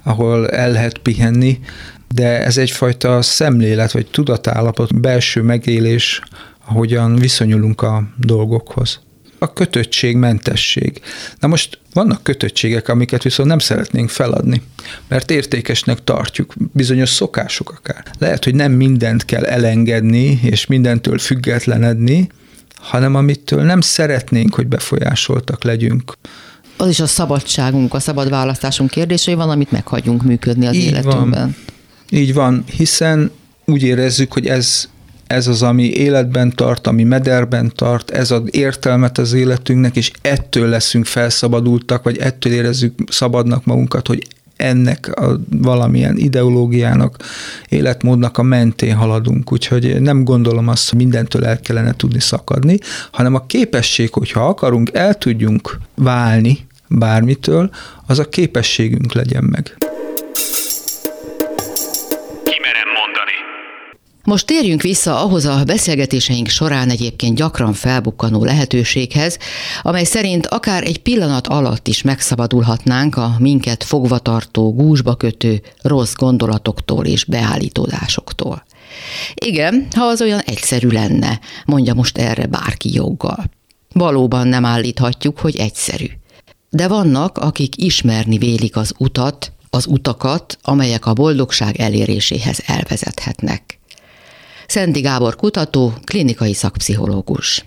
ahol 0.04 0.50
el 0.50 0.72
lehet 0.72 0.98
pihenni, 0.98 1.60
de 2.14 2.44
ez 2.44 2.58
egyfajta 2.58 3.22
szemlélet, 3.22 3.92
vagy 3.92 4.08
tudatállapot, 4.08 5.00
belső 5.00 5.42
megélés, 5.42 6.22
ahogyan 6.68 7.16
viszonyulunk 7.16 7.82
a 7.82 8.04
dolgokhoz. 8.18 9.00
A 9.40 9.54
kötöttségmentesség. 9.54 11.02
Na 11.40 11.48
most 11.48 11.80
vannak 11.94 12.24
kötöttségek, 12.24 12.90
amiket 12.90 13.24
viszont 13.24 13.50
nem 13.50 13.60
szeretnénk 13.60 14.10
feladni, 14.10 14.62
mert 15.08 15.32
értékesnek 15.32 16.04
tartjuk, 16.04 16.54
bizonyos 16.74 17.10
szokások 17.10 17.72
akár. 17.78 18.04
Lehet, 18.20 18.44
hogy 18.44 18.56
nem 18.56 18.72
mindent 18.72 19.26
kell 19.26 19.44
elengedni, 19.46 20.40
és 20.44 20.66
mindentől 20.66 21.18
függetlenedni, 21.18 22.30
hanem 22.80 23.16
amitől 23.16 23.64
nem 23.64 23.82
szeretnénk, 23.82 24.56
hogy 24.56 24.68
befolyásoltak 24.68 25.64
legyünk. 25.64 26.14
Az 26.78 26.90
is 26.90 27.00
a 27.00 27.08
szabadságunk, 27.08 27.94
a 27.94 28.00
szabad 28.00 28.30
választásunk 28.30 28.90
kérdései 28.90 29.34
van, 29.34 29.50
amit 29.50 29.72
meghagyunk 29.72 30.24
működni 30.24 30.66
az 30.68 30.76
Így 30.76 30.84
életünkben. 30.84 31.42
Van. 31.42 31.56
Így 32.10 32.34
van, 32.34 32.64
hiszen 32.76 33.32
úgy 33.66 33.84
érezzük, 33.84 34.34
hogy 34.34 34.48
ez, 34.48 34.90
ez 35.28 35.48
az, 35.48 35.62
ami 35.62 35.84
életben 35.84 36.56
tart, 36.56 36.88
ami 36.88 37.04
mederben 37.04 37.72
tart, 37.76 38.10
ez 38.10 38.32
ad 38.32 38.48
értelmet 38.52 39.18
az 39.18 39.34
életünknek, 39.34 39.96
és 39.96 40.12
ettől 40.22 40.70
leszünk 40.70 41.06
felszabadultak, 41.06 42.04
vagy 42.04 42.18
ettől 42.18 42.54
érezzük 42.54 42.94
szabadnak 43.10 43.66
magunkat, 43.66 44.08
hogy 44.08 44.28
ennek 44.58 45.20
a 45.20 45.40
valamilyen 45.50 46.18
ideológiának, 46.18 47.18
életmódnak 47.70 48.38
a 48.38 48.44
mentén 48.44 48.96
haladunk, 48.96 49.52
úgyhogy 49.52 50.02
nem 50.02 50.24
gondolom 50.24 50.68
azt, 50.68 50.90
hogy 50.90 50.98
mindentől 50.98 51.46
el 51.46 51.60
kellene 51.60 51.94
tudni 51.94 52.20
szakadni, 52.20 52.78
hanem 53.12 53.36
a 53.36 53.46
képesség, 53.46 54.14
hogyha 54.14 54.48
akarunk, 54.48 54.90
el 54.94 55.14
tudjunk 55.14 55.80
válni 55.96 56.68
bármitől, 56.88 57.70
az 58.06 58.20
a 58.20 58.30
képességünk 58.30 59.14
legyen 59.14 59.44
meg. 59.44 59.78
Most 64.28 64.46
térjünk 64.46 64.82
vissza 64.82 65.24
ahhoz 65.24 65.46
a 65.46 65.64
beszélgetéseink 65.64 66.48
során 66.48 66.90
egyébként 66.90 67.36
gyakran 67.36 67.74
felbukkanó 67.74 68.44
lehetőséghez, 68.44 69.38
amely 69.82 70.04
szerint 70.04 70.48
akár 70.48 70.84
egy 70.84 71.02
pillanat 71.02 71.48
alatt 71.48 71.88
is 71.88 72.02
megszabadulhatnánk 72.02 73.16
a 73.16 73.36
minket 73.40 73.84
fogvatartó, 73.84 74.74
gúzsba 74.74 75.16
kötő 75.16 75.62
rossz 75.82 76.14
gondolatoktól 76.14 77.06
és 77.06 77.26
beállítódásoktól. 77.26 78.66
Igen, 79.34 79.88
ha 79.96 80.04
az 80.04 80.22
olyan 80.22 80.40
egyszerű 80.40 80.88
lenne, 80.88 81.40
mondja 81.66 81.94
most 81.94 82.18
erre 82.18 82.46
bárki 82.46 82.94
joggal. 82.94 83.50
Valóban 83.94 84.48
nem 84.48 84.66
állíthatjuk, 84.66 85.40
hogy 85.40 85.56
egyszerű. 85.56 86.08
De 86.70 86.88
vannak, 86.88 87.38
akik 87.38 87.84
ismerni 87.84 88.38
vélik 88.38 88.76
az 88.76 88.94
utat, 88.98 89.52
az 89.70 89.86
utakat, 89.86 90.58
amelyek 90.62 91.06
a 91.06 91.14
boldogság 91.14 91.80
eléréséhez 91.80 92.60
elvezethetnek. 92.66 93.77
Szendi 94.68 95.00
Gábor 95.00 95.36
kutató, 95.36 95.94
klinikai 96.04 96.54
szakpszichológus. 96.54 97.66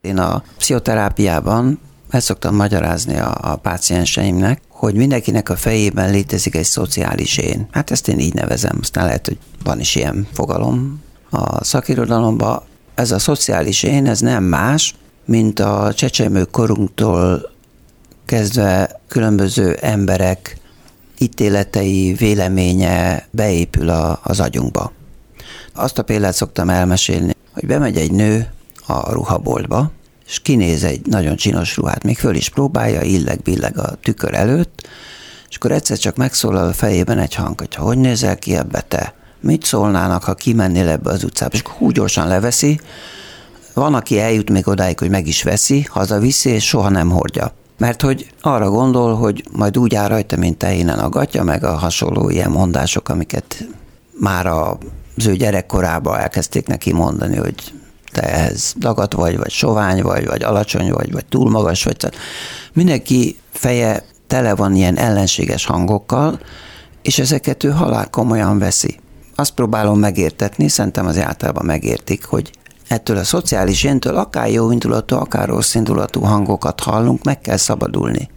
Én 0.00 0.18
a 0.18 0.42
pszichoterápiában 0.58 1.80
ezt 2.10 2.26
szoktam 2.26 2.54
magyarázni 2.54 3.18
a, 3.18 3.38
a 3.40 3.56
pácienseimnek, 3.56 4.60
hogy 4.68 4.94
mindenkinek 4.94 5.48
a 5.48 5.56
fejében 5.56 6.10
létezik 6.10 6.54
egy 6.54 6.64
szociális 6.64 7.38
én. 7.38 7.68
Hát 7.70 7.90
ezt 7.90 8.08
én 8.08 8.18
így 8.18 8.34
nevezem, 8.34 8.78
aztán 8.80 9.04
lehet, 9.04 9.26
hogy 9.26 9.38
van 9.64 9.80
is 9.80 9.94
ilyen 9.94 10.26
fogalom 10.32 11.02
a 11.30 11.64
szakirodalomban. 11.64 12.62
Ez 12.94 13.10
a 13.10 13.18
szociális 13.18 13.82
én, 13.82 14.06
ez 14.06 14.20
nem 14.20 14.44
más, 14.44 14.94
mint 15.24 15.60
a 15.60 15.92
csecsemő 15.94 16.44
korunktól 16.44 17.50
kezdve 18.24 19.00
különböző 19.08 19.72
emberek 19.80 20.56
ítéletei, 21.18 22.12
véleménye 22.12 23.28
beépül 23.30 23.88
a, 23.88 24.20
az 24.22 24.40
agyunkba. 24.40 24.92
Azt 25.74 25.98
a 25.98 26.02
példát 26.02 26.34
szoktam 26.34 26.70
elmesélni, 26.70 27.36
hogy 27.52 27.66
bemegy 27.66 27.96
egy 27.96 28.12
nő 28.12 28.52
a 28.86 29.12
ruhaboltba, 29.12 29.90
és 30.26 30.40
kinéz 30.40 30.84
egy 30.84 31.06
nagyon 31.06 31.36
csinos 31.36 31.76
ruhát, 31.76 32.02
még 32.02 32.18
föl 32.18 32.34
is 32.34 32.48
próbálja, 32.48 33.02
illeg-billeg 33.02 33.78
a 33.78 33.94
tükör 34.02 34.34
előtt, 34.34 34.88
és 35.48 35.56
akkor 35.56 35.72
egyszer 35.72 35.98
csak 35.98 36.16
megszólal 36.16 36.68
a 36.68 36.72
fejében 36.72 37.18
egy 37.18 37.34
hang, 37.34 37.58
hogy 37.58 37.74
hogy 37.74 37.98
nézel 37.98 38.38
ki 38.38 38.56
ebbe 38.56 38.80
te? 38.80 39.14
Mit 39.40 39.64
szólnának, 39.64 40.24
ha 40.24 40.34
kimennél 40.34 40.88
ebbe 40.88 41.10
az 41.10 41.24
utcába? 41.24 41.54
És 41.54 41.60
akkor 41.60 41.76
úgy 41.78 41.94
gyorsan 41.94 42.28
leveszi, 42.28 42.80
van, 43.74 43.94
aki 43.94 44.20
eljut 44.20 44.50
még 44.50 44.68
odáig, 44.68 44.98
hogy 44.98 45.10
meg 45.10 45.26
is 45.26 45.42
veszi, 45.42 45.86
hazaviszi, 45.90 46.50
és 46.50 46.66
soha 46.66 46.88
nem 46.88 47.10
hordja. 47.10 47.52
Mert 47.78 48.02
hogy 48.02 48.30
arra 48.40 48.70
gondol, 48.70 49.14
hogy 49.14 49.44
majd 49.52 49.78
úgy 49.78 49.94
áll 49.94 50.08
rajta, 50.08 50.36
mint 50.36 50.58
tehénen 50.58 50.98
a 50.98 51.08
gatya, 51.08 51.42
meg 51.42 51.64
a 51.64 51.76
hasonló 51.76 52.30
ilyen 52.30 52.50
mondások, 52.50 53.08
amiket 53.08 53.68
már 54.18 54.46
az 55.16 55.26
ő 55.26 55.36
gyerekkorában 55.36 56.18
elkezdték 56.18 56.66
neki 56.66 56.92
mondani, 56.92 57.36
hogy 57.36 57.54
te 58.12 58.22
ehhez 58.22 58.74
dagat 58.78 59.12
vagy, 59.12 59.36
vagy 59.36 59.50
sovány 59.50 60.02
vagy, 60.02 60.26
vagy 60.26 60.42
alacsony 60.42 60.92
vagy, 60.92 61.12
vagy 61.12 61.24
túl 61.24 61.50
magas 61.50 61.84
vagy. 61.84 61.96
Tehát 61.96 62.16
mindenki 62.72 63.36
feje 63.52 64.04
tele 64.26 64.54
van 64.54 64.74
ilyen 64.74 64.98
ellenséges 64.98 65.64
hangokkal, 65.64 66.40
és 67.02 67.18
ezeket 67.18 67.64
ő 67.64 67.70
halál 67.70 68.10
komolyan 68.10 68.58
veszi. 68.58 68.98
Azt 69.34 69.54
próbálom 69.54 69.98
megértetni, 69.98 70.68
szerintem 70.68 71.06
az 71.06 71.18
általában 71.18 71.64
megértik, 71.64 72.24
hogy 72.24 72.50
ettől 72.88 73.16
a 73.16 73.24
szociális 73.24 73.84
éntől 73.84 74.16
akár 74.16 74.50
jó 74.50 74.70
indulatú, 74.70 75.16
akár 75.16 75.48
rossz 75.48 75.74
indulatú 75.74 76.20
hangokat 76.20 76.80
hallunk, 76.80 77.24
meg 77.24 77.40
kell 77.40 77.56
szabadulni. 77.56 78.30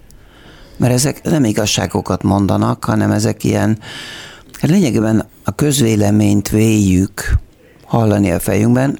Mert 0.77 0.93
ezek 0.93 1.23
nem 1.23 1.43
igazságokat 1.43 2.23
mondanak, 2.23 2.85
hanem 2.85 3.11
ezek 3.11 3.43
ilyen, 3.43 3.79
hát 4.59 4.71
lényegében 4.71 5.25
a 5.43 5.51
közvéleményt 5.51 6.49
véljük 6.49 7.37
hallani 7.85 8.31
a 8.31 8.39
fejünkben. 8.39 8.99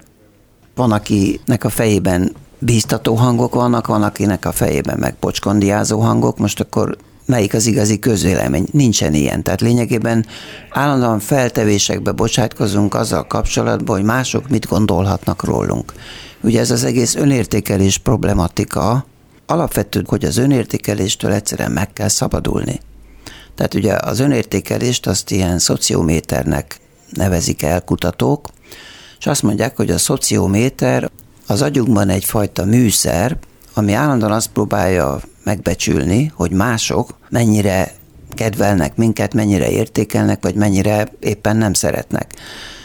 Van, 0.76 0.92
akinek 0.92 1.64
a 1.64 1.70
fejében 1.70 2.32
bíztató 2.60 3.16
hangok 3.16 3.56
vannak, 3.56 3.88
van, 3.88 4.04
akinek 4.04 4.46
a 4.46 4.52
fejében 4.52 5.00
meg 5.00 5.16
pocskondiázó 5.20 6.00
hangok, 6.00 6.38
most 6.38 6.60
akkor 6.60 6.98
melyik 7.26 7.54
az 7.54 7.66
igazi 7.66 8.00
közvélemény. 8.00 8.66
Nincsen 8.72 9.14
ilyen. 9.14 9.44
Tehát 9.44 9.62
lényegében 9.62 10.26
állandóan 10.70 11.20
feltevésekbe 11.20 12.12
bocsátkozunk 12.12 12.94
azzal 12.94 13.28
kapcsolatban, 13.28 13.96
hogy 13.96 14.06
mások 14.06 14.50
mit 14.50 14.68
gondolhatnak 14.68 15.44
rólunk. 15.44 15.94
Ugye 16.42 16.60
ez 16.60 16.72
az 16.72 16.84
egész 16.84 17.16
önértékelés 17.16 17.98
problematika, 17.98 19.06
alapvető, 19.46 20.04
hogy 20.08 20.26
az 20.26 20.38
önértékeléstől 20.38 21.32
egyszerűen 21.32 21.72
meg 21.72 21.94
kell 21.94 22.08
szabadulni. 22.08 22.80
Tehát 23.56 23.74
ugye 23.74 23.94
az 23.94 24.20
önértékelést 24.20 25.08
azt 25.08 25.32
ilyen 25.32 25.60
szociométernek 25.60 26.80
nevezik 27.10 27.64
el 27.64 27.82
kutatók, 27.82 28.48
és 29.20 29.28
azt 29.28 29.44
mondják, 29.44 29.76
hogy 29.76 29.90
a 29.90 29.98
szociométer 29.98 31.12
az 31.48 31.62
agyunkban 31.62 32.10
egyfajta 32.10 32.66
műszer, 32.66 33.38
ami 33.74 33.94
állandóan 33.94 34.32
azt 34.32 34.48
próbálja 34.48 35.20
megbecsülni, 35.44 36.32
hogy 36.36 36.52
mások 36.52 37.18
mennyire 37.30 37.94
kedvelnek 38.30 38.96
minket, 38.96 39.34
mennyire 39.34 39.70
értékelnek, 39.70 40.44
vagy 40.44 40.56
mennyire 40.56 41.08
éppen 41.20 41.58
nem 41.58 41.74
szeretnek. 41.74 42.34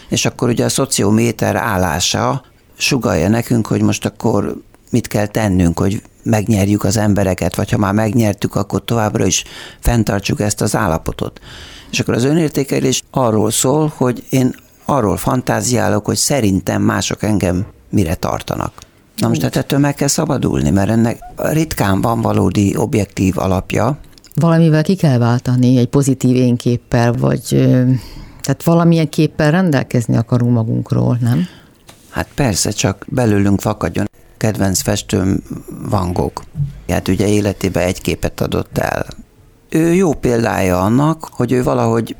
És 0.08 0.24
akkor 0.24 0.48
ugye 0.48 0.64
a 0.64 0.68
szociométer 0.68 1.56
állása 1.56 2.44
sugalja 2.76 3.28
nekünk, 3.28 3.66
hogy 3.66 3.82
most 3.82 4.04
akkor 4.04 4.62
mit 4.90 5.06
kell 5.06 5.26
tennünk, 5.26 5.78
hogy 5.78 6.02
megnyerjük 6.22 6.84
az 6.84 6.96
embereket, 6.96 7.54
vagy 7.54 7.70
ha 7.70 7.78
már 7.78 7.92
megnyertük, 7.92 8.54
akkor 8.54 8.84
továbbra 8.84 9.26
is 9.26 9.44
fenntartsuk 9.80 10.40
ezt 10.40 10.60
az 10.60 10.76
állapotot. 10.76 11.40
És 11.90 12.00
akkor 12.00 12.14
az 12.14 12.24
önértékelés 12.24 13.02
arról 13.10 13.50
szól, 13.50 13.92
hogy 13.96 14.24
én 14.30 14.54
arról 14.84 15.16
fantáziálok, 15.16 16.04
hogy 16.04 16.16
szerintem 16.16 16.82
mások 16.82 17.22
engem 17.22 17.66
mire 17.90 18.14
tartanak. 18.14 18.72
Na 19.16 19.28
most 19.28 19.40
tehát 19.40 19.56
ettől 19.56 19.78
meg 19.78 19.94
kell 19.94 20.08
szabadulni, 20.08 20.70
mert 20.70 20.90
ennek 20.90 21.18
ritkán 21.36 22.00
van 22.00 22.20
valódi 22.20 22.76
objektív 22.76 23.38
alapja. 23.38 23.98
Valamivel 24.34 24.82
ki 24.82 24.96
kell 24.96 25.18
váltani, 25.18 25.76
egy 25.76 25.88
pozitív 25.88 26.36
énképpel, 26.36 27.12
vagy 27.12 27.42
tehát 28.42 28.62
valamilyen 28.64 29.08
képpel 29.08 29.50
rendelkezni 29.50 30.16
akarunk 30.16 30.52
magunkról, 30.52 31.18
nem? 31.20 31.46
Hát 32.10 32.28
persze, 32.34 32.70
csak 32.70 33.04
belőlünk 33.08 33.60
fakadjon. 33.60 34.08
Kedvenc 34.40 34.80
festőm 34.80 35.42
Van 35.88 36.12
Gogh. 36.12 36.42
Hát 36.88 37.08
ugye 37.08 37.28
életében 37.28 37.86
egy 37.86 38.00
képet 38.00 38.40
adott 38.40 38.78
el. 38.78 39.06
Ő 39.68 39.94
jó 39.94 40.12
példája 40.12 40.80
annak, 40.80 41.28
hogy 41.30 41.52
ő 41.52 41.62
valahogy 41.62 42.16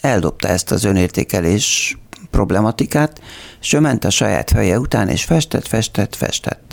eldobta 0.00 0.48
ezt 0.48 0.70
az 0.70 0.84
önértékelés 0.84 1.98
problematikát, 2.30 3.20
és 3.60 3.72
ő 3.72 3.80
ment 3.80 4.04
a 4.04 4.10
saját 4.10 4.50
feje 4.50 4.78
után, 4.78 5.08
és 5.08 5.24
festett, 5.24 5.66
festett, 5.66 6.14
festett. 6.14 6.72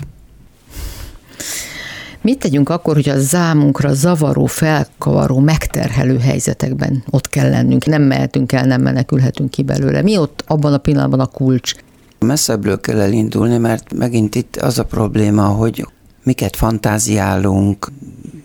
Mit 2.22 2.40
tegyünk 2.40 2.70
akkor, 2.70 2.94
hogy 2.94 3.10
a 3.10 3.20
zámunkra 3.20 3.94
zavaró, 3.94 4.46
felkavaró, 4.46 5.40
megterhelő 5.40 6.20
helyzetekben 6.20 7.04
ott 7.10 7.30
kell 7.30 7.50
lennünk? 7.50 7.86
Nem 7.86 8.02
mehetünk 8.02 8.52
el, 8.52 8.66
nem 8.66 8.82
menekülhetünk 8.82 9.50
ki 9.50 9.64
belőle. 9.64 10.02
Mi 10.02 10.18
ott 10.18 10.44
abban 10.48 10.74
a 10.74 10.78
pillanatban 10.78 11.20
a 11.20 11.26
kulcs? 11.26 11.74
Messzebbről 12.20 12.80
kell 12.80 13.00
elindulni, 13.00 13.58
mert 13.58 13.94
megint 13.94 14.36
itt 14.36 14.56
az 14.56 14.80
a 14.80 14.86
probléma, 14.86 15.46
hogy 15.46 15.88
miket 16.24 16.56
fantáziálunk, 16.56 17.92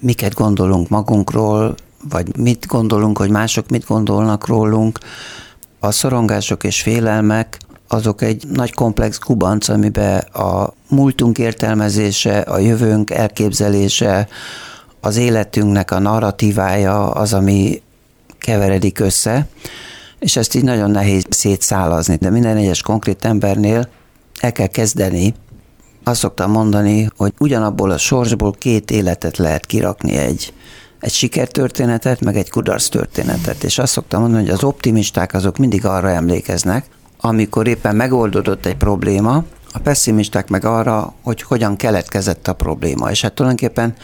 miket 0.00 0.34
gondolunk 0.34 0.88
magunkról, 0.88 1.74
vagy 2.08 2.36
mit 2.36 2.66
gondolunk, 2.66 3.18
hogy 3.18 3.30
mások 3.30 3.68
mit 3.68 3.86
gondolnak 3.86 4.46
rólunk. 4.46 4.98
A 5.78 5.90
szorongások 5.90 6.64
és 6.64 6.82
félelmek 6.82 7.58
azok 7.88 8.22
egy 8.22 8.44
nagy 8.48 8.74
komplex 8.74 9.18
kubanc, 9.18 9.68
amiben 9.68 10.18
a 10.18 10.72
múltunk 10.88 11.38
értelmezése, 11.38 12.38
a 12.38 12.58
jövőnk 12.58 13.10
elképzelése, 13.10 14.28
az 15.00 15.16
életünknek 15.16 15.90
a 15.90 15.98
narratívája 15.98 17.10
az, 17.10 17.32
ami 17.32 17.82
keveredik 18.38 19.00
össze, 19.00 19.46
és 20.22 20.36
ezt 20.36 20.54
így 20.54 20.64
nagyon 20.64 20.90
nehéz 20.90 21.24
szétszálazni. 21.28 22.16
De 22.16 22.30
minden 22.30 22.56
egyes 22.56 22.82
konkrét 22.82 23.24
embernél 23.24 23.88
el 24.40 24.52
kell 24.52 24.66
kezdeni. 24.66 25.34
Azt 26.04 26.20
szoktam 26.20 26.50
mondani, 26.50 27.08
hogy 27.16 27.32
ugyanabból 27.38 27.90
a 27.90 27.98
sorsból 27.98 28.52
két 28.52 28.90
életet 28.90 29.36
lehet 29.36 29.66
kirakni 29.66 30.16
egy, 30.16 30.52
egy 31.00 31.12
sikertörténetet, 31.12 32.20
meg 32.20 32.36
egy 32.36 32.50
kudarc 32.50 32.88
történetet. 32.88 33.64
És 33.64 33.78
azt 33.78 33.92
szoktam 33.92 34.20
mondani, 34.20 34.42
hogy 34.42 34.52
az 34.52 34.64
optimisták 34.64 35.34
azok 35.34 35.58
mindig 35.58 35.86
arra 35.86 36.10
emlékeznek, 36.10 36.86
amikor 37.20 37.66
éppen 37.66 37.96
megoldódott 37.96 38.66
egy 38.66 38.76
probléma, 38.76 39.44
a 39.72 39.78
pessimisták 39.78 40.48
meg 40.48 40.64
arra, 40.64 41.14
hogy 41.22 41.42
hogyan 41.42 41.76
keletkezett 41.76 42.48
a 42.48 42.52
probléma. 42.52 43.10
És 43.10 43.20
hát 43.20 43.32
tulajdonképpen 43.32 43.94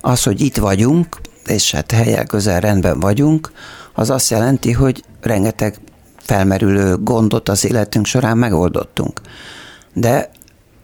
az, 0.00 0.22
hogy 0.22 0.40
itt 0.40 0.56
vagyunk, 0.56 1.16
és 1.46 1.70
hát 1.70 1.90
helyel 1.90 2.24
közel 2.24 2.60
rendben 2.60 3.00
vagyunk, 3.00 3.52
az 3.98 4.10
azt 4.10 4.30
jelenti, 4.30 4.72
hogy 4.72 5.04
rengeteg 5.20 5.78
felmerülő 6.16 6.96
gondot 6.96 7.48
az 7.48 7.64
életünk 7.64 8.06
során 8.06 8.38
megoldottunk. 8.38 9.20
De 9.92 10.30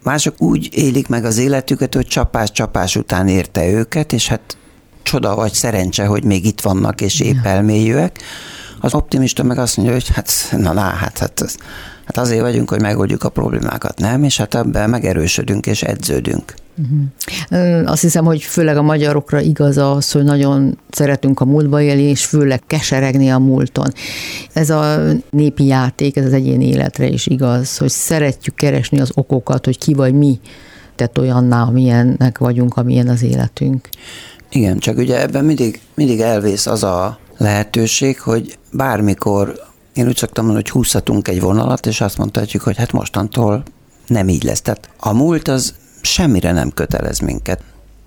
mások 0.03 0.41
úgy 0.41 0.69
élik 0.71 1.07
meg 1.07 1.25
az 1.25 1.37
életüket, 1.37 1.93
hogy 1.93 2.07
csapás-csapás 2.07 2.95
után 2.95 3.27
érte 3.27 3.67
őket, 3.67 4.13
és 4.13 4.27
hát 4.27 4.57
csoda 5.03 5.35
vagy 5.35 5.53
szerencse, 5.53 6.05
hogy 6.05 6.23
még 6.23 6.45
itt 6.45 6.61
vannak, 6.61 7.01
és 7.01 7.19
épp 7.19 7.45
elmélyűek. 7.45 8.19
Az 8.79 8.93
optimista 8.93 9.43
meg 9.43 9.57
azt 9.57 9.77
mondja, 9.77 9.95
hogy 9.95 10.07
hát 10.07 10.31
na, 10.51 10.73
na 10.73 10.81
hát, 10.81 11.17
hát, 11.17 11.57
hát 12.05 12.17
azért 12.17 12.41
vagyunk, 12.41 12.69
hogy 12.69 12.81
megoldjuk 12.81 13.23
a 13.23 13.29
problémákat, 13.29 13.99
nem? 13.99 14.23
És 14.23 14.37
hát 14.37 14.55
ebben 14.55 14.89
megerősödünk 14.89 15.65
és 15.65 15.83
edződünk. 15.83 16.53
Uh-huh. 16.77 17.91
Azt 17.91 18.01
hiszem, 18.01 18.25
hogy 18.25 18.41
főleg 18.41 18.77
a 18.77 18.81
magyarokra 18.81 19.39
igaz 19.39 19.77
az, 19.77 20.11
hogy 20.11 20.23
nagyon 20.23 20.77
szeretünk 20.89 21.39
a 21.39 21.45
múltba 21.45 21.81
élni, 21.81 22.01
és 22.01 22.25
főleg 22.25 22.61
keseregni 22.67 23.31
a 23.31 23.39
múlton. 23.39 23.93
Ez 24.53 24.69
a 24.69 24.99
népi 25.29 25.65
játék, 25.65 26.15
ez 26.15 26.25
az 26.25 26.33
egyéni 26.33 26.67
életre 26.67 27.07
is 27.07 27.27
igaz, 27.27 27.77
hogy 27.77 27.89
szeretjük 27.89 28.55
keresni 28.55 28.99
az 28.99 29.11
okokat, 29.13 29.65
hogy 29.65 29.77
ki 29.77 29.93
vagy 29.93 30.13
mi 30.13 30.39
tett 30.95 31.19
olyanná, 31.19 31.61
amilyennek 31.61 32.37
vagyunk, 32.37 32.77
amilyen 32.77 33.07
az 33.07 33.23
életünk. 33.23 33.89
Igen, 34.49 34.77
csak 34.77 34.97
ugye 34.97 35.21
ebben 35.21 35.45
mindig, 35.45 35.81
mindig 35.95 36.19
elvész 36.19 36.65
az 36.65 36.83
a 36.83 37.19
lehetőség, 37.37 38.19
hogy 38.19 38.57
bármikor, 38.71 39.59
én 39.93 40.07
úgy 40.07 40.15
szoktam 40.15 40.45
mondani, 40.45 40.65
hogy 40.65 40.73
húzhatunk 40.73 41.27
egy 41.27 41.41
vonalat, 41.41 41.85
és 41.85 42.01
azt 42.01 42.17
mondhatjuk, 42.17 42.63
hogy 42.63 42.77
hát 42.77 42.91
mostantól 42.91 43.63
nem 44.07 44.29
így 44.29 44.43
lesz. 44.43 44.61
Tehát 44.61 44.89
a 44.99 45.13
múlt 45.13 45.47
az 45.47 45.73
semmire 46.05 46.51
nem 46.51 46.69
kötelez 46.69 47.19
minket. 47.19 47.61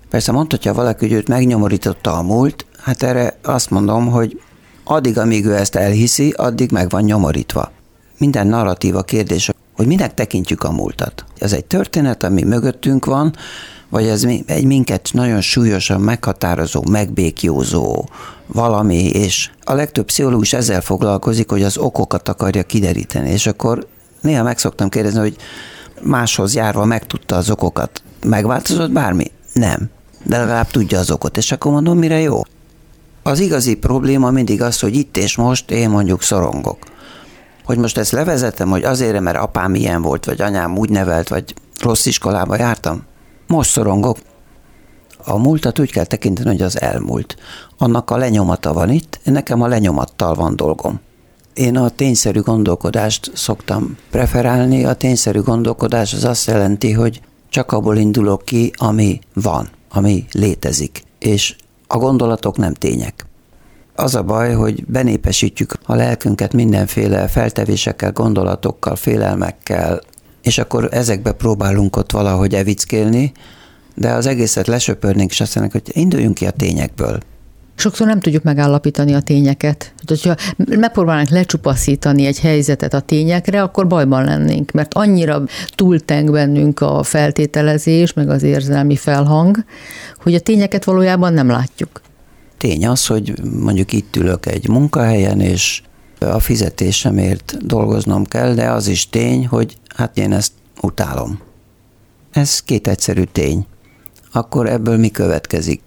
Persze 0.09 0.31
mondhatja 0.31 0.73
valaki, 0.73 1.07
hogy 1.07 1.15
őt 1.15 1.27
megnyomorította 1.27 2.17
a 2.17 2.21
múlt, 2.21 2.65
hát 2.79 3.03
erre 3.03 3.37
azt 3.43 3.69
mondom, 3.69 4.07
hogy 4.07 4.41
addig, 4.83 5.17
amíg 5.17 5.45
ő 5.45 5.55
ezt 5.55 5.75
elhiszi, 5.75 6.29
addig 6.29 6.71
meg 6.71 6.89
van 6.89 7.03
nyomorítva. 7.03 7.71
Minden 8.17 8.47
narratíva 8.47 9.01
kérdés, 9.01 9.51
hogy 9.73 9.87
minek 9.87 10.13
tekintjük 10.13 10.63
a 10.63 10.71
múltat. 10.71 11.25
Ez 11.37 11.53
egy 11.53 11.65
történet, 11.65 12.23
ami 12.23 12.43
mögöttünk 12.43 13.05
van, 13.05 13.35
vagy 13.89 14.07
ez 14.07 14.23
egy 14.45 14.65
minket 14.65 15.09
nagyon 15.13 15.41
súlyosan 15.41 16.01
meghatározó, 16.01 16.83
megbékjózó 16.89 18.09
valami, 18.45 19.05
és 19.05 19.49
a 19.63 19.73
legtöbb 19.73 20.05
pszichológus 20.05 20.53
ezzel 20.53 20.81
foglalkozik, 20.81 21.49
hogy 21.49 21.63
az 21.63 21.77
okokat 21.77 22.29
akarja 22.29 22.63
kideríteni, 22.63 23.29
és 23.29 23.47
akkor 23.47 23.87
néha 24.21 24.43
meg 24.43 24.57
szoktam 24.57 24.89
kérdezni, 24.89 25.19
hogy 25.19 25.35
máshoz 26.01 26.55
járva 26.55 26.85
megtudta 26.85 27.35
az 27.35 27.49
okokat. 27.49 28.01
Megváltozott 28.25 28.91
bármi? 28.91 29.31
Nem. 29.53 29.89
De 30.23 30.37
legalább 30.37 30.67
tudja 30.67 30.99
az 30.99 31.11
okot, 31.11 31.37
és 31.37 31.51
akkor 31.51 31.71
mondom, 31.71 31.97
mire 31.97 32.19
jó? 32.19 32.41
Az 33.23 33.39
igazi 33.39 33.75
probléma 33.75 34.31
mindig 34.31 34.61
az, 34.61 34.79
hogy 34.79 34.95
itt 34.95 35.17
és 35.17 35.35
most 35.35 35.71
én 35.71 35.89
mondjuk 35.89 36.21
szorongok. 36.21 36.77
Hogy 37.65 37.77
most 37.77 37.97
ezt 37.97 38.11
levezetem, 38.11 38.69
hogy 38.69 38.83
azért, 38.83 39.19
mert 39.19 39.37
apám 39.37 39.75
ilyen 39.75 40.01
volt, 40.01 40.25
vagy 40.25 40.41
anyám 40.41 40.77
úgy 40.77 40.89
nevelt, 40.89 41.29
vagy 41.29 41.53
rossz 41.79 42.05
iskolába 42.05 42.57
jártam. 42.57 43.03
Most 43.47 43.69
szorongok. 43.69 44.17
A 45.23 45.37
múltat 45.37 45.79
úgy 45.79 45.91
kell 45.91 46.05
tekinteni, 46.05 46.49
hogy 46.49 46.61
az 46.61 46.81
elmúlt. 46.81 47.35
Annak 47.77 48.11
a 48.11 48.17
lenyomata 48.17 48.73
van 48.73 48.89
itt, 48.89 49.19
nekem 49.23 49.61
a 49.61 49.67
lenyomattal 49.67 50.35
van 50.35 50.55
dolgom. 50.55 50.99
Én 51.57 51.77
a 51.77 51.89
tényszerű 51.89 52.39
gondolkodást 52.39 53.31
szoktam 53.33 53.97
preferálni. 54.09 54.85
A 54.85 54.93
tényszerű 54.93 55.39
gondolkodás 55.39 56.13
az 56.13 56.23
azt 56.23 56.47
jelenti, 56.47 56.91
hogy 56.91 57.21
csak 57.49 57.71
abból 57.71 57.97
indulok 57.97 58.45
ki, 58.45 58.71
ami 58.75 59.19
van, 59.33 59.69
ami 59.89 60.25
létezik. 60.31 61.03
És 61.19 61.55
a 61.87 61.97
gondolatok 61.97 62.57
nem 62.57 62.73
tények. 62.73 63.25
Az 63.95 64.15
a 64.15 64.23
baj, 64.23 64.53
hogy 64.53 64.85
benépesítjük 64.85 65.73
a 65.85 65.95
lelkünket 65.95 66.53
mindenféle 66.53 67.27
feltevésekkel, 67.27 68.11
gondolatokkal, 68.11 68.95
félelmekkel, 68.95 70.01
és 70.41 70.57
akkor 70.57 70.87
ezekbe 70.91 71.31
próbálunk 71.31 71.95
ott 71.95 72.11
valahogy 72.11 72.53
evickélni, 72.53 73.31
de 73.95 74.11
az 74.11 74.25
egészet 74.25 74.67
lesöpörnénk, 74.67 75.31
és 75.31 75.41
azt 75.41 75.55
mondjuk, 75.55 75.83
hogy 75.83 75.95
induljunk 75.97 76.35
ki 76.35 76.45
a 76.45 76.51
tényekből. 76.51 77.19
Sokszor 77.79 78.07
nem 78.07 78.19
tudjuk 78.19 78.43
megállapítani 78.43 79.13
a 79.13 79.21
tényeket. 79.21 79.93
Ha 80.23 80.35
megpróbálnánk 80.57 81.29
lecsupaszítani 81.29 82.25
egy 82.25 82.39
helyzetet 82.39 82.93
a 82.93 82.99
tényekre, 82.99 83.61
akkor 83.61 83.87
bajban 83.87 84.23
lennénk, 84.23 84.71
mert 84.71 84.93
annyira 84.93 85.43
túlteng 85.75 86.31
bennünk 86.31 86.79
a 86.79 87.03
feltételezés, 87.03 88.13
meg 88.13 88.29
az 88.29 88.43
érzelmi 88.43 88.95
felhang, 88.95 89.63
hogy 90.17 90.33
a 90.35 90.39
tényeket 90.39 90.83
valójában 90.83 91.33
nem 91.33 91.47
látjuk. 91.47 92.01
Tény 92.57 92.87
az, 92.87 93.05
hogy 93.05 93.33
mondjuk 93.43 93.93
itt 93.93 94.15
ülök 94.15 94.45
egy 94.45 94.67
munkahelyen, 94.67 95.39
és 95.39 95.81
a 96.19 96.39
fizetésemért 96.39 97.57
dolgoznom 97.65 98.25
kell, 98.25 98.53
de 98.53 98.71
az 98.71 98.87
is 98.87 99.09
tény, 99.09 99.47
hogy 99.47 99.77
hát 99.95 100.17
én 100.17 100.33
ezt 100.33 100.51
utálom. 100.81 101.39
Ez 102.31 102.59
két 102.59 102.87
egyszerű 102.87 103.23
tény. 103.23 103.65
Akkor 104.31 104.69
ebből 104.69 104.97
mi 104.97 105.09
következik? 105.09 105.81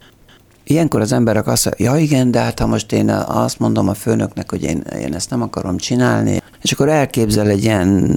Ilyenkor 0.71 1.01
az 1.01 1.13
emberek 1.13 1.47
azt 1.47 1.65
mondják, 1.65 1.93
ja 1.93 2.03
igen, 2.03 2.31
de 2.31 2.41
hát 2.41 2.59
ha 2.59 2.67
most 2.67 2.93
én 2.93 3.09
azt 3.11 3.59
mondom 3.59 3.89
a 3.89 3.95
főnöknek, 3.95 4.51
hogy 4.51 4.63
én, 4.63 4.83
én 5.01 5.15
ezt 5.15 5.31
nem 5.31 5.43
akarom 5.43 5.77
csinálni, 5.77 6.43
és 6.63 6.73
akkor 6.73 6.89
elképzel 6.89 7.49
egy 7.49 7.63
ilyen 7.63 8.09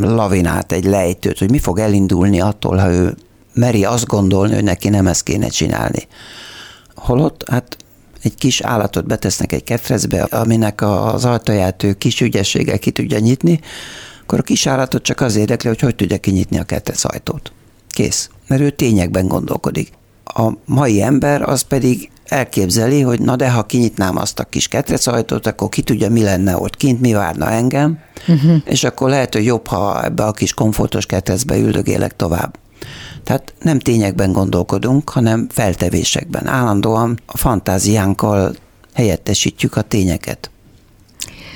lavinát, 0.00 0.72
egy 0.72 0.84
lejtőt, 0.84 1.38
hogy 1.38 1.50
mi 1.50 1.58
fog 1.58 1.78
elindulni 1.78 2.40
attól, 2.40 2.76
ha 2.76 2.92
ő 2.92 3.16
meri 3.54 3.84
azt 3.84 4.06
gondolni, 4.06 4.54
hogy 4.54 4.64
neki 4.64 4.88
nem 4.88 5.06
ezt 5.06 5.22
kéne 5.22 5.48
csinálni. 5.48 6.06
Holott, 6.94 7.48
hát 7.48 7.76
egy 8.22 8.34
kis 8.34 8.60
állatot 8.60 9.06
betesznek 9.06 9.52
egy 9.52 9.64
ketrecbe, 9.64 10.22
aminek 10.22 10.82
az 10.82 11.24
ajtaját 11.24 11.82
ő 11.82 11.92
kis 11.92 12.20
ügyességgel 12.20 12.78
ki 12.78 12.90
tudja 12.90 13.18
nyitni, 13.18 13.60
akkor 14.22 14.38
a 14.38 14.42
kis 14.42 14.66
állatot 14.66 15.02
csak 15.02 15.20
az 15.20 15.36
érdekli, 15.36 15.68
hogy 15.68 15.80
hogy 15.80 15.94
tudja 15.94 16.18
kinyitni 16.18 16.58
a 16.58 16.64
ketrec 16.64 17.04
ajtót. 17.04 17.52
Kész. 17.88 18.30
Mert 18.46 18.62
ő 18.62 18.70
tényekben 18.70 19.26
gondolkodik. 19.26 19.98
A 20.34 20.52
mai 20.64 21.02
ember 21.02 21.42
az 21.42 21.62
pedig 21.62 22.10
elképzeli, 22.24 23.00
hogy 23.00 23.20
na 23.20 23.36
de 23.36 23.50
ha 23.50 23.62
kinyitnám 23.62 24.16
azt 24.16 24.38
a 24.38 24.44
kis 24.44 24.68
ketrecajtót, 24.68 25.46
akkor 25.46 25.68
ki 25.68 25.82
tudja, 25.82 26.10
mi 26.10 26.22
lenne 26.22 26.56
ott 26.56 26.76
kint, 26.76 27.00
mi 27.00 27.12
várna 27.12 27.50
engem, 27.50 27.98
uh-huh. 28.28 28.56
és 28.64 28.84
akkor 28.84 29.08
lehet, 29.08 29.34
hogy 29.34 29.44
jobb, 29.44 29.66
ha 29.66 30.04
ebbe 30.04 30.24
a 30.24 30.32
kis 30.32 30.54
komfortos 30.54 31.06
ketrecbe 31.06 31.56
üldögélek 31.56 32.16
tovább. 32.16 32.58
Tehát 33.24 33.54
nem 33.62 33.78
tényekben 33.78 34.32
gondolkodunk, 34.32 35.10
hanem 35.10 35.46
feltevésekben. 35.50 36.46
Állandóan 36.46 37.18
a 37.26 37.36
fantáziánkkal 37.36 38.54
helyettesítjük 38.94 39.76
a 39.76 39.82
tényeket. 39.82 40.50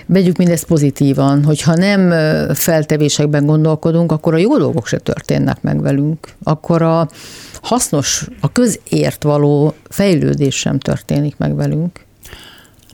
Vegyük 0.07 0.37
mindezt 0.37 0.64
pozitívan, 0.64 1.45
hogyha 1.45 1.75
nem 1.75 2.11
feltevésekben 2.55 3.47
gondolkodunk, 3.47 4.12
akkor 4.12 4.35
a 4.35 4.38
jó 4.38 4.57
dolgok 4.59 4.87
se 4.87 4.99
történnek 4.99 5.62
meg 5.62 5.81
velünk. 5.81 6.29
Akkor 6.43 6.83
a 6.83 7.09
hasznos, 7.62 8.29
a 8.40 8.53
közért 8.53 9.23
való 9.23 9.75
fejlődés 9.88 10.59
sem 10.59 10.79
történik 10.79 11.37
meg 11.37 11.55
velünk. 11.55 12.05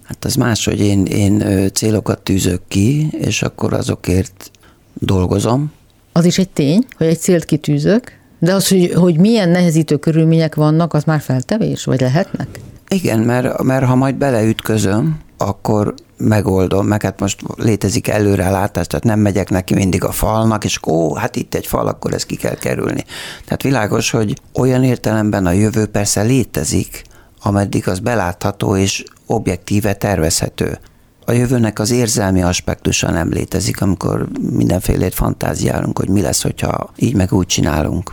Hát 0.02 0.24
az 0.24 0.34
más, 0.34 0.64
hogy 0.64 0.80
én, 0.80 1.04
én 1.04 1.68
célokat 1.72 2.20
tűzök 2.20 2.60
ki, 2.68 3.08
és 3.10 3.42
akkor 3.42 3.72
azokért 3.72 4.50
dolgozom. 4.94 5.72
Az 6.12 6.24
is 6.24 6.38
egy 6.38 6.48
tény, 6.48 6.86
hogy 6.96 7.06
egy 7.06 7.18
célt 7.18 7.44
kitűzök, 7.44 8.12
de 8.38 8.54
az, 8.54 8.68
hogy, 8.68 8.92
hogy 8.94 9.18
milyen 9.18 9.48
nehezítő 9.48 9.96
körülmények 9.96 10.54
vannak, 10.54 10.94
az 10.94 11.04
már 11.04 11.20
feltevés, 11.20 11.84
vagy 11.84 12.00
lehetnek? 12.00 12.60
Igen, 12.88 13.18
mert, 13.18 13.62
mert 13.62 13.84
ha 13.84 13.94
majd 13.94 14.14
beleütközöm, 14.14 15.18
akkor 15.40 15.94
megoldom, 16.16 16.86
meg 16.86 17.02
hát 17.02 17.20
most 17.20 17.40
létezik 17.56 18.08
előrelátás, 18.08 18.86
tehát 18.86 19.04
nem 19.04 19.18
megyek 19.18 19.50
neki 19.50 19.74
mindig 19.74 20.04
a 20.04 20.10
falnak, 20.12 20.64
és 20.64 20.80
ó, 20.86 21.14
hát 21.14 21.36
itt 21.36 21.54
egy 21.54 21.66
fal, 21.66 21.86
akkor 21.86 22.14
ezt 22.14 22.26
ki 22.26 22.36
kell 22.36 22.54
kerülni. 22.54 23.04
Tehát 23.44 23.62
világos, 23.62 24.10
hogy 24.10 24.40
olyan 24.54 24.84
értelemben 24.84 25.46
a 25.46 25.52
jövő 25.52 25.86
persze 25.86 26.22
létezik, 26.22 27.02
ameddig 27.42 27.88
az 27.88 27.98
belátható 27.98 28.76
és 28.76 29.04
objektíve 29.26 29.94
tervezhető. 29.94 30.78
A 31.24 31.32
jövőnek 31.32 31.78
az 31.78 31.90
érzelmi 31.90 32.42
aspektusa 32.42 33.10
nem 33.10 33.28
létezik, 33.28 33.80
amikor 33.80 34.28
mindenfélét 34.50 35.14
fantáziálunk, 35.14 35.98
hogy 35.98 36.08
mi 36.08 36.20
lesz, 36.20 36.42
hogyha 36.42 36.90
így 36.96 37.14
meg 37.14 37.32
úgy 37.32 37.46
csinálunk. 37.46 38.10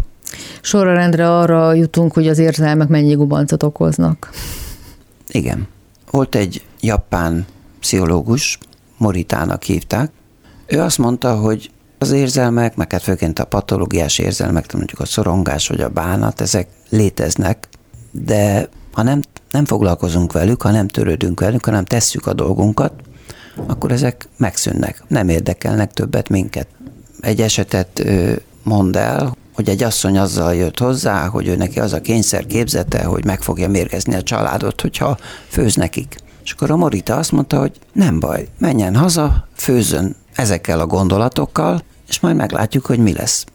Sorra 0.61 0.93
rendre 0.93 1.37
arra 1.37 1.73
jutunk, 1.73 2.13
hogy 2.13 2.27
az 2.27 2.37
érzelmek 2.37 2.87
mennyi 2.87 3.13
gubancot 3.13 3.63
okoznak. 3.63 4.29
Igen. 5.27 5.67
Volt 6.11 6.35
egy 6.35 6.61
japán 6.79 7.45
pszichológus, 7.79 8.57
Moritának 8.97 9.63
hívták. 9.63 10.11
Ő 10.65 10.81
azt 10.81 10.97
mondta, 10.97 11.35
hogy 11.35 11.71
az 11.97 12.11
érzelmek, 12.11 12.75
meg 12.75 12.91
hát 12.91 13.01
főként 13.01 13.39
a 13.39 13.45
patológiás 13.45 14.19
érzelmek, 14.19 14.73
mondjuk 14.73 14.99
a 14.99 15.05
szorongás 15.05 15.67
vagy 15.67 15.81
a 15.81 15.89
bánat, 15.89 16.41
ezek 16.41 16.67
léteznek, 16.89 17.67
de 18.11 18.69
ha 18.91 19.03
nem, 19.03 19.21
nem 19.51 19.65
foglalkozunk 19.65 20.33
velük, 20.33 20.61
ha 20.61 20.71
nem 20.71 20.87
törődünk 20.87 21.39
velük, 21.39 21.65
hanem 21.65 21.85
tesszük 21.85 22.27
a 22.27 22.33
dolgunkat, 22.33 22.93
akkor 23.67 23.91
ezek 23.91 24.27
megszűnnek, 24.37 25.03
nem 25.07 25.29
érdekelnek 25.29 25.93
többet 25.93 26.29
minket. 26.29 26.67
Egy 27.21 27.41
esetet 27.41 28.03
mond 28.63 28.95
el, 28.95 29.35
hogy 29.53 29.69
egy 29.69 29.83
asszony 29.83 30.17
azzal 30.17 30.55
jött 30.55 30.79
hozzá, 30.79 31.27
hogy 31.27 31.47
ő 31.47 31.55
neki 31.55 31.79
az 31.79 31.93
a 31.93 32.01
kényszer 32.01 32.45
képzete, 32.45 33.03
hogy 33.03 33.25
meg 33.25 33.41
fogja 33.41 33.69
mérgezni 33.69 34.15
a 34.15 34.23
családot, 34.23 34.81
hogyha 34.81 35.17
főz 35.47 35.75
nekik. 35.75 36.15
És 36.47 36.53
akkor 36.53 36.71
a 36.71 36.75
Morita 36.75 37.15
azt 37.15 37.31
mondta, 37.31 37.59
hogy 37.59 37.79
nem 37.93 38.19
baj, 38.19 38.47
menjen 38.57 38.95
haza, 38.95 39.47
főzön 39.55 40.15
ezekkel 40.35 40.79
a 40.79 40.87
gondolatokkal, 40.87 41.83
és 42.07 42.19
majd 42.19 42.35
meglátjuk, 42.35 42.85
hogy 42.85 42.99
mi 42.99 43.13
lesz. 43.13 43.45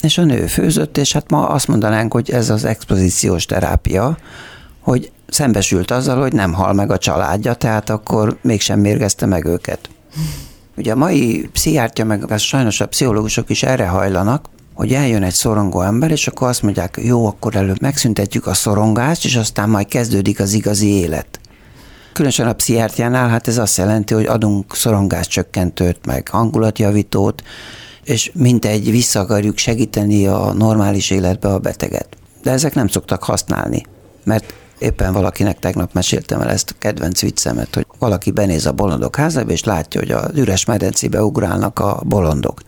És 0.00 0.18
a 0.18 0.24
nő 0.24 0.46
főzött, 0.46 0.98
és 0.98 1.12
hát 1.12 1.30
ma 1.30 1.48
azt 1.48 1.68
mondanánk, 1.68 2.12
hogy 2.12 2.30
ez 2.30 2.50
az 2.50 2.64
expozíciós 2.64 3.46
terápia, 3.46 4.18
hogy 4.80 5.12
szembesült 5.28 5.90
azzal, 5.90 6.20
hogy 6.20 6.32
nem 6.32 6.52
hal 6.52 6.72
meg 6.72 6.90
a 6.90 6.98
családja, 6.98 7.54
tehát 7.54 7.90
akkor 7.90 8.38
mégsem 8.42 8.80
mérgezte 8.80 9.26
meg 9.26 9.44
őket. 9.44 9.90
Ugye 10.76 10.92
a 10.92 10.96
mai 10.96 11.48
pszichiátrja, 11.52 12.04
meg 12.04 12.30
a 12.32 12.38
sajnos 12.38 12.80
a 12.80 12.88
pszichológusok 12.88 13.50
is 13.50 13.62
erre 13.62 13.86
hajlanak, 13.86 14.48
hogy 14.74 14.92
eljön 14.92 15.22
egy 15.22 15.34
szorongó 15.34 15.80
ember, 15.80 16.10
és 16.10 16.26
akkor 16.26 16.48
azt 16.48 16.62
mondják, 16.62 17.00
jó, 17.02 17.26
akkor 17.26 17.56
előbb 17.56 17.80
megszüntetjük 17.80 18.46
a 18.46 18.54
szorongást, 18.54 19.24
és 19.24 19.36
aztán 19.36 19.68
majd 19.68 19.86
kezdődik 19.86 20.40
az 20.40 20.52
igazi 20.52 20.88
élet. 20.88 21.40
Különösen 22.18 22.48
a 22.48 22.52
pszichiátriánál, 22.52 23.28
hát 23.28 23.48
ez 23.48 23.58
azt 23.58 23.76
jelenti, 23.76 24.14
hogy 24.14 24.26
adunk 24.26 24.74
szorongáscsökkentőt, 24.74 26.06
meg 26.06 26.28
hangulatjavítót, 26.28 27.42
és 28.04 28.30
mint 28.34 28.64
egy 28.64 28.90
vissza 28.90 29.20
akarjuk 29.20 29.58
segíteni 29.58 30.26
a 30.26 30.52
normális 30.52 31.10
életbe 31.10 31.48
a 31.48 31.58
beteget. 31.58 32.08
De 32.42 32.50
ezek 32.50 32.74
nem 32.74 32.88
szoktak 32.88 33.22
használni, 33.22 33.82
mert 34.24 34.54
éppen 34.78 35.12
valakinek 35.12 35.58
tegnap 35.58 35.92
meséltem 35.92 36.40
el 36.40 36.50
ezt 36.50 36.70
a 36.70 36.78
kedvenc 36.78 37.20
viccemet, 37.20 37.74
hogy 37.74 37.86
valaki 37.98 38.30
benéz 38.30 38.66
a 38.66 38.72
bolondok 38.72 39.16
házába, 39.16 39.50
és 39.50 39.64
látja, 39.64 40.00
hogy 40.00 40.10
az 40.10 40.30
üres 40.34 40.64
medencébe 40.64 41.22
ugrálnak 41.22 41.78
a 41.78 42.00
bolondok. 42.04 42.60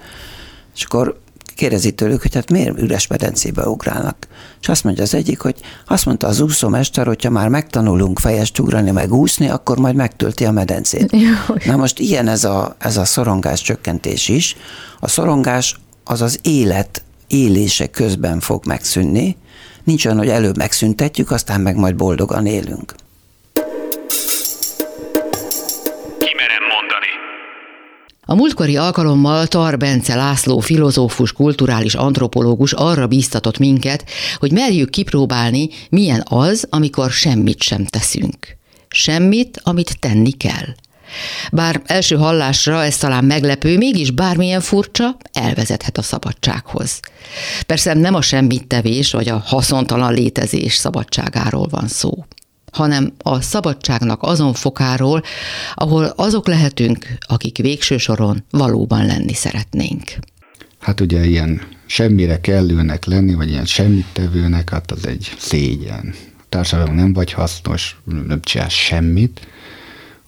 És 0.74 0.84
akkor 0.84 1.20
kérdezi 1.60 1.92
tőlük, 1.92 2.22
hogy 2.22 2.34
hát 2.34 2.50
miért 2.50 2.80
üres 2.80 3.06
medencébe 3.06 3.68
ugrálnak. 3.68 4.16
És 4.60 4.68
azt 4.68 4.84
mondja 4.84 5.02
az 5.02 5.14
egyik, 5.14 5.40
hogy 5.40 5.60
azt 5.86 6.06
mondta 6.06 6.26
az 6.26 6.40
úszómester, 6.40 7.06
hogyha 7.06 7.30
már 7.30 7.48
megtanulunk 7.48 8.18
fejest 8.18 8.58
ugrani, 8.58 8.90
meg 8.90 9.12
úszni, 9.12 9.48
akkor 9.48 9.78
majd 9.78 9.94
megtölti 9.94 10.44
a 10.44 10.50
medencét. 10.50 11.12
Jó. 11.12 11.54
Na 11.64 11.76
most 11.76 11.98
ilyen 11.98 12.28
ez 12.28 12.44
a, 12.44 12.76
ez 12.78 12.96
a 12.96 13.04
szorongás 13.04 13.62
csökkentés 13.62 14.28
is. 14.28 14.56
A 15.00 15.08
szorongás 15.08 15.76
az 16.04 16.20
az 16.20 16.38
élet 16.42 17.02
élése 17.26 17.86
közben 17.86 18.40
fog 18.40 18.66
megszűnni. 18.66 19.36
Nincs 19.84 20.06
olyan, 20.06 20.18
hogy 20.18 20.28
előbb 20.28 20.56
megszüntetjük, 20.56 21.30
aztán 21.30 21.60
meg 21.60 21.76
majd 21.76 21.96
boldogan 21.96 22.46
élünk. 22.46 22.94
A 28.30 28.34
múltkori 28.34 28.76
alkalommal 28.76 29.46
Tar 29.46 29.76
Bence 29.76 30.14
László 30.14 30.58
filozófus, 30.58 31.32
kulturális 31.32 31.94
antropológus 31.94 32.72
arra 32.72 33.06
bíztatott 33.06 33.58
minket, 33.58 34.04
hogy 34.38 34.52
merjük 34.52 34.90
kipróbálni, 34.90 35.68
milyen 35.88 36.22
az, 36.28 36.66
amikor 36.68 37.10
semmit 37.10 37.62
sem 37.62 37.84
teszünk. 37.84 38.56
Semmit, 38.88 39.60
amit 39.62 39.98
tenni 39.98 40.30
kell. 40.30 40.66
Bár 41.52 41.82
első 41.86 42.16
hallásra 42.16 42.84
ez 42.84 42.96
talán 42.96 43.24
meglepő, 43.24 43.76
mégis 43.76 44.10
bármilyen 44.10 44.60
furcsa, 44.60 45.16
elvezethet 45.32 45.98
a 45.98 46.02
szabadsághoz. 46.02 47.00
Persze 47.66 47.94
nem 47.94 48.14
a 48.14 48.22
semmit 48.22 48.66
tevés 48.66 49.12
vagy 49.12 49.28
a 49.28 49.42
haszontalan 49.46 50.12
létezés 50.12 50.74
szabadságáról 50.74 51.66
van 51.70 51.88
szó 51.88 52.24
hanem 52.70 53.12
a 53.18 53.40
szabadságnak 53.40 54.22
azon 54.22 54.52
fokáról, 54.52 55.22
ahol 55.74 56.04
azok 56.04 56.46
lehetünk, 56.46 57.06
akik 57.18 57.58
végső 57.58 57.98
soron 57.98 58.44
valóban 58.50 59.06
lenni 59.06 59.34
szeretnénk. 59.34 60.02
Hát 60.78 61.00
ugye 61.00 61.24
ilyen 61.24 61.60
semmire 61.86 62.40
kellőnek 62.40 63.04
lenni, 63.04 63.34
vagy 63.34 63.48
ilyen 63.48 63.66
semmit 63.66 64.06
tevőnek, 64.12 64.70
hát 64.70 64.90
az 64.90 65.06
egy 65.06 65.32
szégyen. 65.38 66.14
A 66.38 66.44
társadalom 66.48 66.94
nem 66.94 67.12
vagy 67.12 67.32
hasznos, 67.32 68.00
nem 68.26 68.40
csinál 68.40 68.68
semmit, 68.68 69.40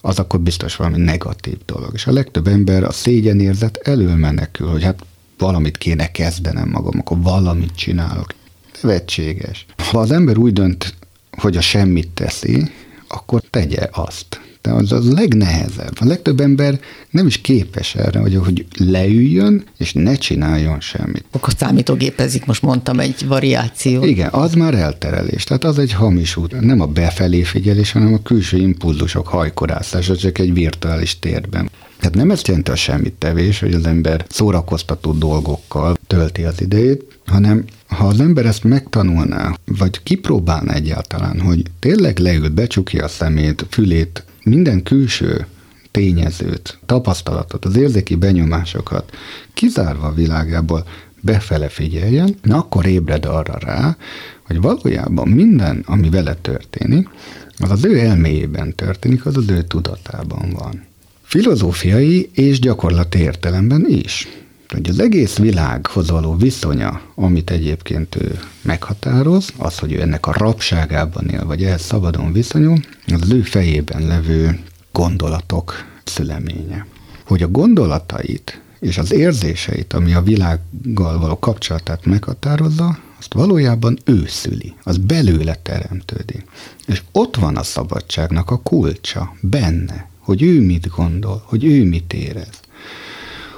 az 0.01 0.19
akkor 0.19 0.39
biztos 0.39 0.75
valami 0.75 0.97
negatív 0.97 1.57
dolog. 1.65 1.89
És 1.93 2.07
a 2.07 2.11
legtöbb 2.11 2.47
ember 2.47 2.83
a 2.83 2.91
szégyenérzet 2.91 3.77
elől 3.77 4.15
menekül, 4.15 4.67
hogy 4.67 4.83
hát 4.83 5.05
valamit 5.37 5.77
kéne 5.77 6.11
kezdenem 6.11 6.69
magam, 6.69 6.99
akkor 6.99 7.21
valamit 7.21 7.75
csinálok. 7.75 8.33
Nevetséges. 8.81 9.65
Ha 9.91 9.99
az 9.99 10.11
ember 10.11 10.37
úgy 10.37 10.53
dönt, 10.53 10.93
hogy 11.37 11.57
a 11.57 11.61
semmit 11.61 12.09
teszi, 12.09 12.71
akkor 13.07 13.41
tegye 13.49 13.87
azt. 13.91 14.41
De 14.61 14.71
az 14.71 14.91
a 14.91 14.99
legnehezebb. 15.09 15.93
A 15.99 16.05
legtöbb 16.05 16.39
ember 16.39 16.79
nem 17.09 17.27
is 17.27 17.41
képes 17.41 17.95
erre, 17.95 18.19
hogy, 18.19 18.35
hogy 18.35 18.65
leüljön, 18.77 19.63
és 19.77 19.93
ne 19.93 20.15
csináljon 20.15 20.79
semmit. 20.79 21.25
Akkor 21.31 21.53
számítógépezik, 21.57 22.45
most 22.45 22.61
mondtam 22.61 22.99
egy 22.99 23.27
variáció. 23.27 24.03
Igen, 24.03 24.29
az 24.31 24.53
már 24.53 24.73
elterelés. 24.73 25.43
Tehát 25.43 25.63
az 25.63 25.79
egy 25.79 25.93
hamis 25.93 26.35
út. 26.35 26.61
Nem 26.61 26.81
a 26.81 26.85
befelé 26.85 27.43
figyelés, 27.43 27.91
hanem 27.91 28.13
a 28.13 28.21
külső 28.21 28.57
impulzusok 28.57 29.27
hajkorászása, 29.27 30.17
csak 30.17 30.37
egy 30.37 30.53
virtuális 30.53 31.19
térben. 31.19 31.69
Tehát 31.99 32.15
nem 32.15 32.31
ezt 32.31 32.47
jelenti 32.47 32.71
a 32.71 32.75
semmit 32.75 33.13
tevés, 33.13 33.59
hogy 33.59 33.73
az 33.73 33.85
ember 33.85 34.25
szórakoztató 34.29 35.11
dolgokkal 35.11 35.97
tölti 36.07 36.43
az 36.43 36.61
idejét, 36.61 37.19
hanem 37.25 37.65
ha 37.93 38.07
az 38.07 38.19
ember 38.19 38.45
ezt 38.45 38.63
megtanulná, 38.63 39.57
vagy 39.65 40.03
kipróbálná 40.03 40.73
egyáltalán, 40.73 41.39
hogy 41.41 41.63
tényleg 41.79 42.17
leül, 42.17 42.49
becsukja 42.49 43.03
a 43.03 43.07
szemét, 43.07 43.65
fülét, 43.69 44.23
minden 44.43 44.83
külső 44.83 45.45
tényezőt, 45.91 46.79
tapasztalatot, 46.85 47.65
az 47.65 47.75
érzéki 47.75 48.15
benyomásokat 48.15 49.11
kizárva 49.53 50.07
a 50.07 50.13
világából 50.13 50.85
befele 51.21 51.69
figyeljen, 51.69 52.35
na 52.41 52.57
akkor 52.57 52.85
ébred 52.85 53.25
arra 53.25 53.57
rá, 53.59 53.97
hogy 54.41 54.61
valójában 54.61 55.27
minden, 55.27 55.83
ami 55.85 56.09
vele 56.09 56.33
történik, 56.33 57.09
az 57.57 57.71
az 57.71 57.85
ő 57.85 57.99
elméjében 57.99 58.75
történik, 58.75 59.25
az 59.25 59.37
az 59.37 59.49
ő 59.49 59.61
tudatában 59.61 60.49
van. 60.49 60.85
Filozófiai 61.21 62.29
és 62.33 62.59
gyakorlati 62.59 63.19
értelemben 63.19 63.85
is 63.87 64.27
hogy 64.73 64.89
az 64.89 64.99
egész 64.99 65.37
világhoz 65.37 66.09
való 66.09 66.35
viszonya, 66.35 67.01
amit 67.15 67.49
egyébként 67.49 68.15
ő 68.15 68.39
meghatároz, 68.61 69.49
az, 69.57 69.77
hogy 69.77 69.91
ő 69.91 70.01
ennek 70.01 70.27
a 70.27 70.31
rabságában 70.31 71.27
él, 71.27 71.45
vagy 71.45 71.63
ehhez 71.63 71.81
szabadon 71.81 72.31
viszonyul, 72.31 72.79
az, 73.07 73.31
ő 73.31 73.41
fejében 73.41 74.07
levő 74.07 74.59
gondolatok 74.91 75.73
szüleménye. 76.03 76.85
Hogy 77.25 77.43
a 77.43 77.47
gondolatait 77.47 78.61
és 78.79 78.97
az 78.97 79.13
érzéseit, 79.13 79.93
ami 79.93 80.13
a 80.13 80.21
világgal 80.21 81.19
való 81.19 81.39
kapcsolatát 81.39 82.05
meghatározza, 82.05 82.99
azt 83.19 83.33
valójában 83.33 83.97
ő 84.05 84.23
szüli, 84.27 84.73
az 84.83 84.97
belőle 84.97 85.55
teremtődik. 85.55 86.45
És 86.87 87.01
ott 87.11 87.35
van 87.35 87.55
a 87.55 87.63
szabadságnak 87.63 88.51
a 88.51 88.61
kulcsa, 88.61 89.35
benne, 89.41 90.09
hogy 90.19 90.41
ő 90.41 90.61
mit 90.61 90.87
gondol, 90.87 91.43
hogy 91.45 91.63
ő 91.63 91.85
mit 91.85 92.13
érez. 92.13 92.59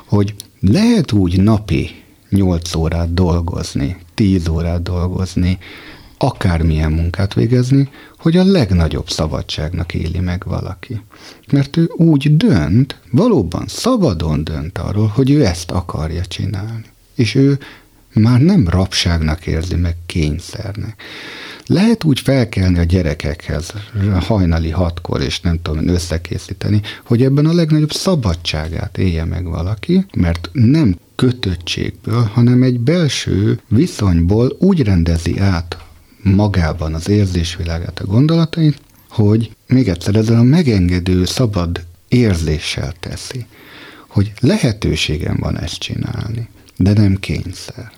Hogy 0.06 0.36
lehet 0.60 1.12
úgy 1.12 1.42
napi 1.42 2.04
8 2.30 2.76
órát 2.76 3.14
dolgozni, 3.14 3.98
10 4.14 4.48
órát 4.48 4.82
dolgozni, 4.82 5.58
akármilyen 6.18 6.92
munkát 6.92 7.34
végezni, 7.34 7.90
hogy 8.20 8.38
a 8.38 8.44
legnagyobb 8.44 9.10
szabadságnak 9.10 9.94
éli 9.94 10.20
meg 10.20 10.44
valaki. 10.46 11.02
Mert 11.52 11.78
ő 11.78 11.92
úgy 11.96 12.38
dönt, 12.38 13.00
valóban 13.12 13.68
szabadon 13.68 14.44
dönt 14.44 14.78
arról, 14.78 15.08
hogy 15.08 15.32
ő 15.32 15.46
ezt 15.46 15.72
akarja 15.72 16.26
csinálni. 16.26 16.86
És 17.16 17.36
ő 17.36 17.60
már 18.14 18.40
nem 18.40 18.68
rabságnak 18.68 19.48
érzi 19.48 19.76
meg 19.76 19.96
kényszernek. 20.06 21.02
Lehet 21.68 22.04
úgy 22.04 22.20
felkelni 22.20 22.80
a 22.80 22.84
gyerekekhez 22.84 23.74
hajnali 24.20 24.70
hatkor, 24.70 25.22
és 25.22 25.42
nem 25.42 25.60
tudom 25.62 25.88
összekészíteni, 25.88 26.82
hogy 27.06 27.24
ebben 27.24 27.46
a 27.46 27.54
legnagyobb 27.54 27.92
szabadságát 27.92 28.98
élje 28.98 29.26
meg 29.26 29.46
valaki, 29.46 30.06
mert 30.16 30.50
nem 30.52 30.98
kötöttségből, 31.16 32.24
hanem 32.34 32.64
egy 32.64 32.80
belső 32.80 33.60
viszonyból 33.68 34.56
úgy 34.60 34.84
rendezi 34.84 35.40
át 35.40 35.78
magában 36.22 36.94
az 36.94 37.10
érzésvilágát, 37.10 38.00
a 38.00 38.06
gondolatait, 38.06 38.82
hogy 39.10 39.56
még 39.68 39.88
egyszer 39.88 40.16
ezzel 40.16 40.40
a 40.40 40.44
megengedő, 40.44 41.26
szabad 41.26 41.86
érzéssel 42.08 42.94
teszi, 43.00 43.46
hogy 44.08 44.34
lehetőségem 44.40 45.38
van 45.40 45.60
ezt 45.60 45.78
csinálni, 45.80 46.50
de 46.78 46.94
nem 46.94 47.16
kényszer. 47.16 47.92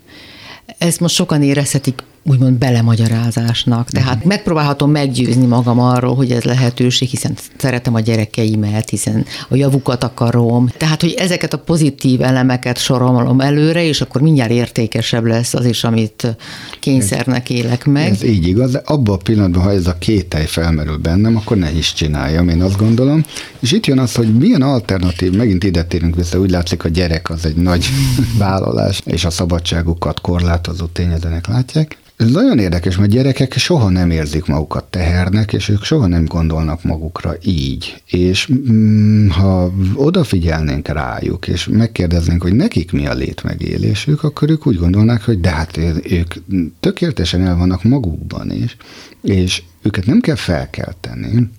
Ezt 0.78 1.00
most 1.00 1.16
sokan 1.16 1.44
érezhetik 1.44 2.04
úgymond 2.28 2.58
belemagyarázásnak. 2.58 3.90
Tehát 3.90 4.26
mm. 4.26 4.28
megpróbálhatom 4.28 4.92
meggyőzni 4.92 5.46
magam 5.46 5.80
arról, 5.80 6.16
hogy 6.16 6.32
ez 6.32 6.44
lehetőség, 6.44 7.10
hiszen 7.10 7.34
szeretem 7.58 7.94
a 7.94 8.00
gyerekeimet, 8.00 8.90
hiszen 8.90 9.26
a 9.50 9.56
javukat 9.56 10.04
akarom. 10.04 10.70
Tehát, 10.78 11.02
hogy 11.02 11.14
ezeket 11.18 11.54
a 11.54 11.58
pozitív 11.58 12.22
elemeket 12.22 12.78
sorolom 12.78 13.40
előre, 13.40 13.84
és 13.84 14.02
akkor 14.02 14.22
mindjárt 14.22 14.52
értékesebb 14.52 15.26
lesz 15.26 15.54
az 15.54 15.66
is, 15.66 15.84
amit 15.84 16.38
kényszernek 16.80 17.50
élek 17.50 17.86
meg. 17.86 18.12
Ez 18.12 18.24
így 18.24 18.48
igaz, 18.48 18.72
de 18.72 18.82
abban 18.86 19.16
a 19.16 19.18
pillanatban, 19.18 19.64
ha 19.64 19.72
ez 19.72 19.88
a 19.88 19.96
kételj 20.00 20.46
felmerül 20.46 20.98
bennem, 20.98 21.36
akkor 21.36 21.58
ne 21.58 21.72
is 21.72 21.94
csináljam, 21.94 22.50
én 22.50 22.62
azt 22.62 22.78
gondolom. 22.78 23.26
És 23.60 23.72
itt 23.72 23.86
jön 23.86 24.00
az, 24.00 24.16
hogy 24.16 24.38
milyen 24.38 24.62
alternatív, 24.62 25.36
megint 25.36 25.64
ide 25.64 25.84
térünk 25.84 26.16
vissza, 26.16 26.40
úgy 26.40 26.50
látszik, 26.50 26.84
a 26.84 26.90
gyerek 26.90 27.30
az 27.30 27.46
egy 27.46 27.56
nagy 27.56 27.86
vállalás, 28.38 29.02
és 29.06 29.26
a 29.26 29.30
szabadságukat 29.30 30.22
korlátozó 30.22 30.86
tényezőnek 30.86 31.48
látják. 31.48 31.98
Ez 32.18 32.32
nagyon 32.32 32.60
érdekes, 32.60 32.98
mert 32.98 33.12
gyerekek 33.12 33.54
soha 33.54 33.90
nem 33.90 34.12
érzik 34.12 34.46
magukat 34.46 34.86
tehernek, 34.86 35.54
és 35.54 35.70
ők 35.70 35.84
soha 35.84 36.08
nem 36.08 36.26
gondolnak 36.26 36.84
magukra 36.84 37.34
így. 37.44 38.02
És 38.06 38.52
mm, 38.72 39.28
ha 39.28 39.72
odafigyelnénk 39.96 40.88
rájuk, 40.88 41.48
és 41.48 41.68
megkérdeznénk, 41.72 42.42
hogy 42.42 42.54
nekik 42.54 42.92
mi 42.92 43.08
a 43.08 43.14
létmegélésük, 43.14 44.24
akkor 44.24 44.50
ők 44.50 44.68
úgy 44.68 44.78
gondolnák, 44.78 45.24
hogy 45.24 45.40
de 45.40 45.50
hát 45.50 45.78
ők 46.04 46.34
tökéletesen 46.80 47.46
el 47.46 47.58
vannak 47.58 47.84
magukban 47.84 48.52
is, 48.52 48.78
és 49.22 49.64
őket 49.82 50.06
nem 50.06 50.20
kell 50.20 50.36
felkelteni, 50.36 51.50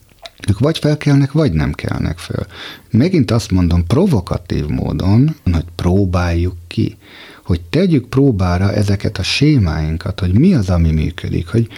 ők 0.48 0.58
vagy 0.58 0.78
felkelnek, 0.78 1.32
vagy 1.32 1.52
nem 1.52 1.72
kelnek 1.72 2.18
föl. 2.18 2.46
Megint 2.90 3.30
azt 3.30 3.50
mondom 3.50 3.86
provokatív 3.86 4.66
módon, 4.66 5.34
hogy 5.52 5.64
próbáljuk 5.76 6.56
ki 6.66 6.96
hogy 7.48 7.60
tegyük 7.60 8.08
próbára 8.08 8.72
ezeket 8.72 9.18
a 9.18 9.22
sémáinkat, 9.22 10.20
hogy 10.20 10.38
mi 10.38 10.54
az, 10.54 10.70
ami 10.70 10.90
működik, 10.90 11.48
hogy 11.48 11.68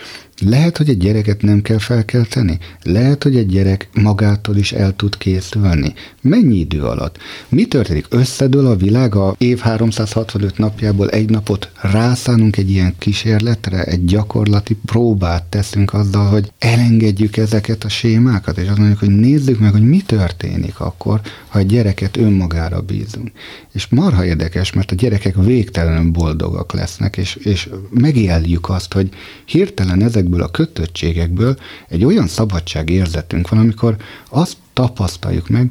lehet, 0.41 0.77
hogy 0.77 0.89
egy 0.89 0.99
gyereket 0.99 1.43
nem 1.43 1.63
kell 1.63 1.79
felkelteni, 1.79 2.59
lehet, 2.83 3.23
hogy 3.23 3.37
egy 3.37 3.47
gyerek 3.47 3.89
magától 3.93 4.57
is 4.57 4.73
el 4.73 4.97
tud 4.97 5.19
készülni. 5.19 5.95
Mennyi 6.21 6.59
idő 6.59 6.83
alatt? 6.83 7.19
Mi 7.49 7.65
történik? 7.65 8.07
Összedől 8.09 8.67
a 8.67 8.77
világ 8.77 9.15
a 9.15 9.35
év 9.39 9.59
365 9.59 10.59
napjából 10.59 11.09
egy 11.11 11.31
napot 11.31 11.71
rászánunk 11.81 12.57
egy 12.57 12.71
ilyen 12.71 12.95
kísérletre, 12.99 13.85
egy 13.85 14.05
gyakorlati 14.05 14.77
próbát 14.85 15.45
teszünk 15.45 15.95
azzal, 15.95 16.27
hogy 16.27 16.53
elengedjük 16.59 17.37
ezeket 17.37 17.85
a 17.85 17.89
sémákat, 17.89 18.59
és 18.59 18.69
azt 18.69 18.79
mondjuk, 18.79 18.99
hogy 18.99 19.11
nézzük 19.11 19.59
meg, 19.59 19.73
hogy 19.73 19.89
mi 19.89 20.01
történik 20.07 20.81
akkor, 20.81 21.21
ha 21.49 21.59
egy 21.59 21.67
gyereket 21.67 22.17
önmagára 22.17 22.81
bízunk. 22.81 23.31
És 23.73 23.87
marha 23.91 24.25
érdekes, 24.25 24.73
mert 24.73 24.91
a 24.91 24.95
gyerekek 24.95 25.35
végtelenül 25.35 26.11
boldogak 26.11 26.73
lesznek, 26.73 27.17
és, 27.17 27.35
és 27.35 27.69
megéljük 27.91 28.69
azt, 28.69 28.93
hogy 28.93 29.09
hirtelen 29.45 30.03
ezekből 30.31 30.43
a 30.43 30.51
kötöttségekből 30.51 31.57
egy 31.89 32.05
olyan 32.05 32.27
szabadságérzetünk 32.27 33.49
van, 33.49 33.61
amikor 33.61 33.97
azt 34.31 34.57
tapasztaljuk 34.73 35.49
meg, 35.49 35.71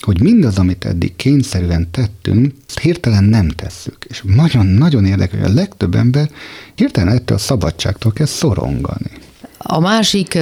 hogy 0.00 0.20
mindaz, 0.20 0.58
amit 0.58 0.84
eddig 0.84 1.16
kényszerűen 1.16 1.90
tettünk, 1.90 2.54
hirtelen 2.80 3.24
nem 3.24 3.48
tesszük. 3.48 4.04
És 4.08 4.22
nagyon-nagyon 4.24 5.04
érdekes, 5.04 5.40
hogy 5.40 5.50
a 5.50 5.54
legtöbb 5.54 5.94
ember 5.94 6.30
hirtelen 6.74 7.14
ettől 7.14 7.36
a 7.36 7.40
szabadságtól 7.40 8.12
kezd 8.12 8.32
szorongani. 8.32 9.10
A 9.58 9.80
másik 9.80 10.38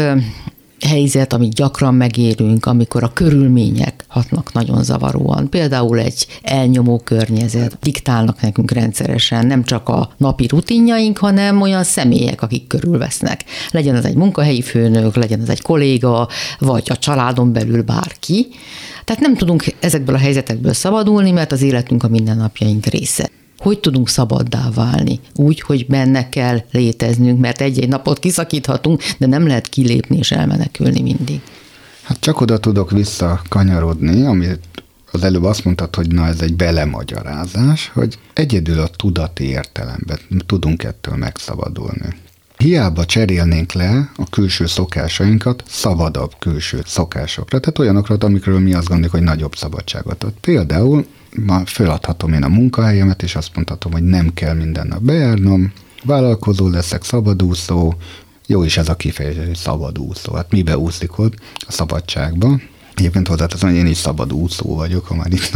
helyzet, 0.87 1.33
amit 1.33 1.55
gyakran 1.55 1.95
megérünk, 1.95 2.67
amikor 2.67 3.03
a 3.03 3.13
körülmények 3.13 4.05
hatnak 4.09 4.53
nagyon 4.53 4.83
zavaróan. 4.83 5.51
Például 5.51 5.99
egy 5.99 6.27
elnyomó 6.43 6.99
környezet, 6.99 7.79
diktálnak 7.81 8.41
nekünk 8.41 8.71
rendszeresen 8.71 9.47
nem 9.47 9.65
csak 9.65 9.89
a 9.89 10.11
napi 10.17 10.47
rutinjaink, 10.47 11.19
hanem 11.19 11.61
olyan 11.61 11.85
személyek, 11.85 12.43
akik 12.43 12.67
körülvesznek. 12.67 13.45
Legyen 13.71 13.95
az 13.95 14.05
egy 14.05 14.17
munkahelyi 14.17 14.63
főnök, 14.63 15.17
legyen 15.17 15.41
az 15.41 15.49
egy 15.49 15.63
kolléga, 15.63 16.29
vagy 16.59 16.87
a 16.91 16.97
családon 16.97 17.53
belül 17.53 17.83
bárki. 17.83 18.47
Tehát 19.05 19.23
nem 19.23 19.37
tudunk 19.37 19.65
ezekből 19.81 20.15
a 20.15 20.19
helyzetekből 20.19 20.73
szabadulni, 20.73 21.31
mert 21.31 21.53
az 21.53 21.63
életünk 21.63 22.03
a 22.03 22.09
mindennapjaink 22.09 22.87
része 22.87 23.29
hogy 23.59 23.81
tudunk 23.81 24.09
szabaddá 24.09 24.71
válni? 24.75 25.21
Úgy, 25.35 25.61
hogy 25.61 25.87
benne 25.87 26.29
kell 26.29 26.63
léteznünk, 26.71 27.41
mert 27.41 27.61
egy-egy 27.61 27.89
napot 27.89 28.19
kiszakíthatunk, 28.19 29.03
de 29.19 29.27
nem 29.27 29.47
lehet 29.47 29.69
kilépni 29.69 30.17
és 30.17 30.31
elmenekülni 30.31 31.01
mindig. 31.01 31.41
Hát 32.03 32.21
csak 32.21 32.41
oda 32.41 32.59
tudok 32.59 32.91
visszakanyarodni, 32.91 34.27
amit 34.27 34.61
az 35.13 35.25
előbb 35.25 35.45
azt 35.45 35.65
mondtad, 35.65 35.95
hogy 35.95 36.13
na 36.13 36.27
ez 36.27 36.41
egy 36.41 36.55
belemagyarázás, 36.55 37.91
hogy 37.95 38.19
egyedül 38.33 38.81
a 38.81 38.89
tudati 38.89 39.45
értelemben 39.45 40.19
tudunk 40.47 40.83
ettől 40.83 41.17
megszabadulni. 41.17 42.17
Hiába 42.57 43.05
cserélnénk 43.05 43.73
le 43.73 44.11
a 44.17 44.31
külső 44.31 44.67
szokásainkat 44.67 45.63
szabadabb 45.67 46.33
külső 46.39 46.83
szokásokra, 46.87 47.59
tehát 47.59 47.79
olyanokra, 47.79 48.17
amikről 48.21 48.59
mi 48.59 48.75
azt 48.75 48.87
gondoljuk, 48.87 49.13
hogy 49.13 49.23
nagyobb 49.23 49.57
szabadságot 49.57 50.25
ad. 50.25 50.33
Például 50.41 51.07
ma 51.45 51.67
föladhatom 51.67 52.33
én 52.33 52.43
a 52.43 52.49
munkahelyemet, 52.49 53.23
és 53.23 53.35
azt 53.37 53.55
mondhatom, 53.55 53.93
hogy 53.93 54.03
nem 54.03 54.35
kell 54.35 54.55
minden 54.55 54.87
nap 54.87 55.03
bejárnom, 55.03 55.73
vállalkozó 56.05 56.69
leszek, 56.69 57.05
szabadúszó, 57.05 57.95
jó 58.47 58.63
is 58.63 58.77
ez 58.77 58.89
a 58.89 58.97
kifejezés, 58.97 59.59
szabadúszó. 59.59 60.35
Hát 60.35 60.51
mibe 60.51 60.79
úszik 60.79 61.19
ott? 61.19 61.35
A 61.67 61.73
szabadságba. 61.73 62.61
Egyébként 62.99 63.29
hozzáteszem, 63.29 63.69
hogy 63.69 63.79
én 63.79 63.87
is 63.87 63.97
szabad 63.97 64.33
úszó 64.33 64.75
vagyok, 64.75 65.07
ha 65.07 65.15
már 65.15 65.33
itt 65.33 65.51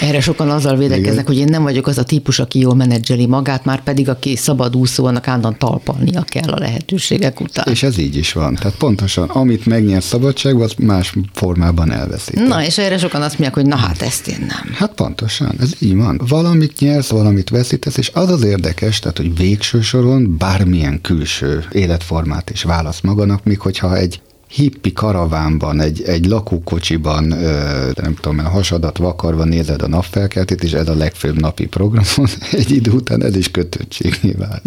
Erre 0.00 0.20
sokan 0.20 0.50
azzal 0.50 0.76
védekeznek, 0.76 1.26
hogy 1.26 1.36
én 1.36 1.48
nem 1.50 1.62
vagyok 1.62 1.86
az 1.86 1.98
a 1.98 2.02
típus, 2.02 2.38
aki 2.38 2.58
jól 2.58 2.74
menedzseli 2.74 3.26
magát, 3.26 3.64
már 3.64 3.82
pedig 3.82 4.08
aki 4.08 4.36
szabad 4.36 4.76
úszó, 4.76 5.04
annak 5.04 5.28
állandóan 5.28 5.58
talpalnia 5.58 6.22
kell 6.22 6.48
a 6.48 6.58
lehetőségek 6.58 7.40
után. 7.40 7.64
És 7.70 7.82
ez 7.82 7.98
így 7.98 8.16
is 8.16 8.32
van. 8.32 8.54
Tehát 8.54 8.76
pontosan, 8.76 9.28
amit 9.28 9.66
megnyer 9.66 10.02
szabadságban, 10.02 10.62
az 10.62 10.74
más 10.78 11.14
formában 11.32 11.92
elveszít. 11.92 12.46
Na, 12.46 12.64
és 12.64 12.78
erre 12.78 12.98
sokan 12.98 13.22
azt 13.22 13.38
mondják, 13.38 13.54
hogy 13.54 13.66
na 13.66 13.76
hát 13.76 14.02
ezt 14.02 14.28
én 14.28 14.38
nem. 14.40 14.74
Hát 14.74 14.94
pontosan, 14.94 15.54
ez 15.60 15.72
így 15.78 15.96
van. 15.96 16.20
Valamit 16.28 16.78
nyersz, 16.78 17.08
valamit 17.08 17.50
veszítesz, 17.50 17.96
és 17.96 18.10
az 18.14 18.30
az 18.30 18.44
érdekes, 18.44 18.98
tehát, 18.98 19.16
hogy 19.16 19.36
végső 19.36 19.80
soron 19.80 20.36
bármilyen 20.38 21.00
külső 21.00 21.64
életformát 21.72 22.50
is 22.50 22.62
válasz 22.62 23.00
magának, 23.00 23.44
míg 23.44 23.60
hogyha 23.60 23.96
egy 23.96 24.20
hippi 24.54 24.92
karavánban, 24.92 25.80
egy, 25.80 26.02
egy 26.02 26.26
lakókocsiban, 26.26 27.28
de 27.28 28.02
nem 28.02 28.14
tudom, 28.14 28.38
a 28.38 28.48
hasadat 28.48 28.98
vakarva 28.98 29.44
nézed 29.44 29.82
a 29.82 29.88
napfelkeltét, 29.88 30.62
és 30.62 30.72
ez 30.72 30.88
a 30.88 30.94
legfőbb 30.94 31.40
napi 31.40 31.66
programon, 31.66 32.28
egy 32.52 32.70
idő 32.70 32.90
után 32.90 33.22
ez 33.22 33.36
is 33.36 33.50
kötöttségé 33.50 34.32
vált. 34.38 34.62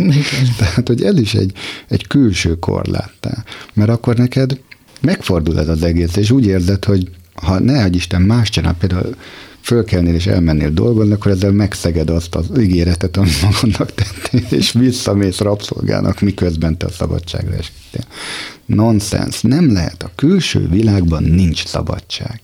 Tehát, 0.57 0.87
hogy 0.87 1.03
ez 1.03 1.19
is 1.19 1.33
egy, 1.33 1.51
egy 1.87 2.07
külső 2.07 2.59
korláttá. 2.59 3.43
Mert 3.73 3.89
akkor 3.89 4.15
neked 4.15 4.59
megfordul 5.01 5.59
ez 5.59 5.67
az 5.67 5.83
egész, 5.83 6.15
és 6.15 6.31
úgy 6.31 6.45
érzed, 6.45 6.85
hogy 6.85 7.09
ha 7.33 7.59
ne 7.59 7.81
hagy 7.81 7.95
Isten 7.95 8.21
más 8.21 8.49
csinál, 8.49 8.75
például 8.79 9.15
fölkelnél 9.67 10.15
és 10.15 10.27
elmennél 10.27 10.69
dolgozni, 10.69 11.13
akkor 11.13 11.31
ezzel 11.31 11.51
megszeged 11.51 12.09
azt 12.09 12.35
az 12.35 12.59
ígéretet, 12.59 13.17
amit 13.17 13.41
magadnak 13.41 13.93
tettél, 13.93 14.57
és 14.59 14.71
visszamész 14.71 15.39
rabszolgának, 15.39 16.19
miközben 16.19 16.77
te 16.77 16.85
a 16.85 16.89
szabadságra 16.89 17.55
estél. 17.55 18.03
Nonsens, 18.65 19.41
nem 19.41 19.73
lehet. 19.73 20.03
A 20.03 20.11
külső 20.15 20.67
világban 20.69 21.23
nincs 21.23 21.65
szabadság. 21.65 22.41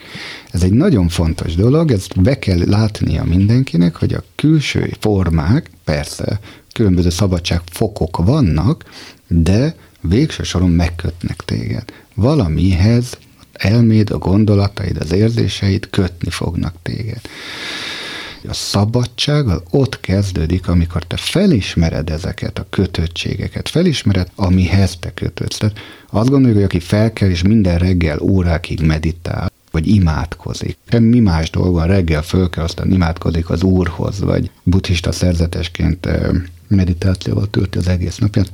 Ez 0.51 0.63
egy 0.63 0.71
nagyon 0.71 1.07
fontos 1.07 1.55
dolog, 1.55 1.91
ezt 1.91 2.21
be 2.21 2.39
kell 2.39 2.59
látnia 2.65 3.23
mindenkinek, 3.23 3.95
hogy 3.95 4.13
a 4.13 4.23
külső 4.35 4.93
formák, 4.99 5.69
persze, 5.83 6.39
különböző 6.73 7.09
szabadságfokok 7.09 8.17
vannak, 8.17 8.83
de 9.27 9.75
végső 10.01 10.43
soron 10.43 10.69
megkötnek 10.69 11.41
téged. 11.45 11.83
Valamihez 12.15 13.17
elméd, 13.53 14.09
a 14.09 14.17
gondolataid, 14.17 14.97
az 14.97 15.11
érzéseid 15.11 15.89
kötni 15.89 16.29
fognak 16.29 16.75
téged. 16.81 17.21
A 18.47 18.53
szabadság 18.53 19.47
az 19.47 19.61
ott 19.69 19.99
kezdődik, 19.99 20.67
amikor 20.67 21.03
te 21.03 21.17
felismered 21.17 22.09
ezeket 22.09 22.59
a 22.59 22.65
kötöttségeket, 22.69 23.69
felismered, 23.69 24.27
amihez 24.35 24.97
te 24.99 25.13
kötődsz. 25.13 25.57
Tehát 25.57 25.79
azt 26.09 26.29
gondoljuk, 26.29 26.57
hogy 26.57 26.65
aki 26.65 26.79
felkel 26.79 27.29
és 27.29 27.41
minden 27.41 27.77
reggel 27.77 28.19
órákig 28.19 28.81
meditál, 28.81 29.51
vagy 29.71 29.87
imádkozik. 29.87 30.77
Semmi 30.89 31.19
más 31.19 31.49
dolga, 31.49 31.85
reggel 31.85 32.21
föl 32.21 32.49
kell, 32.49 32.63
aztán 32.63 32.91
imádkozik 32.91 33.49
az 33.49 33.63
Úrhoz, 33.63 34.19
vagy 34.19 34.51
buddhista 34.63 35.11
szerzetesként 35.11 36.07
meditációval 36.67 37.49
tölti 37.49 37.77
az 37.77 37.87
egész 37.87 38.17
napját, 38.17 38.51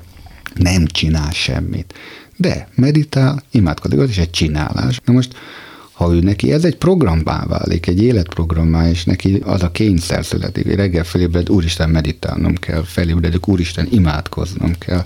nem 0.55 0.85
csinál 0.85 1.31
semmit. 1.31 1.93
De 2.41 2.67
meditál, 2.75 3.43
imádkozik, 3.51 3.99
az 3.99 4.09
is 4.09 4.17
egy 4.17 4.29
csinálás. 4.29 4.99
Na 5.05 5.13
most, 5.13 5.35
ha 5.91 6.13
ő 6.13 6.19
neki 6.19 6.51
ez 6.51 6.63
egy 6.63 6.75
programmá 6.75 7.45
válik, 7.45 7.87
egy 7.87 8.03
életprogrammá, 8.03 8.89
és 8.89 9.03
neki 9.03 9.41
az 9.45 9.63
a 9.63 9.71
kényszer 9.71 10.25
születik, 10.25 10.65
hogy 10.65 10.75
reggel 10.75 11.03
felébred, 11.03 11.49
úristen 11.49 11.89
meditálnom 11.89 12.55
kell, 12.55 12.83
felébredek, 12.83 13.47
úristen 13.47 13.87
imádkoznom 13.91 14.77
kell, 14.77 15.05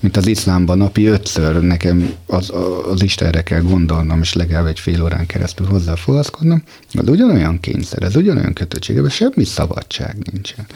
mint 0.00 0.16
az 0.16 0.26
iszlámban 0.26 0.78
napi 0.78 1.06
ötször 1.06 1.62
nekem 1.62 2.12
az, 2.26 2.52
az 2.90 3.02
Istenre 3.02 3.42
kell 3.42 3.60
gondolnom, 3.60 4.20
és 4.20 4.32
legalább 4.32 4.66
egy 4.66 4.80
fél 4.80 5.02
órán 5.02 5.26
keresztül 5.26 5.66
hozzá 5.66 5.94
foglalkoznom, 5.94 6.62
az 6.92 7.08
ugyanolyan 7.08 7.60
kényszer, 7.60 8.02
ez 8.02 8.16
ugyanolyan 8.16 8.52
kötöttség, 8.52 8.96
ebben 8.96 9.10
semmi 9.10 9.44
szabadság 9.44 10.16
nincsen. 10.32 10.66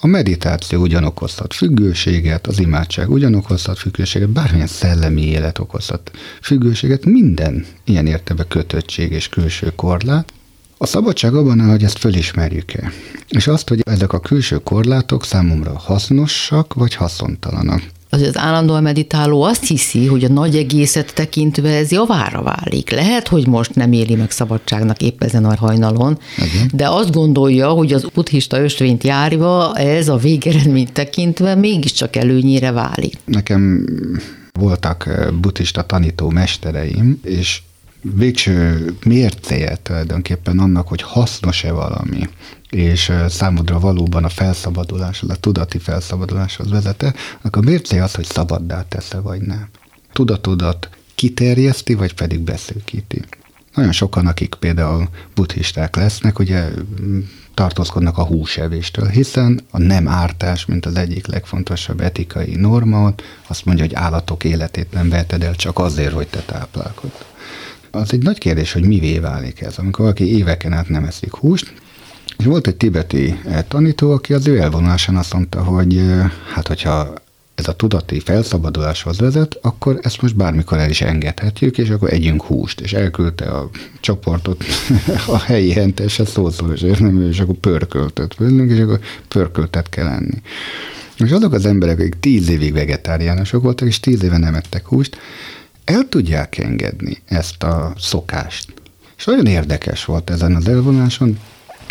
A 0.00 0.06
meditáció 0.06 0.80
ugyan 0.80 1.04
okozhat 1.04 1.54
függőséget, 1.54 2.46
az 2.46 2.58
imádság 2.58 3.10
ugyan 3.10 3.34
okozhat 3.34 3.78
függőséget, 3.78 4.28
bármilyen 4.28 4.66
szellemi 4.66 5.22
élet 5.22 5.58
okozhat 5.58 6.10
függőséget, 6.42 7.04
minden 7.04 7.64
ilyen 7.84 8.06
értebe 8.06 8.44
kötöttség 8.48 9.12
és 9.12 9.28
külső 9.28 9.72
korlát, 9.76 10.32
a 10.78 10.86
szabadság 10.86 11.34
abban 11.34 11.60
áll, 11.60 11.70
hogy 11.70 11.84
ezt 11.84 11.98
fölismerjük-e. 11.98 12.92
És 13.28 13.46
azt, 13.46 13.68
hogy 13.68 13.80
ezek 13.84 14.12
a 14.12 14.20
külső 14.20 14.58
korlátok 14.58 15.24
számomra 15.24 15.78
hasznosak 15.78 16.74
vagy 16.74 16.94
haszontalanak 16.94 17.82
az, 18.16 18.28
az 18.28 18.36
állandóan 18.38 18.82
meditáló 18.82 19.42
azt 19.42 19.64
hiszi, 19.64 20.06
hogy 20.06 20.24
a 20.24 20.28
nagy 20.28 20.56
egészet 20.56 21.14
tekintve 21.14 21.76
ez 21.76 21.90
javára 21.90 22.42
válik. 22.42 22.90
Lehet, 22.90 23.28
hogy 23.28 23.46
most 23.46 23.74
nem 23.74 23.92
éli 23.92 24.14
meg 24.14 24.30
szabadságnak 24.30 25.02
épp 25.02 25.22
ezen 25.22 25.44
a 25.44 25.56
hajnalon, 25.56 26.18
Igen. 26.36 26.70
de 26.72 26.88
azt 26.88 27.12
gondolja, 27.12 27.68
hogy 27.68 27.92
az 27.92 28.08
buddhista 28.14 28.60
ösvényt 28.60 29.04
járva 29.04 29.74
ez 29.74 30.08
a 30.08 30.16
végeredményt 30.16 30.92
tekintve 30.92 31.54
mégiscsak 31.54 32.16
előnyére 32.16 32.70
válik. 32.70 33.14
Nekem 33.24 33.86
voltak 34.52 35.06
eh, 35.06 35.30
buddhista 35.30 35.82
tanító 35.82 36.30
mestereim, 36.30 37.20
és 37.24 37.62
végső 38.14 38.84
mércéje 39.04 39.78
tulajdonképpen 39.82 40.58
annak, 40.58 40.88
hogy 40.88 41.02
hasznos-e 41.02 41.72
valami, 41.72 42.28
és 42.70 43.12
számodra 43.28 43.78
valóban 43.78 44.24
a 44.24 44.28
felszabaduláshoz, 44.28 45.30
a 45.30 45.34
tudati 45.34 45.78
felszabaduláshoz 45.78 46.70
vezete, 46.70 47.14
akkor 47.42 47.68
a 47.68 47.96
az, 48.02 48.14
hogy 48.14 48.24
szabaddá 48.24 48.84
tesz-e 48.88 49.20
vagy 49.20 49.40
nem. 49.40 49.68
Tudatodat 50.12 50.88
kiterjeszti, 51.14 51.94
vagy 51.94 52.14
pedig 52.14 52.40
beszűkíti. 52.40 53.22
Nagyon 53.74 53.92
sokan, 53.92 54.26
akik 54.26 54.54
például 54.54 55.08
buddhisták 55.34 55.96
lesznek, 55.96 56.38
ugye 56.38 56.68
tartózkodnak 57.54 58.18
a 58.18 58.24
húsevéstől, 58.24 59.08
hiszen 59.08 59.60
a 59.70 59.78
nem 59.78 60.08
ártás, 60.08 60.66
mint 60.66 60.86
az 60.86 60.96
egyik 60.96 61.26
legfontosabb 61.26 62.00
etikai 62.00 62.54
norma, 62.54 63.14
azt 63.46 63.64
mondja, 63.64 63.84
hogy 63.84 63.94
állatok 63.94 64.44
életét 64.44 64.92
nem 64.92 65.08
veheted 65.08 65.42
el 65.42 65.54
csak 65.54 65.78
azért, 65.78 66.12
hogy 66.12 66.26
te 66.26 66.40
táplálkozz 66.40 67.12
az 67.96 68.12
egy 68.12 68.22
nagy 68.22 68.38
kérdés, 68.38 68.72
hogy 68.72 68.84
mivé 68.84 69.18
válik 69.18 69.60
ez, 69.60 69.78
amikor 69.78 70.00
valaki 70.00 70.36
éveken 70.36 70.72
át 70.72 70.88
nem 70.88 71.04
eszik 71.04 71.34
húst, 71.34 71.72
és 72.38 72.44
volt 72.44 72.66
egy 72.66 72.76
tibeti 72.76 73.40
eh, 73.44 73.64
tanító, 73.68 74.12
aki 74.12 74.32
az 74.32 74.46
ő 74.46 74.60
elvonásán 74.60 75.16
azt 75.16 75.32
mondta, 75.32 75.62
hogy 75.62 75.96
eh, 75.96 76.30
hát 76.54 76.68
hogyha 76.68 77.14
ez 77.56 77.68
a 77.68 77.72
tudati 77.72 78.20
felszabaduláshoz 78.20 79.18
vezet, 79.18 79.58
akkor 79.62 79.98
ezt 80.02 80.22
most 80.22 80.36
bármikor 80.36 80.78
el 80.78 80.90
is 80.90 81.00
engedhetjük, 81.00 81.78
és 81.78 81.88
akkor 81.88 82.12
együnk 82.12 82.42
húst. 82.42 82.80
És 82.80 82.92
elküldte 82.92 83.44
a 83.44 83.70
csoportot 84.00 84.64
a 85.26 85.38
helyi 85.38 85.72
hentesre 85.72 86.24
szószoros 86.24 86.82
érnemű, 86.82 87.28
és 87.28 87.40
akkor 87.40 87.54
pörköltet 87.54 88.34
főnünk, 88.34 88.70
és 88.70 88.80
akkor 88.80 89.00
pörköltet 89.28 89.88
kell 89.88 90.06
enni. 90.06 90.42
És 91.18 91.30
azok 91.30 91.52
az 91.52 91.66
emberek, 91.66 91.98
akik 91.98 92.20
tíz 92.20 92.48
évig 92.48 92.72
vegetáriánusok 92.72 93.62
voltak, 93.62 93.88
és 93.88 94.00
tíz 94.00 94.22
éve 94.22 94.38
nem 94.38 94.54
ettek 94.54 94.86
húst, 94.86 95.16
el 95.84 96.08
tudják 96.08 96.58
engedni 96.58 97.22
ezt 97.26 97.62
a 97.62 97.92
szokást. 97.98 98.72
És 99.16 99.24
nagyon 99.24 99.46
érdekes 99.46 100.04
volt 100.04 100.30
ezen 100.30 100.54
az 100.54 100.68
elvonáson, 100.68 101.38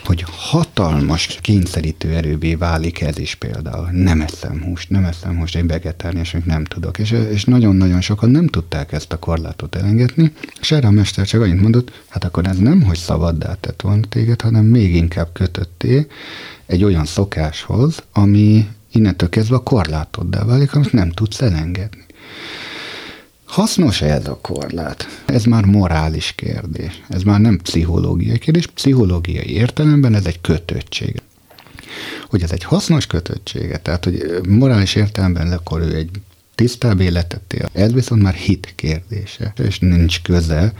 hogy 0.06 0.26
hatalmas 0.28 1.38
kényszerítő 1.42 2.14
erővé 2.14 2.56
válik 2.56 3.02
ez 3.02 3.18
is 3.18 3.36
például. 3.36 3.90
Nem 3.92 4.22
eszem 4.22 4.64
húst, 4.64 4.90
nem 4.90 5.04
eszem 5.04 5.38
húst, 5.38 5.56
egy 5.56 5.68
vegetáriánus, 5.68 6.32
még 6.32 6.44
nem 6.44 6.64
tudok. 6.64 6.98
És, 6.98 7.12
és 7.12 7.46
nagyon-nagyon 7.46 8.02
sokan 8.02 8.30
nem 8.30 8.48
tudták 8.48 8.92
ezt 8.92 9.14
a 9.14 9.20
korlátot 9.20 9.76
elengedni, 9.76 10.32
és 10.62 10.72
erre 10.72 10.88
a 10.88 10.92
mester 10.92 11.26
csak 11.26 11.42
annyit 11.42 11.62
mondott, 11.62 12.04
hát 12.08 12.24
akkor 12.24 12.48
ez 12.48 12.58
nem, 12.58 12.82
hogy 12.82 12.98
szabaddá 12.98 13.54
tett 13.54 13.82
volna 13.82 14.08
téged, 14.10 14.42
hanem 14.42 14.66
még 14.66 14.96
inkább 14.96 15.30
kötötté 15.34 16.08
egy 16.66 16.84
olyan 16.84 17.06
szokáshoz, 17.06 18.04
ami 18.12 18.68
innentől 18.92 19.30
kezdve 19.30 19.56
a 19.56 19.64
korlátoddá 19.64 20.44
válik, 20.44 20.76
amit 20.76 20.94
nem 20.94 21.10
tudsz 21.10 21.42
elengedni. 21.42 22.06
Hasznos-e 23.56 24.06
ez 24.06 24.28
a 24.28 24.38
korlát? 24.42 25.24
Ez 25.26 25.44
már 25.44 25.66
morális 25.66 26.34
kérdés. 26.36 27.02
Ez 27.10 27.24
már 27.24 27.40
nem 27.40 27.58
pszichológiai 27.58 28.38
kérdés. 28.38 28.68
Pszichológiai 28.68 29.50
értelemben 29.50 30.14
ez 30.16 30.26
egy 30.26 30.42
kötöttség. 30.42 31.22
Hogy 32.30 32.44
ez 32.44 32.52
egy 32.52 32.64
hasznos 32.64 33.08
kötöttsége, 33.08 33.78
tehát 33.78 34.04
hogy 34.04 34.42
morális 34.48 34.96
értelemben 34.96 35.52
akkor 35.52 35.82
ő 35.82 35.96
egy 35.96 36.10
tisztább 36.56 37.00
életet 37.00 37.54
él. 37.54 37.70
Ez 37.74 37.94
viszont 37.94 38.22
már 38.22 38.34
hit 38.34 38.74
kérdése, 38.76 39.54
és 39.58 39.80
nincs 39.80 40.22
köze 40.22 40.74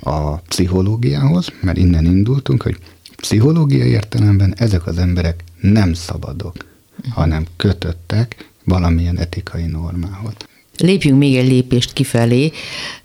a 0.00 0.36
pszichológiához, 0.36 1.48
mert 1.60 1.78
innen 1.78 2.04
indultunk, 2.04 2.62
hogy 2.62 2.78
pszichológiai 3.16 3.88
értelemben 3.88 4.54
ezek 4.56 4.86
az 4.86 4.98
emberek 4.98 5.44
nem 5.60 5.94
szabadok, 5.94 6.54
hanem 7.10 7.46
kötöttek 7.56 8.50
valamilyen 8.64 9.18
etikai 9.18 9.66
normához. 9.66 10.34
Lépjünk 10.76 11.18
még 11.18 11.36
egy 11.36 11.48
lépést 11.48 11.92
kifelé. 11.92 12.52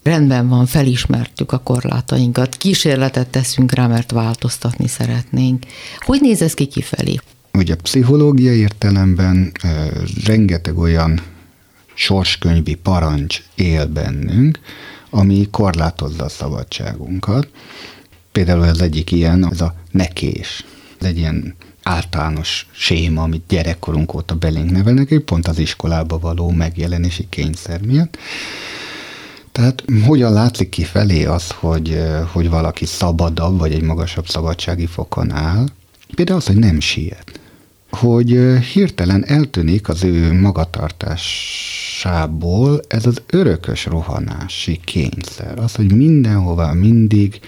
Rendben 0.03 0.47
van, 0.47 0.65
felismertük 0.65 1.51
a 1.51 1.57
korlátainkat, 1.57 2.55
kísérletet 2.55 3.27
teszünk 3.27 3.71
rá, 3.71 3.87
mert 3.87 4.11
változtatni 4.11 4.87
szeretnénk. 4.87 5.65
Hogy 5.99 6.21
néz 6.21 6.41
ez 6.41 6.53
ki 6.53 6.65
kifelé? 6.65 7.15
Ugye 7.53 7.75
pszichológiai 7.75 8.57
értelemben 8.57 9.51
e, 9.61 9.89
rengeteg 10.25 10.77
olyan 10.77 11.21
sorskönyvi 11.93 12.75
parancs 12.75 13.43
él 13.55 13.85
bennünk, 13.85 14.59
ami 15.09 15.47
korlátozza 15.51 16.23
a 16.23 16.29
szabadságunkat. 16.29 17.47
Például 18.31 18.61
az 18.61 18.81
egyik 18.81 19.11
ilyen, 19.11 19.51
ez 19.51 19.61
a 19.61 19.75
nekés. 19.91 20.65
Ez 20.99 21.07
egy 21.07 21.17
ilyen 21.17 21.55
általános 21.87 22.67
séma, 22.71 23.21
amit 23.21 23.43
gyerekkorunk 23.47 24.13
óta 24.13 24.35
belénk 24.35 24.71
nevelnek, 24.71 25.21
pont 25.25 25.47
az 25.47 25.59
iskolába 25.59 26.19
való 26.19 26.49
megjelenési 26.49 27.27
kényszer 27.29 27.81
miatt. 27.81 28.17
Tehát 29.51 29.83
hogyan 30.05 30.33
látszik 30.33 30.69
ki 30.69 30.83
felé 30.83 31.25
az, 31.25 31.51
hogy, 31.51 32.03
hogy 32.31 32.49
valaki 32.49 32.85
szabadabb, 32.85 33.59
vagy 33.59 33.73
egy 33.73 33.81
magasabb 33.81 34.27
szabadsági 34.27 34.85
fokon 34.85 35.31
áll? 35.31 35.65
Például 36.15 36.37
az, 36.37 36.45
hogy 36.45 36.55
nem 36.55 36.79
siet. 36.79 37.39
Hogy 37.89 38.39
hirtelen 38.73 39.25
eltűnik 39.25 39.89
az 39.89 40.03
ő 40.03 40.39
magatartásából 40.39 42.81
ez 42.87 43.05
az 43.05 43.21
örökös 43.29 43.85
rohanási 43.85 44.79
kényszer. 44.83 45.59
Az, 45.59 45.75
hogy 45.75 45.91
mindenhova 45.91 46.73
mindig 46.73 47.39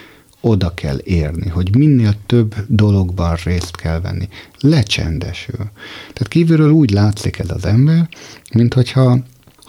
oda 0.41 0.73
kell 0.73 0.99
érni, 1.03 1.49
hogy 1.49 1.75
minél 1.75 2.13
több 2.25 2.55
dologban 2.67 3.35
részt 3.43 3.75
kell 3.75 3.99
venni. 3.99 4.27
Lecsendesül. 4.59 5.57
Tehát 6.13 6.27
kívülről 6.27 6.71
úgy 6.71 6.91
látszik 6.91 7.39
ez 7.39 7.51
az 7.51 7.65
ember, 7.65 8.09
mint 8.53 8.73
hogyha 8.73 9.17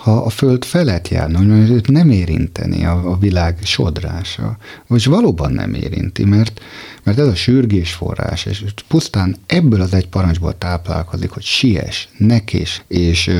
ha 0.00 0.12
a 0.12 0.30
föld 0.30 0.64
felett 0.64 1.08
járna, 1.08 1.38
hogy 1.38 1.70
őt 1.70 1.90
nem 1.90 2.10
érinteni 2.10 2.84
a, 2.84 3.10
a 3.10 3.18
világ 3.18 3.58
sodrása. 3.62 4.56
Vagy 4.86 5.04
valóban 5.04 5.52
nem 5.52 5.74
érinti, 5.74 6.24
mert, 6.24 6.60
mert 7.02 7.18
ez 7.18 7.26
a 7.26 7.34
sürgés 7.34 7.92
forrás, 7.92 8.44
és 8.44 8.64
pusztán 8.88 9.36
ebből 9.46 9.80
az 9.80 9.94
egy 9.94 10.08
parancsból 10.08 10.58
táplálkozik, 10.58 11.30
hogy 11.30 11.42
siess, 11.42 12.08
nekés, 12.16 12.82
és 12.88 13.30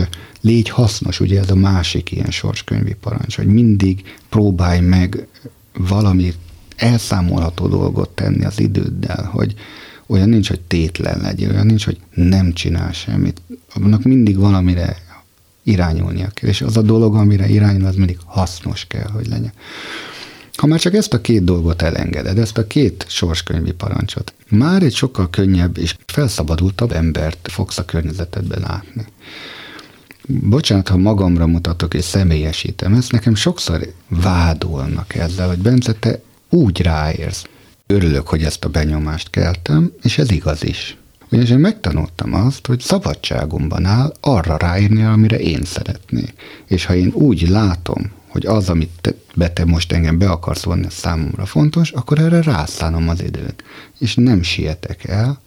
légy 0.40 0.68
hasznos, 0.68 1.20
ugye 1.20 1.40
ez 1.40 1.50
a 1.50 1.54
másik 1.54 2.12
ilyen 2.12 2.30
sorskönyvi 2.30 2.96
parancs, 3.00 3.36
hogy 3.36 3.46
mindig 3.46 4.02
próbálj 4.28 4.80
meg 4.80 5.26
valamit 5.72 6.36
elszámolható 6.80 7.68
dolgot 7.68 8.10
tenni 8.10 8.44
az 8.44 8.60
időddel, 8.60 9.28
hogy 9.32 9.54
olyan 10.06 10.28
nincs, 10.28 10.48
hogy 10.48 10.60
tétlen 10.60 11.20
legyél, 11.20 11.50
olyan 11.50 11.66
nincs, 11.66 11.84
hogy 11.84 11.98
nem 12.14 12.52
csinál 12.52 12.92
semmit. 12.92 13.40
Annak 13.74 14.02
mindig 14.02 14.38
valamire 14.38 14.96
irányulnia 15.62 16.28
kell, 16.34 16.48
és 16.48 16.60
az 16.60 16.76
a 16.76 16.82
dolog, 16.82 17.14
amire 17.14 17.48
irányul, 17.48 17.86
az 17.86 17.94
mindig 17.94 18.18
hasznos 18.24 18.84
kell, 18.86 19.08
hogy 19.12 19.26
legyen. 19.26 19.52
Ha 20.56 20.66
már 20.66 20.80
csak 20.80 20.94
ezt 20.94 21.12
a 21.12 21.20
két 21.20 21.44
dolgot 21.44 21.82
elengeded, 21.82 22.38
ezt 22.38 22.58
a 22.58 22.66
két 22.66 23.04
sorskönyvi 23.08 23.72
parancsot, 23.72 24.34
már 24.48 24.82
egy 24.82 24.94
sokkal 24.94 25.30
könnyebb 25.30 25.78
és 25.78 25.96
felszabadultabb 26.06 26.92
embert 26.92 27.48
fogsz 27.50 27.78
a 27.78 27.84
környezetedben 27.84 28.60
látni. 28.60 29.04
Bocsánat, 30.26 30.88
ha 30.88 30.96
magamra 30.96 31.46
mutatok 31.46 31.94
és 31.94 32.04
személyesítem, 32.04 32.94
ezt 32.94 33.12
nekem 33.12 33.34
sokszor 33.34 33.92
vádolnak 34.08 35.14
ezzel, 35.14 35.48
hogy 35.48 35.58
Bence, 35.58 35.92
te 35.92 36.20
úgy 36.50 36.80
ráérsz. 36.80 37.44
Örülök, 37.86 38.28
hogy 38.28 38.42
ezt 38.42 38.64
a 38.64 38.68
benyomást 38.68 39.30
keltem, 39.30 39.92
és 40.02 40.18
ez 40.18 40.30
igaz 40.30 40.64
is. 40.64 40.96
Ugyanis 41.30 41.50
én 41.50 41.58
megtanultam 41.58 42.34
azt, 42.34 42.66
hogy 42.66 42.80
szabadságomban 42.80 43.84
áll 43.84 44.14
arra 44.20 44.56
ráírni, 44.56 45.04
amire 45.04 45.38
én 45.38 45.62
szeretnék. 45.64 46.34
És 46.66 46.84
ha 46.84 46.94
én 46.94 47.12
úgy 47.14 47.48
látom, 47.48 48.10
hogy 48.28 48.46
az, 48.46 48.68
amit 48.68 48.90
te, 49.00 49.14
be 49.34 49.50
te 49.50 49.64
most 49.64 49.92
engem 49.92 50.18
be 50.18 50.30
akarsz 50.30 50.62
vonni, 50.62 50.86
számomra 50.90 51.46
fontos, 51.46 51.90
akkor 51.90 52.18
erre 52.18 52.42
rászánom 52.42 53.08
az 53.08 53.22
időt. 53.22 53.64
És 53.98 54.14
nem 54.14 54.42
sietek 54.42 55.04
el, 55.04 55.40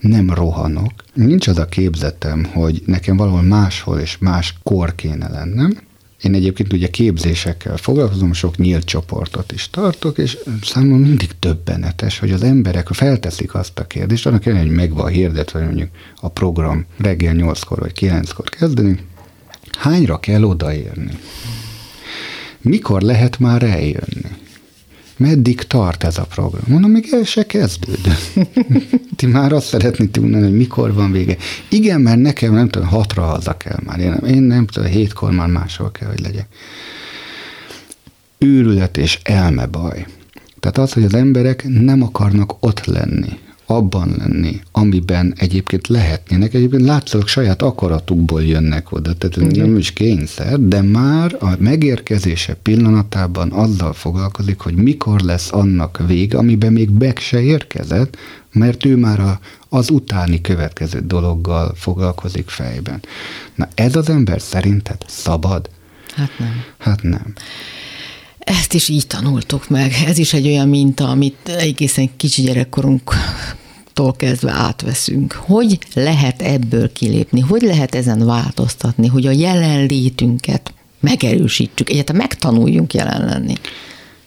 nem 0.00 0.30
rohanok. 0.30 0.92
Nincs 1.14 1.46
az 1.46 1.58
a 1.58 1.66
képzetem, 1.66 2.44
hogy 2.44 2.82
nekem 2.86 3.16
valahol 3.16 3.42
máshol 3.42 3.98
és 3.98 4.18
más 4.18 4.54
kor 4.62 4.94
kéne 4.94 5.28
lennem, 5.28 5.78
én 6.22 6.34
egyébként 6.34 6.72
ugye 6.72 6.88
képzésekkel 6.88 7.76
foglalkozom, 7.76 8.32
sok 8.32 8.56
nyílt 8.56 8.84
csoportot 8.84 9.52
is 9.52 9.70
tartok, 9.70 10.18
és 10.18 10.38
számomra 10.62 10.96
mindig 10.96 11.30
többenetes, 11.38 12.18
hogy 12.18 12.30
az 12.30 12.42
emberek 12.42 12.88
felteszik 12.88 13.54
azt 13.54 13.78
a 13.78 13.86
kérdést, 13.86 14.26
annak 14.26 14.46
ellenére, 14.46 14.68
hogy 14.68 14.76
meg 14.76 14.94
van 14.94 15.08
hirdetve, 15.08 15.58
hogy 15.58 15.68
mondjuk 15.68 15.90
a 16.16 16.28
program 16.28 16.86
reggel 16.98 17.34
8-kor 17.38 17.78
vagy 17.78 17.92
9-kor 18.00 18.48
kezdeni, 18.48 18.98
hányra 19.78 20.20
kell 20.20 20.42
odaérni? 20.42 21.18
Mikor 22.60 23.02
lehet 23.02 23.38
már 23.38 23.62
eljönni? 23.62 24.41
Meddig 25.22 25.62
tart 25.62 26.04
ez 26.04 26.18
a 26.18 26.24
program? 26.24 26.62
Mondom, 26.66 26.90
még 26.90 27.08
el 27.12 27.24
se 27.24 27.46
kezdődött. 27.46 28.46
Ti 29.16 29.26
már 29.26 29.52
azt 29.52 29.66
szeretnék 29.66 30.10
tudni, 30.10 30.40
hogy 30.40 30.56
mikor 30.56 30.94
van 30.94 31.12
vége. 31.12 31.36
Igen, 31.68 32.00
mert 32.00 32.20
nekem 32.20 32.54
nem 32.54 32.68
tudom, 32.68 32.88
hatra 32.88 33.22
haza 33.22 33.56
kell 33.56 33.78
már. 33.84 33.98
Én 34.00 34.10
nem, 34.10 34.24
én 34.34 34.42
nem 34.42 34.66
tudom, 34.66 34.88
hétkor 34.88 35.30
már 35.30 35.48
máshol 35.48 35.90
kell, 35.90 36.08
hogy 36.08 36.20
legyek. 36.20 36.46
Őrület 38.38 38.96
és 38.96 39.18
elme 39.22 39.66
baj. 39.66 40.06
Tehát 40.60 40.78
az, 40.78 40.92
hogy 40.92 41.04
az 41.04 41.14
emberek 41.14 41.64
nem 41.68 42.02
akarnak 42.02 42.56
ott 42.60 42.84
lenni, 42.84 43.38
abban 43.76 44.14
lenni, 44.18 44.60
amiben 44.72 45.34
egyébként 45.36 45.86
lehetnének. 45.86 46.54
Egyébként 46.54 46.82
látszólag 46.82 47.28
saját 47.28 47.62
akaratukból 47.62 48.42
jönnek 48.42 48.92
oda, 48.92 49.14
tehát 49.14 49.36
Igen. 49.36 49.66
nem 49.66 49.76
is 49.76 49.92
kényszer, 49.92 50.60
de 50.60 50.82
már 50.82 51.36
a 51.40 51.54
megérkezése 51.58 52.54
pillanatában 52.54 53.52
azzal 53.52 53.92
foglalkozik, 53.92 54.60
hogy 54.60 54.74
mikor 54.74 55.20
lesz 55.20 55.52
annak 55.52 56.02
vége, 56.06 56.38
amiben 56.38 56.72
még 56.72 56.90
be 56.90 57.12
se 57.16 57.40
érkezett, 57.40 58.16
mert 58.52 58.84
ő 58.84 58.96
már 58.96 59.20
a, 59.20 59.40
az 59.68 59.90
utáni 59.90 60.40
következő 60.40 61.00
dologgal 61.00 61.72
foglalkozik 61.76 62.48
fejben. 62.48 63.02
Na 63.54 63.68
ez 63.74 63.96
az 63.96 64.08
ember 64.08 64.40
szerinted 64.40 64.96
szabad? 65.06 65.70
Hát 66.14 66.30
nem. 66.38 66.64
Hát 66.78 67.02
nem. 67.02 67.34
Ezt 68.38 68.74
is 68.74 68.88
így 68.88 69.06
tanultuk 69.06 69.68
meg. 69.68 69.92
Ez 70.06 70.18
is 70.18 70.32
egy 70.32 70.46
olyan 70.46 70.68
minta, 70.68 71.08
amit 71.08 71.48
egészen 71.48 72.10
kicsi 72.16 72.42
gyerekkorunktól 73.94 74.12
kezdve 74.16 74.52
átveszünk. 74.52 75.32
Hogy 75.32 75.78
lehet 75.94 76.42
ebből 76.42 76.92
kilépni? 76.92 77.40
Hogy 77.40 77.62
lehet 77.62 77.94
ezen 77.94 78.26
változtatni, 78.26 79.06
hogy 79.06 79.26
a 79.26 79.30
jelenlétünket 79.30 80.72
megerősítsük, 81.00 81.90
egyáltalán 81.90 82.20
megtanuljunk 82.20 82.94
jelen 82.94 83.24
lenni? 83.24 83.54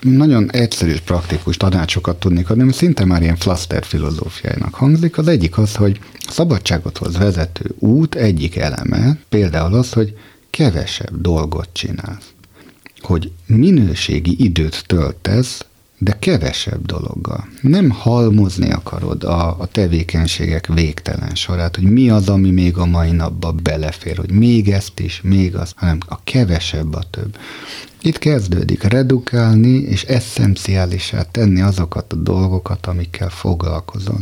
Nagyon 0.02 0.52
egyszerű 0.52 0.92
és 0.92 1.00
praktikus 1.00 1.58
tanácsokat 1.58 2.20
tudnék 2.20 2.50
adni, 2.50 2.64
mert 2.64 2.78
szinte 2.78 3.06
már 3.06 3.22
ilyen 3.22 3.36
flaster 3.36 3.84
filozófiájának 3.84 4.74
hangzik. 4.74 5.18
Az 5.18 5.28
egyik 5.28 5.58
az, 5.58 5.76
hogy 5.76 6.00
szabadságothoz 6.30 7.18
vezető 7.18 7.76
út 7.80 8.16
egyik 8.16 8.56
eleme, 8.56 9.18
például 9.30 9.74
az, 9.74 9.94
hogy 9.94 10.14
kevesebb 10.50 11.22
dolgot 11.22 11.70
csinálsz 11.74 12.34
hogy 13.02 13.32
minőségi 13.46 14.36
időt 14.44 14.84
töltesz, 14.86 15.66
de 16.06 16.20
kevesebb 16.20 16.86
dologgal. 16.86 17.48
Nem 17.62 17.90
halmozni 17.90 18.72
akarod 18.72 19.24
a, 19.24 19.60
a 19.60 19.66
tevékenységek 19.66 20.68
végtelen 20.68 21.36
sorát, 21.36 21.76
hogy 21.76 21.84
mi 21.84 22.10
az, 22.10 22.30
ami 22.30 22.52
még 22.52 22.78
a 22.78 22.86
mai 22.86 23.12
napba 23.12 23.52
belefér, 23.52 24.18
hogy 24.18 24.32
még 24.32 24.70
ezt 24.70 25.00
is, 25.00 25.22
még 25.24 25.56
az, 25.56 25.72
hanem 25.76 25.98
a 26.08 26.24
kevesebb 26.24 26.94
a 26.94 27.04
több. 27.10 27.38
Itt 28.02 28.18
kezdődik 28.18 28.84
redukálni 28.84 29.78
és 29.78 30.04
eszenciálisá 30.04 31.22
tenni 31.22 31.62
azokat 31.62 32.14
a 32.14 32.16
dolgokat, 32.16 32.86
amikkel 32.86 33.30
foglalkozol. 33.30 34.18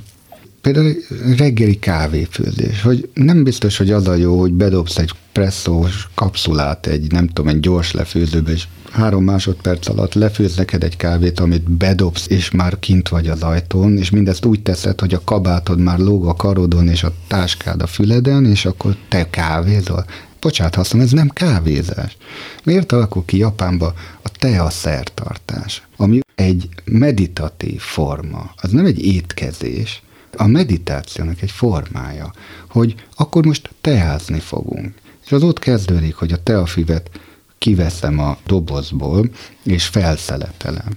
Például 0.63 0.95
reggeli 1.37 1.79
kávéfőzés, 1.79 2.81
hogy 2.81 3.09
nem 3.13 3.43
biztos, 3.43 3.77
hogy 3.77 3.91
az 3.91 4.07
a 4.07 4.15
jó, 4.15 4.39
hogy 4.39 4.51
bedobsz 4.51 4.97
egy 4.97 5.11
presszós 5.31 6.07
kapszulát 6.13 6.87
egy, 6.87 7.11
nem 7.11 7.27
tudom, 7.27 7.47
egy 7.47 7.59
gyors 7.59 7.91
lefőzőbe, 7.91 8.51
és 8.51 8.67
három 8.91 9.23
másodperc 9.23 9.87
alatt 9.87 10.13
lefőz 10.13 10.55
neked 10.55 10.83
egy 10.83 10.97
kávét, 10.97 11.39
amit 11.39 11.71
bedobsz, 11.71 12.25
és 12.27 12.51
már 12.51 12.79
kint 12.79 13.09
vagy 13.09 13.27
az 13.27 13.41
ajtón, 13.41 13.97
és 13.97 14.09
mindezt 14.09 14.45
úgy 14.45 14.61
teszed, 14.61 14.99
hogy 14.99 15.13
a 15.13 15.23
kabátod 15.23 15.79
már 15.79 15.99
lóg 15.99 16.27
a 16.27 16.33
karodon, 16.33 16.87
és 16.87 17.03
a 17.03 17.13
táskád 17.27 17.81
a 17.81 17.87
füleden, 17.87 18.45
és 18.45 18.65
akkor 18.65 18.95
te 19.09 19.29
kávézol. 19.29 20.05
Bocsát, 20.39 20.75
hasznom, 20.75 21.01
ez 21.01 21.11
nem 21.11 21.29
kávézás. 21.29 22.17
Miért 22.63 22.91
alakul 22.91 23.25
ki 23.25 23.37
Japánba 23.37 23.93
a 24.21 24.29
tea 24.29 24.69
szertartás, 24.69 25.83
ami 25.97 26.19
egy 26.35 26.69
meditatív 26.85 27.79
forma, 27.79 28.53
az 28.55 28.71
nem 28.71 28.85
egy 28.85 29.05
étkezés, 29.05 30.03
a 30.37 30.47
meditációnak 30.47 31.41
egy 31.41 31.51
formája, 31.51 32.33
hogy 32.69 32.95
akkor 33.15 33.45
most 33.45 33.69
teázni 33.81 34.39
fogunk. 34.39 34.93
És 35.25 35.31
az 35.31 35.43
ott 35.43 35.59
kezdődik, 35.59 36.15
hogy 36.15 36.31
a 36.31 36.43
teafivet 36.43 37.09
kiveszem 37.57 38.19
a 38.19 38.37
dobozból, 38.45 39.29
és 39.63 39.85
felszeletelem. 39.85 40.91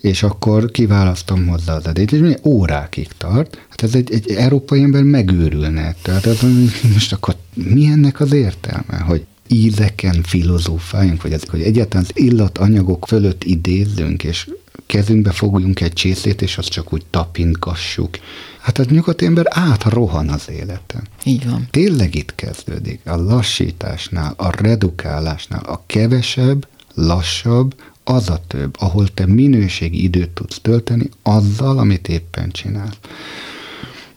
És 0.00 0.22
akkor 0.22 0.70
kiválasztom 0.70 1.46
hozzá 1.46 1.74
az 1.74 1.86
edét, 1.86 2.12
és 2.12 2.18
milyen 2.18 2.40
órákig 2.44 3.08
tart. 3.18 3.58
Hát 3.68 3.82
ez 3.82 3.94
egy, 3.94 4.12
egy 4.12 4.30
európai 4.30 4.82
ember 4.82 5.02
megőrülne. 5.02 5.94
Tehát 6.02 6.26
az, 6.26 6.44
most 6.92 7.12
akkor 7.12 7.36
mi 7.54 7.86
ennek 7.86 8.20
az 8.20 8.32
értelme, 8.32 8.98
hogy 8.98 9.26
ízeken 9.48 10.22
filozófáljunk, 10.22 11.22
vagy 11.22 11.32
ez, 11.32 11.42
hogy 11.48 11.62
egyáltalán 11.62 12.06
az 12.08 12.22
illatanyagok 12.22 13.06
fölött 13.06 13.44
idézzünk, 13.44 14.24
és 14.24 14.50
kezünkbe 14.86 15.30
fogjunk 15.30 15.80
egy 15.80 15.92
csészét, 15.92 16.42
és 16.42 16.58
azt 16.58 16.68
csak 16.68 16.92
úgy 16.92 17.04
tapintgassuk. 17.10 18.18
Hát 18.62 18.78
az 18.78 18.86
nyugati 18.86 19.26
ember 19.26 19.46
átrohan 19.48 20.28
az 20.28 20.50
életen. 20.50 21.08
Így 21.24 21.48
van. 21.50 21.68
Tényleg 21.70 22.14
itt 22.14 22.34
kezdődik. 22.34 23.00
A 23.04 23.16
lassításnál, 23.16 24.34
a 24.36 24.62
redukálásnál, 24.62 25.64
a 25.64 25.82
kevesebb, 25.86 26.66
lassabb, 26.94 27.74
az 28.04 28.28
a 28.28 28.40
több, 28.46 28.76
ahol 28.78 29.08
te 29.08 29.26
minőségi 29.26 30.02
időt 30.02 30.30
tudsz 30.30 30.58
tölteni 30.62 31.08
azzal, 31.22 31.78
amit 31.78 32.08
éppen 32.08 32.50
csinálsz. 32.50 32.98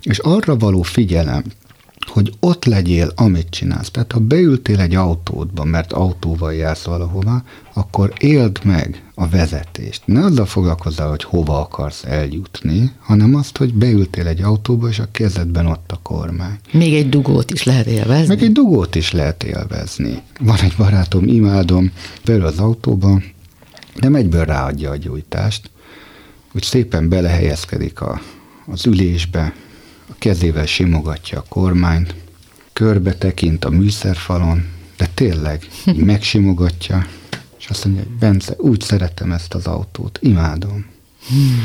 És 0.01 0.17
arra 0.17 0.57
való 0.57 0.81
figyelem, 0.81 1.43
hogy 2.07 2.33
ott 2.39 2.65
legyél, 2.65 3.11
amit 3.15 3.49
csinálsz. 3.49 3.91
Tehát 3.91 4.11
ha 4.11 4.19
beültél 4.19 4.79
egy 4.79 4.95
autódba, 4.95 5.63
mert 5.63 5.93
autóval 5.93 6.53
jársz 6.53 6.83
valahova, 6.83 7.43
akkor 7.73 8.13
éld 8.17 8.59
meg 8.63 9.03
a 9.15 9.27
vezetést. 9.27 10.01
Ne 10.05 10.23
azzal 10.23 10.45
foglalkozzál, 10.45 11.09
hogy 11.09 11.23
hova 11.23 11.59
akarsz 11.59 12.03
eljutni, 12.03 12.91
hanem 12.99 13.35
azt, 13.35 13.57
hogy 13.57 13.73
beültél 13.73 14.27
egy 14.27 14.41
autóba, 14.41 14.87
és 14.87 14.99
a 14.99 15.07
kezedben 15.11 15.65
ott 15.65 15.91
a 15.91 15.99
kormány. 16.01 16.59
Még 16.71 16.93
egy 16.93 17.09
dugót 17.09 17.51
is 17.51 17.63
lehet 17.63 17.85
élvezni. 17.85 18.27
Meg 18.27 18.43
egy 18.43 18.51
dugót 18.51 18.95
is 18.95 19.11
lehet 19.11 19.43
élvezni. 19.43 20.21
Van 20.39 20.59
egy 20.59 20.73
barátom, 20.77 21.27
imádom, 21.27 21.91
belül 22.25 22.45
az 22.45 22.59
autóba, 22.59 23.21
nem 23.95 24.15
egyből 24.15 24.45
ráadja 24.45 24.89
a 24.89 24.95
gyújtást, 24.95 25.69
úgy 26.53 26.63
szépen 26.63 27.09
belehelyezkedik 27.09 28.01
a, 28.01 28.21
az 28.65 28.85
ülésbe, 28.85 29.53
a 30.09 30.13
kezével 30.17 30.65
simogatja 30.65 31.39
a 31.39 31.45
kormányt, 31.49 32.15
körbe 32.73 33.13
tekint 33.13 33.65
a 33.65 33.69
műszerfalon, 33.69 34.65
de 34.97 35.09
tényleg 35.13 35.67
megsimogatja, 36.11 37.07
és 37.59 37.67
azt 37.67 37.85
mondja, 37.85 38.03
hogy 38.03 38.11
Bence, 38.11 38.53
úgy 38.57 38.81
szeretem 38.81 39.31
ezt 39.31 39.53
az 39.53 39.67
autót, 39.67 40.19
imádom. 40.21 40.85
Hmm. 41.27 41.63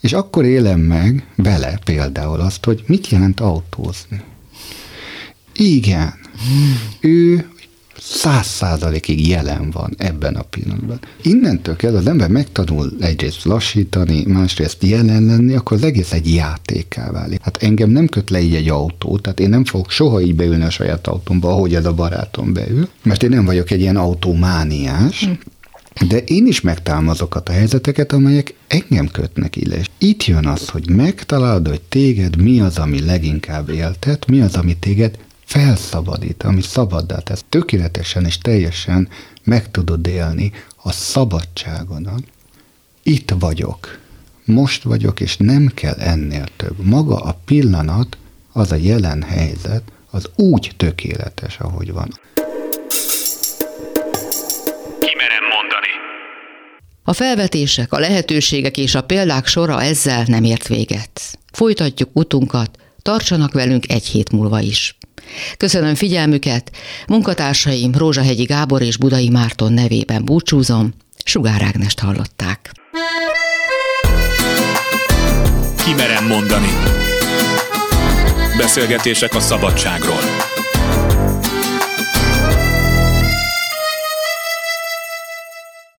És 0.00 0.12
akkor 0.12 0.44
élem 0.44 0.80
meg 0.80 1.26
vele 1.34 1.78
például 1.84 2.40
azt, 2.40 2.64
hogy 2.64 2.84
mit 2.86 3.08
jelent 3.08 3.40
autózni. 3.40 4.22
Igen, 5.52 6.14
hmm. 6.48 6.80
ő 7.00 7.48
száz 8.10 8.46
százalékig 8.46 9.28
jelen 9.28 9.70
van 9.70 9.94
ebben 9.98 10.34
a 10.34 10.42
pillanatban. 10.42 11.00
Innentől 11.22 11.76
kezdve 11.76 11.98
az 11.98 12.06
ember 12.06 12.28
megtanul 12.28 12.92
egyrészt 13.00 13.44
lassítani, 13.44 14.24
másrészt 14.26 14.82
jelen 14.82 15.24
lenni, 15.24 15.54
akkor 15.54 15.76
az 15.76 15.82
egész 15.82 16.12
egy 16.12 16.34
játéká 16.34 17.10
válik. 17.10 17.40
Hát 17.42 17.62
engem 17.62 17.90
nem 17.90 18.06
köt 18.06 18.30
le 18.30 18.40
így 18.40 18.54
egy 18.54 18.68
autó, 18.68 19.18
tehát 19.18 19.40
én 19.40 19.48
nem 19.48 19.64
fogok 19.64 19.90
soha 19.90 20.20
így 20.20 20.34
beülni 20.34 20.64
a 20.64 20.70
saját 20.70 21.06
autómba, 21.06 21.48
ahogy 21.48 21.74
ez 21.74 21.86
a 21.86 21.94
barátom 21.94 22.52
beül, 22.52 22.88
mert 23.02 23.22
én 23.22 23.30
nem 23.30 23.44
vagyok 23.44 23.70
egy 23.70 23.80
ilyen 23.80 23.96
autómániás, 23.96 25.24
hm. 25.24 25.30
De 26.08 26.18
én 26.18 26.46
is 26.46 26.60
megtalálom 26.60 27.08
azokat 27.08 27.48
a 27.48 27.52
helyzeteket, 27.52 28.12
amelyek 28.12 28.54
engem 28.66 29.08
kötnek 29.08 29.56
ide. 29.56 29.76
És 29.76 29.86
itt 29.98 30.24
jön 30.24 30.46
az, 30.46 30.68
hogy 30.68 30.90
megtalálod, 30.90 31.68
hogy 31.68 31.80
téged 31.80 32.42
mi 32.42 32.60
az, 32.60 32.78
ami 32.78 33.04
leginkább 33.04 33.68
éltet, 33.68 34.26
mi 34.26 34.40
az, 34.40 34.54
ami 34.54 34.76
téged 34.76 35.18
felszabadít, 35.48 36.42
ami 36.42 36.60
szabaddá 36.60 37.18
tesz. 37.18 37.44
Tökéletesen 37.48 38.24
és 38.24 38.38
teljesen 38.38 39.08
meg 39.44 39.70
tudod 39.70 40.06
élni 40.06 40.52
a 40.82 40.92
szabadságodat. 40.92 42.22
Itt 43.02 43.32
vagyok, 43.38 43.98
most 44.44 44.82
vagyok, 44.82 45.20
és 45.20 45.36
nem 45.36 45.70
kell 45.74 45.94
ennél 45.94 46.46
több. 46.56 46.84
Maga 46.84 47.16
a 47.16 47.38
pillanat, 47.44 48.16
az 48.52 48.72
a 48.72 48.74
jelen 48.74 49.22
helyzet, 49.22 49.82
az 50.10 50.30
úgy 50.36 50.72
tökéletes, 50.76 51.58
ahogy 51.58 51.92
van. 51.92 52.08
Kimerem 55.00 55.44
mondani. 55.54 55.92
A 57.02 57.12
felvetések, 57.12 57.92
a 57.92 57.98
lehetőségek 57.98 58.76
és 58.76 58.94
a 58.94 59.02
példák 59.02 59.46
sora 59.46 59.82
ezzel 59.82 60.24
nem 60.26 60.44
ért 60.44 60.68
véget. 60.68 61.38
Folytatjuk 61.52 62.10
utunkat, 62.12 62.78
tartsanak 63.02 63.52
velünk 63.52 63.90
egy 63.90 64.06
hét 64.06 64.32
múlva 64.32 64.60
is. 64.60 64.97
Köszönöm 65.56 65.94
figyelmüket, 65.94 66.70
munkatársaim 67.08 67.92
Rózsahegyi 67.94 68.44
Gábor 68.44 68.82
és 68.82 68.96
Budai 68.96 69.28
Márton 69.28 69.72
nevében 69.72 70.24
búcsúzom, 70.24 70.94
Sugár 71.24 71.62
Ágnest 71.62 72.00
hallották. 72.00 72.72
Kimerem 75.84 76.26
mondani. 76.26 76.72
Beszélgetések 78.56 79.34
a 79.34 79.40
szabadságról. 79.40 80.20